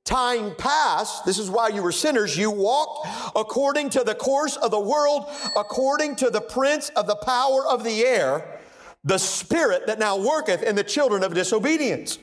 time 0.05 0.55
past, 0.57 1.27
this 1.27 1.39
is 1.39 1.51
why 1.51 1.69
you 1.69 1.83
were 1.83 1.93
sinners, 1.93 2.37
you 2.39 2.51
walked 2.51 3.09
according 3.37 3.91
to 3.91 4.05
the 4.05 4.15
course 4.15 4.57
of 4.57 4.71
the 4.71 4.81
world, 4.81 5.27
according 5.57 6.17
to 6.17 6.31
the 6.31 6.41
prince 6.41 6.89
of 6.91 7.07
the 7.07 7.17
power 7.17 7.67
of 7.67 7.83
the 7.85 8.07
air, 8.07 8.61
the 9.05 9.19
spirit 9.19 9.87
that 9.87 9.99
now 9.99 10.17
worketh 10.17 10.63
in 10.63 10.77
the 10.77 10.85
children 10.85 11.25
of 11.25 11.35
disobedience. 11.35 12.19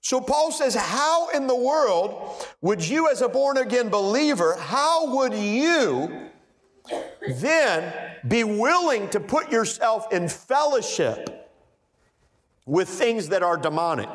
So 0.00 0.20
Paul 0.20 0.52
says, 0.52 0.74
How 0.74 1.28
in 1.30 1.46
the 1.46 1.56
world 1.56 2.46
would 2.60 2.86
you, 2.86 3.10
as 3.10 3.20
a 3.22 3.28
born 3.28 3.58
again 3.58 3.88
believer, 3.88 4.56
how 4.58 5.16
would 5.16 5.34
you 5.34 6.30
then 7.28 7.92
be 8.26 8.44
willing 8.44 9.08
to 9.10 9.20
put 9.20 9.50
yourself 9.50 10.12
in 10.12 10.28
fellowship 10.28 11.50
with 12.66 12.88
things 12.88 13.28
that 13.28 13.42
are 13.42 13.56
demonic? 13.56 14.08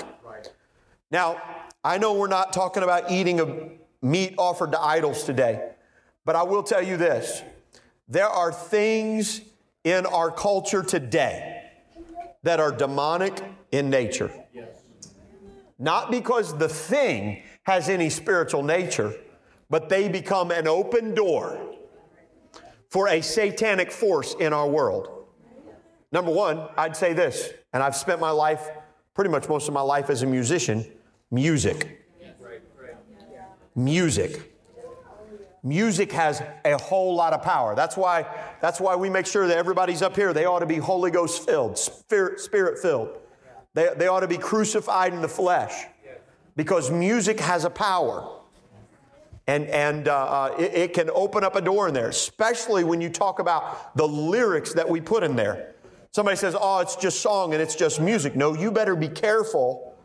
Now, 1.11 1.41
I 1.83 1.97
know 1.97 2.13
we're 2.13 2.27
not 2.27 2.53
talking 2.53 2.81
about 2.81 3.11
eating 3.11 3.39
a 3.39 3.69
meat 4.05 4.35
offered 4.37 4.71
to 4.71 4.81
idols 4.81 5.23
today, 5.23 5.71
but 6.25 6.35
I 6.35 6.43
will 6.43 6.63
tell 6.63 6.81
you 6.81 6.97
this 6.97 7.43
there 8.07 8.27
are 8.27 8.51
things 8.51 9.41
in 9.83 10.05
our 10.05 10.31
culture 10.31 10.81
today 10.81 11.71
that 12.43 12.59
are 12.59 12.71
demonic 12.71 13.41
in 13.71 13.89
nature. 13.89 14.31
Not 15.83 16.11
because 16.11 16.57
the 16.57 16.69
thing 16.69 17.43
has 17.63 17.89
any 17.89 18.09
spiritual 18.09 18.63
nature, 18.63 19.13
but 19.69 19.89
they 19.89 20.07
become 20.07 20.49
an 20.49 20.65
open 20.65 21.13
door 21.13 21.59
for 22.89 23.09
a 23.09 23.19
satanic 23.19 23.91
force 23.91 24.33
in 24.39 24.53
our 24.53 24.65
world. 24.65 25.27
Number 26.13 26.31
one, 26.31 26.69
I'd 26.77 26.95
say 26.95 27.11
this, 27.11 27.51
and 27.73 27.83
I've 27.83 27.97
spent 27.97 28.21
my 28.21 28.29
life, 28.29 28.69
pretty 29.13 29.29
much 29.29 29.49
most 29.49 29.67
of 29.67 29.73
my 29.73 29.81
life 29.81 30.09
as 30.09 30.21
a 30.21 30.25
musician 30.25 30.85
music. 31.29 32.05
Music. 33.75 34.53
Music 35.63 36.13
has 36.13 36.41
a 36.63 36.77
whole 36.77 37.13
lot 37.13 37.33
of 37.33 37.41
power. 37.41 37.75
That's 37.75 37.97
why, 37.97 38.25
that's 38.61 38.79
why 38.79 38.95
we 38.95 39.09
make 39.09 39.25
sure 39.25 39.47
that 39.47 39.57
everybody's 39.57 40.01
up 40.01 40.15
here. 40.15 40.31
They 40.31 40.45
ought 40.45 40.59
to 40.59 40.65
be 40.65 40.77
Holy 40.77 41.11
Ghost 41.11 41.45
filled, 41.45 41.77
spirit, 41.77 42.39
spirit 42.39 42.79
filled. 42.79 43.17
They, 43.73 43.89
they 43.97 44.07
ought 44.07 44.21
to 44.21 44.27
be 44.27 44.37
crucified 44.37 45.13
in 45.13 45.21
the 45.21 45.27
flesh 45.27 45.85
because 46.55 46.91
music 46.91 47.39
has 47.39 47.65
a 47.65 47.69
power. 47.69 48.29
And, 49.45 49.67
and 49.67 50.07
uh, 50.07 50.15
uh, 50.15 50.55
it, 50.57 50.73
it 50.73 50.93
can 50.93 51.09
open 51.13 51.43
up 51.43 51.55
a 51.55 51.61
door 51.61 51.87
in 51.87 51.93
there, 51.93 52.07
especially 52.07 52.83
when 52.83 53.01
you 53.01 53.09
talk 53.09 53.39
about 53.39 53.95
the 53.97 54.07
lyrics 54.07 54.73
that 54.73 54.87
we 54.87 55.01
put 55.01 55.23
in 55.23 55.35
there. 55.35 55.73
Somebody 56.11 56.37
says, 56.37 56.55
oh, 56.57 56.79
it's 56.79 56.95
just 56.95 57.21
song 57.21 57.53
and 57.53 57.61
it's 57.61 57.75
just 57.75 57.99
music. 57.99 58.35
No, 58.35 58.53
you 58.53 58.71
better 58.71 58.95
be 58.95 59.09
careful 59.09 59.95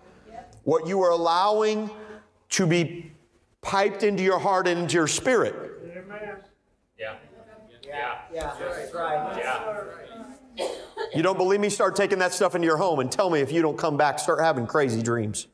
what 0.64 0.86
you 0.86 1.02
are 1.02 1.10
allowing 1.10 1.90
to 2.50 2.66
be 2.66 3.12
piped 3.60 4.02
into 4.02 4.22
your 4.22 4.38
heart 4.38 4.66
and 4.66 4.80
into 4.80 4.94
your 4.94 5.06
spirit. 5.06 5.54
Yeah. 6.98 7.14
Yeah. 7.86 8.18
Yeah. 8.32 8.54
That's 8.58 8.94
right. 8.94 9.36
Yeah. 9.38 10.07
You 11.14 11.22
don't 11.22 11.36
believe 11.36 11.60
me? 11.60 11.68
Start 11.68 11.96
taking 11.96 12.18
that 12.18 12.32
stuff 12.32 12.54
into 12.54 12.66
your 12.66 12.76
home 12.76 13.00
and 13.00 13.10
tell 13.10 13.30
me 13.30 13.40
if 13.40 13.52
you 13.52 13.62
don't 13.62 13.78
come 13.78 13.96
back, 13.96 14.18
start 14.18 14.40
having 14.40 14.66
crazy 14.66 15.02
dreams. 15.02 15.46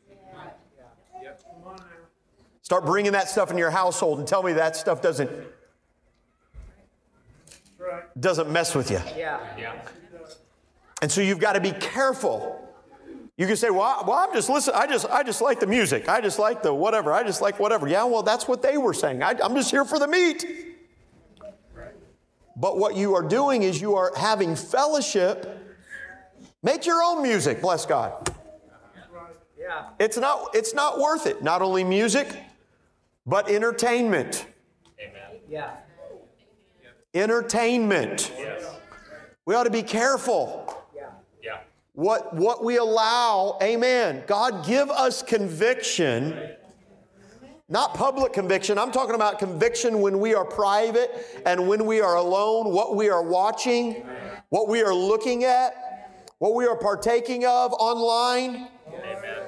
Start 2.63 2.87
bringing 2.87 3.13
that 3.13 3.29
stuff 3.29 3.51
into 3.51 3.61
your 3.61 3.71
household 3.71 4.19
and 4.19 4.27
tell 4.27 4.43
me 4.43 4.55
that 4.55 4.75
stuff 4.75 5.03
doesn't 5.03 5.31
doesn't 8.19 8.51
mess 8.51 8.75
with 8.75 8.91
you. 8.91 9.01
Yeah. 9.17 9.39
Yeah. 9.59 9.75
And 11.03 11.13
so 11.13 11.21
you've 11.21 11.39
got 11.39 11.53
to 11.53 11.61
be 11.61 11.73
careful 11.73 12.65
you 13.37 13.49
can 13.49 13.57
say, 13.57 13.71
well, 13.71 14.05
well, 14.07 14.19
I'm 14.19 14.33
just 14.33 14.49
listening. 14.49 14.77
I 14.77 14.87
just, 14.87 15.07
I 15.07 15.25
just 15.25 15.41
like 15.41 15.59
the 15.59 15.67
music. 15.67 16.09
I 16.09 16.21
just 16.21 16.39
like 16.39 16.63
the 16.63 16.73
whatever. 16.73 17.13
I 17.13 17.25
just 17.25 17.43
like 17.43 17.59
whatever. 17.59 17.89
Yeah, 17.89 18.05
well, 18.05 18.23
that's 18.23 18.47
what 18.47 18.63
they 18.63 18.79
were 18.79 18.95
saying. 18.95 19.25
I, 19.25 19.35
I'm 19.43 19.57
just 19.57 19.73
here 19.73 19.85
for 19.85 19.99
the 19.99 20.07
meat. 20.07 20.47
But 22.57 22.79
what 22.79 22.97
you 22.97 23.15
are 23.15 23.23
doing 23.23 23.63
is 23.63 23.81
you 23.81 23.95
are 23.97 24.13
having 24.17 24.55
fellowship. 24.57 25.61
Make 26.63 26.87
your 26.87 27.03
own 27.03 27.23
music, 27.23 27.61
bless 27.61 27.85
God. 27.85 28.31
Yeah. 29.59 29.89
It's 29.99 30.17
not, 30.19 30.55
it's 30.55 30.75
not 30.75 30.99
worth 30.99 31.27
it. 31.27 31.43
Not 31.43 31.63
only 31.63 31.85
music, 31.85 32.29
but 33.27 33.49
entertainment. 33.51 34.47
Amen. 35.01 35.41
Yeah. 35.49 35.71
entertainment. 37.15 38.33
Yes. 38.39 38.65
We 39.47 39.55
ought 39.55 39.65
to 39.65 39.71
be 39.71 39.83
careful 39.83 40.83
Yeah. 41.43 41.59
what, 41.93 42.35
what 42.35 42.65
we 42.65 42.77
allow. 42.77 43.59
Amen. 43.63 44.25
God, 44.27 44.67
give 44.67 44.91
us 44.91 45.23
conviction, 45.23 46.39
not 47.69 47.95
public 47.95 48.33
conviction. 48.33 48.79
I'm 48.79 48.93
talking 48.93 49.15
about 49.15 49.39
conviction 49.39 50.01
when 50.01 50.21
we 50.21 50.35
are 50.35 50.45
private 50.45 51.43
and 51.47 51.67
when 51.67 51.87
we 51.87 52.01
are 52.01 52.17
alone, 52.17 52.73
what 52.73 52.95
we 52.95 53.09
are 53.09 53.23
watching, 53.23 54.05
what 54.51 54.69
we 54.69 54.83
are 54.83 54.95
looking 54.95 55.45
at, 55.45 56.31
what 56.39 56.55
we 56.55 56.67
are 56.67 56.77
partaking 56.77 57.47
of 57.47 57.73
online. 57.73 58.69
Amen. 58.89 59.43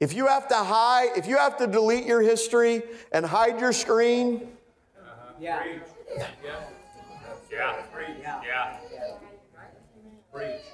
If 0.00 0.12
you 0.14 0.26
have 0.26 0.48
to 0.48 0.56
hide, 0.56 1.10
if 1.16 1.26
you 1.26 1.36
have 1.36 1.56
to 1.58 1.66
delete 1.66 2.06
your 2.06 2.20
history 2.20 2.82
and 3.12 3.24
hide 3.24 3.60
your 3.60 3.72
screen, 3.72 4.48
Yeah. 5.40 5.62
Yeah. 6.20 6.26
Yeah. 7.52 8.78
Yeah. 10.32 10.64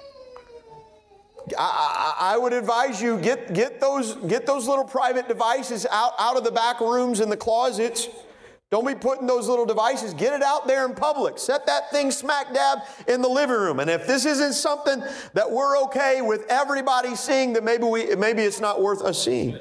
I, 1.58 2.14
I, 2.18 2.38
would 2.38 2.52
advise 2.52 3.00
you 3.00 3.18
get, 3.18 3.52
get, 3.52 3.80
those, 3.80 4.14
get 4.14 4.46
those 4.46 4.66
little 4.66 4.84
private 4.84 5.28
devices 5.28 5.86
out, 5.90 6.12
out 6.18 6.36
of 6.36 6.44
the 6.44 6.50
back 6.50 6.80
rooms 6.80 7.20
and 7.20 7.30
the 7.30 7.36
closets. 7.36 8.08
Don't 8.70 8.86
be 8.86 8.94
putting 8.94 9.26
those 9.26 9.48
little 9.48 9.66
devices. 9.66 10.14
Get 10.14 10.32
it 10.32 10.42
out 10.42 10.66
there 10.66 10.86
in 10.86 10.94
public. 10.94 11.38
Set 11.38 11.66
that 11.66 11.90
thing 11.90 12.12
smack 12.12 12.54
dab 12.54 12.78
in 13.08 13.20
the 13.20 13.28
living 13.28 13.56
room. 13.56 13.80
And 13.80 13.90
if 13.90 14.06
this 14.06 14.24
isn't 14.24 14.52
something 14.52 15.02
that 15.34 15.50
we're 15.50 15.76
okay 15.84 16.22
with 16.22 16.46
everybody 16.48 17.16
seeing, 17.16 17.52
then 17.52 17.64
maybe 17.64 17.84
we 17.84 18.14
maybe 18.14 18.42
it's 18.42 18.60
not 18.60 18.80
worth 18.80 19.02
us 19.02 19.24
seeing. 19.24 19.58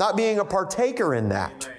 Not 0.00 0.16
being 0.16 0.40
a 0.40 0.44
partaker 0.44 1.14
in 1.14 1.28
that. 1.28 1.70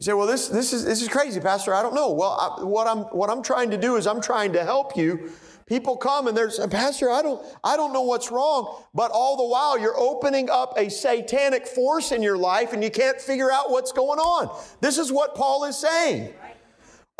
You 0.00 0.04
say, 0.04 0.12
well, 0.14 0.26
this, 0.26 0.48
this, 0.48 0.72
is, 0.72 0.82
this 0.82 1.02
is 1.02 1.08
crazy, 1.08 1.40
Pastor. 1.40 1.74
I 1.74 1.82
don't 1.82 1.94
know. 1.94 2.10
Well, 2.10 2.30
I, 2.58 2.64
what, 2.64 2.86
I'm, 2.86 3.00
what 3.14 3.28
I'm 3.28 3.42
trying 3.42 3.70
to 3.70 3.76
do 3.76 3.96
is 3.96 4.06
I'm 4.06 4.22
trying 4.22 4.54
to 4.54 4.64
help 4.64 4.96
you. 4.96 5.30
People 5.70 5.96
come 5.96 6.26
and 6.26 6.36
there's, 6.36 6.58
Pastor, 6.68 7.08
I 7.10 7.22
don't, 7.22 7.40
I 7.62 7.76
don't 7.76 7.92
know 7.92 8.02
what's 8.02 8.32
wrong. 8.32 8.82
But 8.92 9.12
all 9.14 9.36
the 9.36 9.44
while, 9.44 9.78
you're 9.78 9.96
opening 9.96 10.50
up 10.50 10.74
a 10.76 10.90
satanic 10.90 11.64
force 11.64 12.10
in 12.10 12.24
your 12.24 12.36
life 12.36 12.72
and 12.72 12.82
you 12.82 12.90
can't 12.90 13.20
figure 13.20 13.52
out 13.52 13.70
what's 13.70 13.92
going 13.92 14.18
on. 14.18 14.60
This 14.80 14.98
is 14.98 15.12
what 15.12 15.36
Paul 15.36 15.62
is 15.66 15.78
saying. 15.78 16.34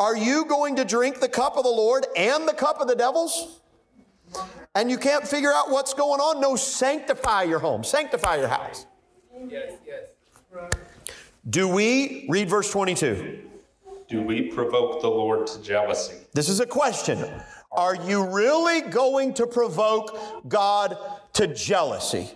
Are 0.01 0.17
you 0.17 0.43
going 0.43 0.75
to 0.75 0.83
drink 0.83 1.21
the 1.21 1.29
cup 1.29 1.55
of 1.55 1.63
the 1.63 1.69
Lord 1.69 2.05
and 2.17 2.45
the 2.45 2.53
cup 2.53 2.81
of 2.81 2.89
the 2.89 2.95
devils? 2.95 3.61
And 4.75 4.91
you 4.91 4.97
can't 4.97 5.25
figure 5.25 5.53
out 5.53 5.71
what's 5.71 5.93
going 5.93 6.19
on? 6.19 6.41
No, 6.41 6.57
sanctify 6.57 7.43
your 7.43 7.59
home, 7.59 7.85
sanctify 7.85 8.35
your 8.35 8.49
house. 8.49 8.85
Yes, 9.47 9.75
yes. 9.87 10.69
Do 11.49 11.69
we, 11.69 12.25
read 12.27 12.49
verse 12.49 12.69
22. 12.69 13.43
Do 14.09 14.21
we 14.21 14.41
provoke 14.41 15.01
the 15.01 15.09
Lord 15.09 15.47
to 15.47 15.61
jealousy? 15.61 16.17
This 16.33 16.49
is 16.49 16.59
a 16.59 16.65
question. 16.65 17.25
Are 17.71 17.95
you 17.95 18.25
really 18.25 18.81
going 18.81 19.33
to 19.35 19.47
provoke 19.47 20.47
God 20.47 20.97
to 21.33 21.47
jealousy? 21.47 22.29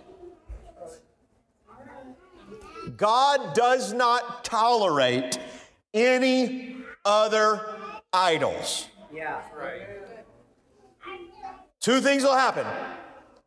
God 2.96 3.54
does 3.54 3.92
not 3.92 4.44
tolerate 4.44 5.38
any 5.92 6.76
other 7.04 7.76
idols. 8.12 8.88
Yeah. 9.12 9.40
Right. 9.56 9.82
Two 11.80 12.00
things 12.00 12.22
will 12.22 12.34
happen. 12.34 12.66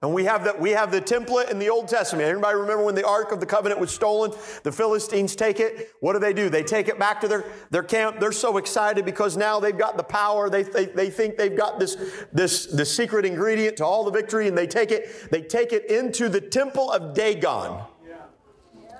And 0.01 0.13
we 0.13 0.23
have 0.23 0.45
the, 0.45 0.55
we 0.57 0.69
have 0.69 0.91
the 0.91 1.01
template 1.01 1.51
in 1.51 1.59
the 1.59 1.69
Old 1.69 1.89
Testament. 1.89 2.25
Everybody 2.25 2.55
remember 2.55 2.85
when 2.85 2.95
the 2.95 3.05
Ark 3.05 3.33
of 3.33 3.41
the 3.41 3.45
Covenant 3.45 3.81
was 3.81 3.91
stolen? 3.91 4.31
The 4.63 4.71
Philistines 4.71 5.35
take 5.35 5.59
it. 5.59 5.89
What 5.99 6.13
do 6.13 6.19
they 6.19 6.31
do? 6.31 6.49
They 6.49 6.63
take 6.63 6.87
it 6.87 6.97
back 6.97 7.19
to 7.19 7.27
their, 7.27 7.43
their 7.69 7.83
camp. 7.83 8.17
They're 8.17 8.31
so 8.31 8.55
excited 8.55 9.03
because 9.03 9.35
now 9.35 9.59
they've 9.59 9.77
got 9.77 9.97
the 9.97 10.03
power. 10.03 10.49
They, 10.49 10.63
they, 10.63 10.85
they 10.85 11.09
think 11.09 11.35
they've 11.35 11.55
got 11.55 11.81
this, 11.81 11.97
this, 12.31 12.67
the 12.67 12.85
secret 12.85 13.25
ingredient 13.25 13.75
to 13.77 13.85
all 13.85 14.05
the 14.05 14.11
victory, 14.11 14.47
and 14.47 14.57
they 14.57 14.67
take 14.67 14.91
it, 14.91 15.29
they 15.31 15.41
take 15.41 15.73
it 15.73 15.91
into 15.91 16.29
the 16.29 16.39
temple 16.39 16.89
of 16.91 17.13
Dagon. 17.13 17.81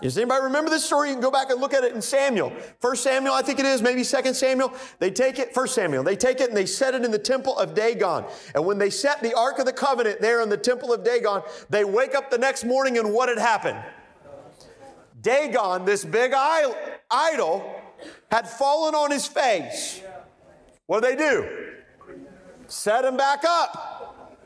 Does 0.02 0.18
anybody 0.18 0.43
remember 0.43 0.70
this 0.70 0.86
story? 0.86 1.10
You 1.10 1.16
can 1.16 1.22
go 1.22 1.32
back 1.32 1.50
and 1.50 1.60
look 1.60 1.74
at 1.74 1.84
it 1.84 1.93
in 1.93 2.02
Samuel. 2.02 2.54
First 2.80 3.04
Samuel, 3.04 3.34
I 3.34 3.41
think 3.41 3.60
it 3.60 3.66
is, 3.66 3.82
maybe 3.82 4.04
Second 4.04 4.34
Samuel. 4.34 4.74
They 5.00 5.12
take 5.12 5.39
it, 5.39 5.54
First 5.54 5.76
Samuel, 5.76 6.04
they 6.04 6.16
take 6.16 6.39
it 6.39 6.47
and 6.47 6.58
they 6.58 6.66
set 6.66 6.95
it 6.95 7.04
in 7.04 7.12
the 7.12 7.20
temple 7.20 7.58
of 7.58 7.74
Dagon. 7.74 8.26
And 8.56 8.66
when 8.66 8.78
they 8.78 8.89
set 8.89 9.22
the 9.22 9.34
Ark 9.38 9.60
of 9.60 9.66
the 9.66 9.74
Covenant 9.74 10.22
there 10.22 10.41
in 10.41 10.50
the 10.50 10.58
temple 10.58 10.93
of 10.93 11.04
Dagon, 11.04 11.41
they 11.70 11.84
wake 11.84 12.16
up 12.16 12.32
the 12.32 12.38
next 12.38 12.64
morning 12.64 12.97
and 12.97 13.14
what 13.14 13.30
had 13.30 13.38
happened? 13.38 13.84
Dagon, 15.22 15.84
this 15.84 16.06
big 16.06 16.34
idol, 16.34 17.76
had 18.32 18.47
fallen 18.47 18.95
on 18.95 19.12
his 19.12 19.28
face. 19.28 20.02
What 20.86 21.04
do 21.04 21.10
they 21.10 21.16
do? 21.18 21.74
Set 22.68 23.04
him 23.04 23.18
back 23.18 23.43
up. 23.45 24.38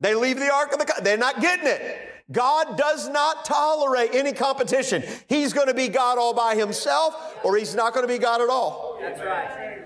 They 0.00 0.14
leave 0.14 0.38
the 0.38 0.50
Ark 0.52 0.72
of 0.72 0.78
the 0.78 0.86
Covenant. 0.86 1.04
They're 1.04 1.18
not 1.18 1.40
getting 1.40 1.66
it. 1.66 2.13
God 2.32 2.78
does 2.78 3.08
not 3.08 3.44
tolerate 3.44 4.14
any 4.14 4.32
competition. 4.32 5.02
He's 5.28 5.52
going 5.52 5.68
to 5.68 5.74
be 5.74 5.88
God 5.88 6.18
all 6.18 6.32
by 6.32 6.54
himself, 6.54 7.36
or 7.44 7.56
he's 7.56 7.74
not 7.74 7.92
going 7.92 8.06
to 8.06 8.12
be 8.12 8.18
God 8.18 8.40
at 8.40 8.48
all. 8.48 8.98
That's 9.00 9.20
right. 9.20 9.82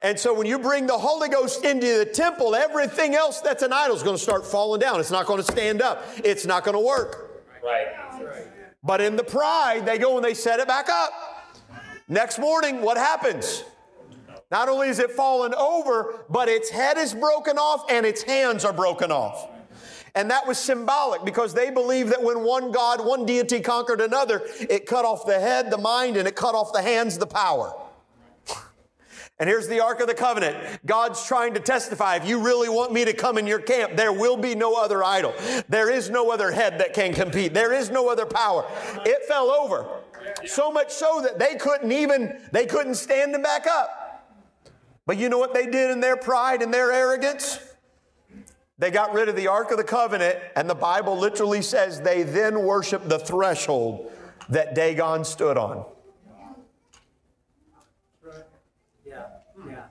And 0.00 0.18
so 0.18 0.32
when 0.32 0.46
you 0.46 0.58
bring 0.58 0.86
the 0.86 0.96
Holy 0.96 1.28
Ghost 1.28 1.64
into 1.64 1.98
the 1.98 2.06
temple, 2.06 2.54
everything 2.54 3.14
else 3.14 3.40
that's 3.40 3.62
an 3.62 3.72
idol 3.72 3.96
is 3.96 4.02
going 4.02 4.16
to 4.16 4.22
start 4.22 4.46
falling 4.46 4.80
down. 4.80 5.00
It's 5.00 5.10
not 5.10 5.26
going 5.26 5.42
to 5.42 5.52
stand 5.52 5.82
up. 5.82 6.04
It's 6.24 6.46
not 6.46 6.64
going 6.64 6.76
to 6.76 6.84
work. 6.84 7.44
Right. 7.62 7.86
But 8.82 9.00
in 9.00 9.16
the 9.16 9.24
pride, 9.24 9.84
they 9.84 9.98
go 9.98 10.16
and 10.16 10.24
they 10.24 10.34
set 10.34 10.60
it 10.60 10.68
back 10.68 10.88
up. 10.88 11.10
Next 12.08 12.38
morning, 12.38 12.80
what 12.80 12.96
happens? 12.96 13.64
Not 14.50 14.68
only 14.68 14.88
is 14.88 14.98
it 14.98 15.10
fallen 15.10 15.52
over, 15.54 16.24
but 16.30 16.48
its 16.48 16.70
head 16.70 16.96
is 16.96 17.12
broken 17.12 17.58
off 17.58 17.84
and 17.90 18.06
its 18.06 18.22
hands 18.22 18.64
are 18.64 18.72
broken 18.72 19.12
off. 19.12 19.48
And 20.14 20.30
that 20.30 20.46
was 20.46 20.58
symbolic 20.58 21.24
because 21.24 21.54
they 21.54 21.70
believed 21.70 22.10
that 22.10 22.22
when 22.22 22.42
one 22.42 22.72
God, 22.72 23.04
one 23.04 23.26
deity 23.26 23.60
conquered 23.60 24.00
another, 24.00 24.42
it 24.68 24.86
cut 24.86 25.04
off 25.04 25.26
the 25.26 25.38
head, 25.38 25.70
the 25.70 25.78
mind, 25.78 26.16
and 26.16 26.26
it 26.26 26.36
cut 26.36 26.54
off 26.54 26.72
the 26.72 26.82
hands, 26.82 27.18
the 27.18 27.26
power. 27.26 27.74
And 29.40 29.48
here's 29.48 29.68
the 29.68 29.80
Ark 29.80 30.00
of 30.00 30.08
the 30.08 30.14
Covenant. 30.14 30.56
God's 30.84 31.24
trying 31.24 31.54
to 31.54 31.60
testify 31.60 32.16
if 32.16 32.26
you 32.26 32.40
really 32.40 32.68
want 32.68 32.92
me 32.92 33.04
to 33.04 33.12
come 33.12 33.38
in 33.38 33.46
your 33.46 33.60
camp, 33.60 33.94
there 33.94 34.12
will 34.12 34.36
be 34.36 34.56
no 34.56 34.74
other 34.74 35.04
idol. 35.04 35.32
There 35.68 35.90
is 35.90 36.10
no 36.10 36.32
other 36.32 36.50
head 36.50 36.80
that 36.80 36.92
can 36.92 37.14
compete. 37.14 37.54
There 37.54 37.72
is 37.72 37.88
no 37.88 38.08
other 38.08 38.26
power. 38.26 38.66
It 39.06 39.24
fell 39.26 39.50
over. 39.50 39.86
So 40.44 40.72
much 40.72 40.90
so 40.90 41.20
that 41.22 41.38
they 41.38 41.54
couldn't 41.54 41.92
even, 41.92 42.40
they 42.50 42.66
couldn't 42.66 42.96
stand 42.96 43.32
him 43.32 43.42
back 43.42 43.66
up. 43.68 44.26
But 45.06 45.18
you 45.18 45.28
know 45.28 45.38
what 45.38 45.54
they 45.54 45.66
did 45.66 45.90
in 45.92 46.00
their 46.00 46.16
pride 46.16 46.60
and 46.60 46.74
their 46.74 46.90
arrogance? 46.90 47.60
They 48.78 48.92
got 48.92 49.12
rid 49.12 49.28
of 49.28 49.34
the 49.34 49.48
Ark 49.48 49.72
of 49.72 49.76
the 49.76 49.84
Covenant, 49.84 50.38
and 50.54 50.70
the 50.70 50.74
Bible 50.74 51.18
literally 51.18 51.62
says 51.62 52.00
they 52.00 52.22
then 52.22 52.62
worshiped 52.62 53.08
the 53.08 53.18
threshold 53.18 54.12
that 54.48 54.74
Dagon 54.74 55.24
stood 55.24 55.56
on. 55.56 55.84
Yeah. 59.04 59.24
Yeah. 59.66 59.84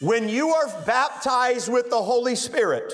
When 0.00 0.28
you 0.28 0.50
are 0.50 0.66
baptized 0.84 1.72
with 1.72 1.88
the 1.88 2.02
Holy 2.02 2.36
Spirit, 2.36 2.92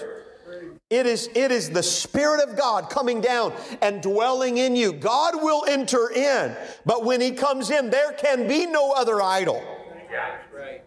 it 0.89 1.07
is, 1.07 1.29
it 1.35 1.51
is 1.51 1.71
the 1.71 1.83
Spirit 1.83 2.49
of 2.49 2.57
God 2.57 2.91
coming 2.91 3.21
down 3.21 3.53
and 3.83 4.01
dwelling 4.01 4.59
in 4.59 4.77
you. 4.77 4.93
God 4.93 5.35
will 5.37 5.64
enter 5.66 6.11
in, 6.11 6.57
but 6.87 7.05
when 7.05 7.21
He 7.21 7.33
comes 7.33 7.71
in, 7.71 7.91
there 7.91 8.12
can 8.12 8.47
be 8.47 8.66
no 8.66 8.93
other 8.93 9.21
idol. 9.21 9.62
Yeah. 10.11 10.37
Right. 10.53 10.83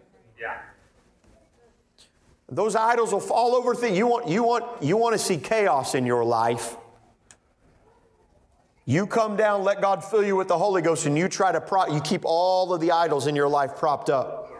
Those 2.48 2.76
idols 2.76 3.12
will 3.12 3.20
fall 3.20 3.54
over 3.54 3.74
things. 3.74 3.96
You 3.96 4.06
want, 4.06 4.28
you, 4.28 4.42
want, 4.42 4.82
you 4.82 4.96
want 4.96 5.14
to 5.14 5.18
see 5.18 5.38
chaos 5.38 5.94
in 5.94 6.04
your 6.04 6.24
life. 6.24 6.76
You 8.84 9.06
come 9.06 9.36
down, 9.36 9.64
let 9.64 9.80
God 9.80 10.04
fill 10.04 10.22
you 10.22 10.36
with 10.36 10.48
the 10.48 10.58
Holy 10.58 10.82
Ghost, 10.82 11.06
and 11.06 11.16
you 11.16 11.26
try 11.28 11.52
to 11.52 11.60
prop, 11.60 11.90
you 11.90 12.00
keep 12.00 12.20
all 12.24 12.74
of 12.74 12.82
the 12.82 12.90
idols 12.90 13.26
in 13.26 13.34
your 13.34 13.48
life 13.48 13.76
propped 13.76 14.10
up. 14.10 14.50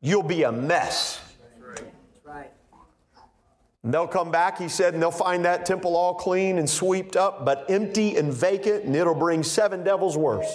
You'll 0.00 0.22
be 0.22 0.42
a 0.44 0.52
mess. 0.52 1.20
And 3.82 3.92
they'll 3.92 4.08
come 4.08 4.30
back, 4.30 4.58
he 4.58 4.70
said, 4.70 4.94
and 4.94 5.02
they'll 5.02 5.10
find 5.10 5.44
that 5.44 5.66
temple 5.66 5.94
all 5.94 6.14
clean 6.14 6.56
and 6.56 6.68
swept 6.68 7.16
up, 7.16 7.44
but 7.44 7.70
empty 7.70 8.16
and 8.16 8.32
vacant, 8.32 8.84
and 8.84 8.96
it'll 8.96 9.14
bring 9.14 9.42
seven 9.42 9.84
devils 9.84 10.16
worse. 10.16 10.50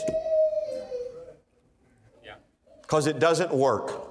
Yeah. 2.26 2.34
Because 2.82 3.06
it 3.06 3.20
doesn't 3.20 3.54
work. 3.54 4.09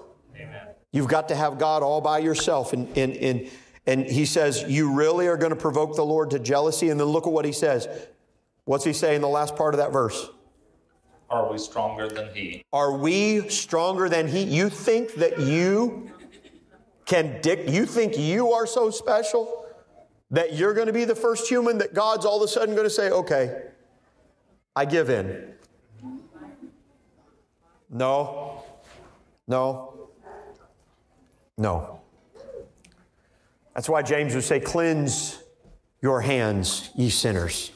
You've 0.93 1.09
got 1.09 1.29
to 1.29 1.35
have 1.35 1.59
God 1.59 1.83
all 1.83 2.01
by 2.01 2.19
yourself. 2.19 2.73
And, 2.73 2.97
and, 2.97 3.17
and, 3.17 3.51
and 3.87 4.07
he 4.07 4.25
says, 4.25 4.65
You 4.67 4.95
really 4.95 5.27
are 5.27 5.37
going 5.37 5.51
to 5.51 5.57
provoke 5.57 5.97
the 5.97 6.05
Lord 6.05 6.31
to 6.31 6.39
jealousy. 6.39 6.89
And 6.89 6.99
then 6.99 7.09
look 7.09 7.27
at 7.27 7.33
what 7.33 7.45
he 7.45 7.53
says. 7.53 7.89
What's 8.65 8.85
he 8.85 8.93
say 8.93 9.15
in 9.15 9.23
the 9.23 9.29
last 9.29 9.57
part 9.57 9.75
of 9.75 9.79
that 9.79 9.93
verse? 9.93 10.29
Are 11.31 11.51
we 11.51 11.59
stronger 11.59 12.09
than 12.09 12.35
he? 12.35 12.65
Are 12.73 12.97
we 12.97 13.49
stronger 13.49 14.09
than 14.09 14.29
he? 14.29 14.43
You 14.43 14.71
think 14.71 15.15
that 15.15 15.39
you 15.39 16.11
can 17.05 17.41
dick, 17.41 17.69
you 17.69 17.87
think 17.87 18.19
you 18.19 18.53
are 18.53 18.67
so 18.67 18.91
special 18.91 19.67
that 20.31 20.55
you're 20.55 20.75
going 20.75 20.87
to 20.87 20.93
be 20.93 21.05
the 21.05 21.15
first 21.15 21.49
human 21.49 21.79
that 21.79 21.95
God's 21.95 22.27
all 22.27 22.37
of 22.37 22.43
a 22.43 22.49
sudden 22.49 22.75
going 22.75 22.87
to 22.87 22.91
say, 22.91 23.11
okay, 23.11 23.63
I 24.77 24.85
give 24.85 25.09
in. 25.11 25.55
No. 27.91 28.63
No. 29.47 29.98
No. 31.59 32.01
That's 33.75 33.89
why 33.89 34.03
James 34.03 34.35
would 34.35 34.45
say, 34.45 34.61
Cleanse 34.61 35.43
your 36.01 36.21
hands, 36.21 36.91
ye 36.95 37.11
sinners, 37.11 37.73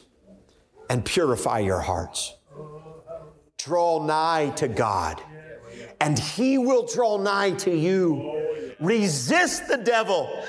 and 0.89 1.05
purify 1.05 1.59
your 1.59 1.81
hearts. 1.81 2.35
Draw 3.59 4.07
nigh 4.07 4.51
to 4.57 4.69
God, 4.69 5.21
and 6.01 6.19
he 6.19 6.59
will 6.59 6.87
draw 6.87 7.19
nigh 7.19 7.53
to 7.53 7.77
you. 7.77 8.75
Resist 8.81 9.69
the 9.69 9.77
devil, 9.77 10.45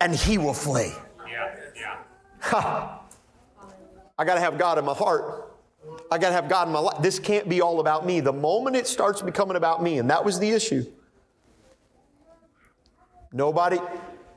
and 0.00 0.14
he 0.14 0.38
will 0.38 0.54
flee. 0.54 0.92
Ha. 2.40 3.00
I 4.18 4.24
got 4.24 4.34
to 4.34 4.40
have 4.40 4.58
God 4.58 4.78
in 4.78 4.84
my 4.84 4.94
heart. 4.94 5.56
I 6.10 6.18
got 6.18 6.28
to 6.28 6.34
have 6.34 6.48
God 6.48 6.68
in 6.68 6.72
my 6.72 6.80
life. 6.80 7.02
This 7.02 7.18
can't 7.18 7.48
be 7.48 7.60
all 7.60 7.80
about 7.80 8.06
me. 8.06 8.20
The 8.20 8.32
moment 8.32 8.76
it 8.76 8.86
starts 8.86 9.22
becoming 9.22 9.56
about 9.56 9.82
me, 9.82 9.98
and 9.98 10.10
that 10.10 10.24
was 10.24 10.38
the 10.38 10.50
issue. 10.50 10.84
Nobody, 13.34 13.80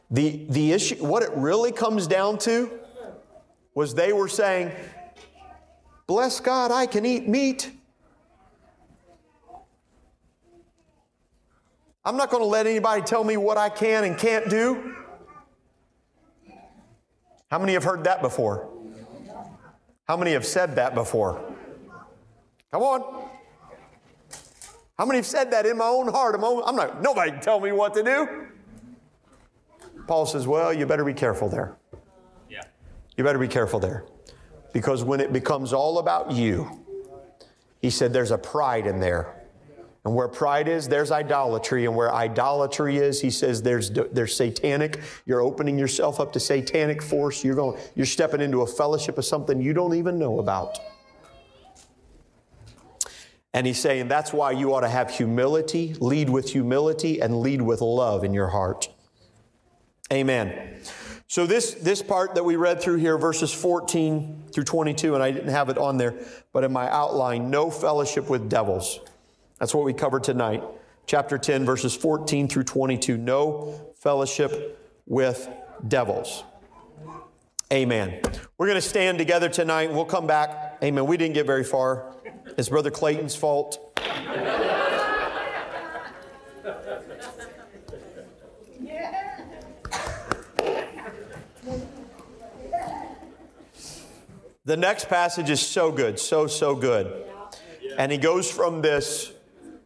the, 0.10 0.48
the 0.50 0.72
issue, 0.74 0.96
what 0.96 1.22
it 1.22 1.30
really 1.36 1.72
comes 1.72 2.08
down 2.08 2.40
to 2.40 2.80
was 3.76 3.94
they 3.94 4.12
were 4.12 4.28
saying, 4.28 4.72
Bless 6.08 6.40
God, 6.40 6.72
I 6.72 6.88
can 6.88 7.06
eat 7.06 7.28
meat. 7.28 7.70
I'm 12.04 12.18
not 12.18 12.32
going 12.32 12.42
to 12.42 12.48
let 12.48 12.66
anybody 12.66 13.04
tell 13.04 13.24
me 13.24 13.38
what 13.38 13.58
I 13.58 13.70
can 13.70 14.04
and 14.04 14.18
can't 14.18 14.50
do. 14.50 14.96
How 17.52 17.60
many 17.60 17.74
have 17.74 17.84
heard 17.84 18.06
that 18.06 18.22
before? 18.22 18.68
How 20.08 20.18
many 20.18 20.32
have 20.32 20.46
said 20.46 20.76
that 20.78 20.96
before? 20.96 21.40
Come 22.72 22.82
on. 22.82 23.30
How 24.98 25.06
many 25.06 25.18
have 25.18 25.26
said 25.26 25.52
that 25.52 25.68
in 25.68 25.78
my 25.78 25.88
own 25.88 26.08
heart? 26.08 26.34
I'm 26.34 26.76
not, 26.76 27.02
nobody 27.04 27.32
can 27.32 27.42
tell 27.42 27.60
me 27.60 27.72
what 27.74 27.94
to 27.94 28.04
do. 28.04 28.48
Paul 30.08 30.26
says, 30.26 30.48
well, 30.48 30.74
you 30.74 30.86
better 30.86 31.04
be 31.04 31.14
careful 31.14 31.50
there. 31.50 31.76
Yeah. 32.50 32.64
You 33.18 33.24
better 33.24 33.40
be 33.40 33.48
careful 33.48 33.80
there. 33.80 34.06
Because 34.74 35.04
when 35.04 35.20
it 35.20 35.34
becomes 35.34 35.74
all 35.74 36.00
about 36.00 36.32
you, 36.32 36.86
he 37.82 37.90
said 37.90 38.14
there's 38.14 38.32
a 38.32 38.38
pride 38.38 38.88
in 38.88 39.00
there. 39.00 39.34
And 40.06 40.16
where 40.16 40.30
pride 40.30 40.70
is, 40.70 40.88
there's 40.88 41.12
idolatry. 41.12 41.86
And 41.86 41.94
where 41.94 42.14
idolatry 42.14 42.96
is, 42.98 43.20
he 43.20 43.30
says 43.30 43.62
there's, 43.62 43.92
there's 43.92 44.34
satanic. 44.34 45.02
You're 45.26 45.42
opening 45.42 45.78
yourself 45.78 46.22
up 46.22 46.32
to 46.34 46.40
satanic 46.40 47.02
force. 47.02 47.44
You're, 47.44 47.56
going, 47.56 47.78
you're 47.94 48.06
stepping 48.06 48.40
into 48.40 48.62
a 48.62 48.68
fellowship 48.68 49.18
of 49.18 49.26
something 49.26 49.60
you 49.60 49.74
don't 49.74 49.96
even 49.96 50.18
know 50.18 50.40
about. 50.40 50.80
And 53.54 53.68
he's 53.68 53.80
saying 53.80 54.08
that's 54.08 54.32
why 54.32 54.52
you 54.52 54.74
ought 54.74 54.82
to 54.82 54.90
have 54.90 55.10
humility, 55.10 55.96
lead 56.00 56.30
with 56.30 56.52
humility, 56.52 57.20
and 57.20 57.42
lead 57.42 57.62
with 57.62 57.82
love 57.82 58.24
in 58.24 58.34
your 58.34 58.48
heart. 58.48 58.88
Amen. 60.12 60.78
So 61.28 61.46
this, 61.46 61.74
this 61.74 62.02
part 62.02 62.36
that 62.36 62.44
we 62.46 62.56
read 62.56 62.82
through 62.82 62.98
here, 62.98 63.18
verses 63.18 63.54
14 63.54 64.44
through 64.54 64.64
22, 64.64 65.14
and 65.14 65.22
I 65.22 65.32
didn't 65.32 65.50
have 65.50 65.68
it 65.68 65.78
on 65.78 65.98
there, 65.98 66.16
but 66.54 66.64
in 66.64 66.72
my 66.72 66.90
outline, 66.90 67.50
no 67.50 67.70
fellowship 67.70 68.30
with 68.30 68.50
devils. 68.50 69.00
That's 69.60 69.76
what 69.76 69.84
we 69.84 69.94
covered 69.94 70.24
tonight. 70.24 70.64
Chapter 71.06 71.38
10, 71.38 71.66
verses 71.66 71.96
14 71.96 72.48
through 72.48 72.64
22. 72.64 73.18
No 73.18 73.92
fellowship 73.96 74.80
with 75.06 75.50
devils. 75.86 76.44
Amen. 77.74 78.22
We're 78.58 78.68
going 78.68 78.76
to 78.76 78.82
stand 78.82 79.18
together 79.18 79.50
tonight. 79.50 79.92
We'll 79.92 80.06
come 80.06 80.28
back. 80.28 80.78
Amen. 80.82 81.06
We 81.06 81.18
didn't 81.18 81.34
get 81.34 81.46
very 81.46 81.66
far. 81.66 82.14
It's 82.58 82.70
Brother 82.70 82.92
Clayton's 82.92 83.36
fault. 83.36 84.00
The 94.68 94.76
next 94.76 95.08
passage 95.08 95.50
is 95.50 95.62
so 95.62 95.94
good, 95.94 96.20
so, 96.20 96.46
so 96.46 96.76
good. 96.76 97.24
And 97.98 98.12
he 98.12 98.18
goes 98.18 98.52
from 98.52 98.82
this, 98.82 99.32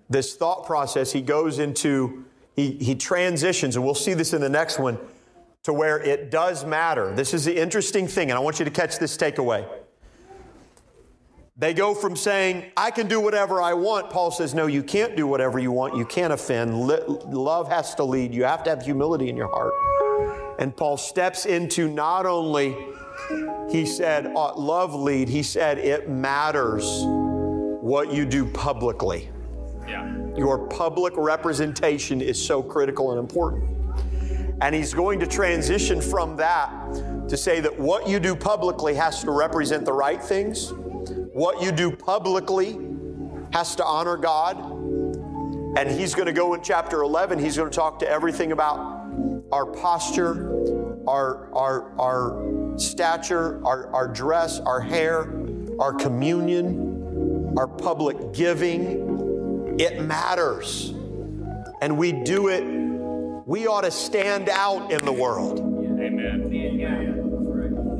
this 0.10 0.36
thought 0.36 0.66
process, 0.66 1.12
he 1.12 1.22
goes 1.22 1.60
into, 1.60 2.26
he, 2.56 2.72
he 2.72 2.96
transitions, 2.96 3.76
and 3.76 3.86
we'll 3.86 3.94
see 3.94 4.16
this 4.16 4.34
in 4.34 4.42
the 4.42 4.50
next 4.50 4.80
one, 4.80 4.98
to 5.64 5.72
where 5.72 6.00
it 6.00 6.32
does 6.32 6.66
matter. 6.66 7.14
This 7.14 7.36
is 7.36 7.46
the 7.46 7.56
interesting 7.56 8.08
thing, 8.08 8.32
and 8.32 8.38
I 8.40 8.42
want 8.42 8.58
you 8.58 8.66
to 8.66 8.72
catch 8.72 8.98
this 8.98 9.16
takeaway. 9.16 9.68
They 11.56 11.76
go 11.76 11.94
from 11.94 12.16
saying, 12.16 12.72
I 12.76 12.90
can 12.90 13.08
do 13.08 13.22
whatever 13.22 13.62
I 13.62 13.76
want. 13.76 14.10
Paul 14.10 14.32
says, 14.32 14.56
No, 14.56 14.66
you 14.66 14.82
can't 14.82 15.16
do 15.16 15.28
whatever 15.28 15.60
you 15.60 15.72
want. 15.72 15.96
You 15.96 16.06
can't 16.06 16.34
offend. 16.34 16.76
Love 16.76 17.68
has 17.68 17.94
to 17.96 18.04
lead. 18.04 18.34
You 18.34 18.46
have 18.46 18.64
to 18.64 18.72
have 18.72 18.82
humility 18.82 19.30
in 19.30 19.38
your 19.38 19.50
heart. 19.50 19.74
And 20.58 20.76
Paul 20.76 20.98
steps 20.98 21.46
into 21.46 21.88
not 21.88 22.26
only 22.26 22.76
he 23.72 23.86
said, 23.86 24.28
uh, 24.28 24.56
love 24.56 24.94
lead, 24.94 25.30
he 25.30 25.44
said, 25.44 25.78
it 25.78 26.10
matters 26.10 27.04
what 27.82 28.12
you 28.14 28.26
do 28.26 28.46
publicly. 28.46 29.30
Yeah. 29.88 30.14
Your 30.36 30.68
public 30.68 31.14
representation 31.18 32.22
is 32.22 32.44
so 32.44 32.62
critical 32.62 33.12
and 33.12 33.20
important. 33.20 33.70
And 34.62 34.76
he's 34.76 34.94
going 34.94 35.20
to 35.20 35.28
transition 35.28 36.02
from 36.02 36.36
that 36.38 36.70
to 37.30 37.36
say 37.36 37.62
that 37.62 37.78
what 37.80 38.08
you 38.08 38.20
do 38.20 38.36
publicly 38.36 38.94
has 38.94 39.24
to 39.24 39.32
represent 39.32 39.86
the 39.86 39.94
right 39.94 40.22
things, 40.22 40.72
what 41.34 41.62
you 41.62 41.72
do 41.72 41.96
publicly 41.96 42.78
has 43.54 43.76
to 43.76 43.86
honor 43.86 44.18
God. 44.18 44.58
And 45.78 45.90
he's 45.90 46.14
going 46.14 46.28
to 46.28 46.34
go 46.34 46.54
in 46.54 46.62
chapter 46.62 47.02
11, 47.02 47.40
he's 47.40 47.58
going 47.58 47.70
to 47.70 47.76
talk 47.76 48.00
to 48.00 48.10
everything 48.10 48.52
about 48.52 49.02
our 49.52 49.66
posture, 49.66 50.52
our, 51.08 51.52
our, 51.54 52.00
our 52.00 52.61
stature, 52.78 53.64
our, 53.66 53.88
our 53.94 54.08
dress, 54.08 54.60
our 54.60 54.82
hair, 54.82 55.34
our 55.80 55.94
communion, 55.94 57.54
our 57.58 57.68
public 57.68 58.34
giving. 58.34 59.78
It 59.80 60.02
matters. 60.02 60.94
And 61.82 61.98
we 61.98 62.12
do 62.12 62.50
it, 62.50 62.64
we 63.48 63.68
ought 63.68 63.82
to 63.82 63.92
stand 63.92 64.50
out 64.50 64.92
in 64.92 65.04
the 65.04 65.12
world. 65.12 65.60
Amen. 65.60 66.42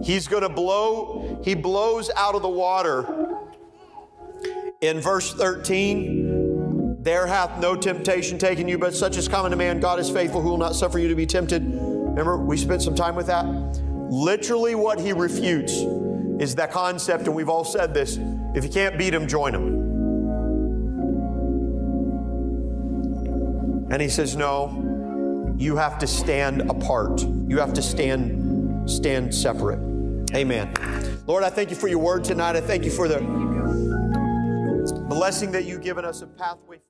He's 0.04 0.28
going 0.28 0.44
to 0.44 0.50
blow, 0.50 1.40
he 1.44 1.54
blows 1.54 2.10
out 2.16 2.36
of 2.36 2.42
the 2.42 2.50
water. 2.50 3.28
In 4.82 5.00
verse 5.00 5.34
13, 5.34 7.04
there 7.04 7.28
hath 7.28 7.60
no 7.60 7.76
temptation 7.76 8.38
taken 8.38 8.68
you, 8.68 8.78
but 8.78 8.96
such 8.96 9.18
is 9.18 9.28
common 9.28 9.52
to 9.52 9.58
man. 9.58 9.80
God 9.80 10.00
is 10.00 10.10
faithful, 10.10 10.42
who 10.42 10.50
will 10.50 10.58
not 10.58 10.76
suffer 10.76 10.98
you 10.98 11.08
to 11.08 11.16
be 11.16 11.26
tempted. 11.26 11.64
Remember, 11.64 12.38
we 12.38 12.58
spent 12.58 12.82
some 12.82 12.96
time 12.96 13.16
with 13.16 13.28
that. 13.28 13.46
Literally, 14.12 14.76
what 14.76 15.00
he 15.00 15.14
refutes 15.14 15.72
is 16.42 16.56
that 16.56 16.70
concept, 16.70 17.28
and 17.28 17.36
we've 17.36 17.48
all 17.48 17.64
said 17.64 17.94
this 17.94 18.20
if 18.54 18.66
you 18.66 18.70
can't 18.70 18.98
beat 18.98 19.14
him, 19.14 19.26
join 19.26 19.56
him. 19.56 19.80
And 23.90 24.02
he 24.02 24.10
says, 24.10 24.36
No, 24.36 25.56
you 25.58 25.78
have 25.78 25.98
to 26.00 26.08
stand 26.08 26.70
apart. 26.70 27.22
You 27.22 27.58
have 27.60 27.74
to 27.74 27.82
stand, 27.82 28.90
stand 28.90 29.34
separate. 29.34 29.80
Amen. 30.36 30.74
Lord, 31.26 31.44
I 31.44 31.50
thank 31.50 31.70
you 31.70 31.78
for 31.78 31.88
your 31.88 32.00
word 32.00 32.26
tonight. 32.26 32.58
I 32.58 32.62
thank 32.62 32.84
you 32.84 32.92
for 32.92 33.08
the 33.08 33.20
blessing 35.08 35.52
that 35.52 35.64
you've 35.64 35.82
given 35.82 36.04
us 36.04 36.22
a 36.22 36.28
pathway. 36.28 36.82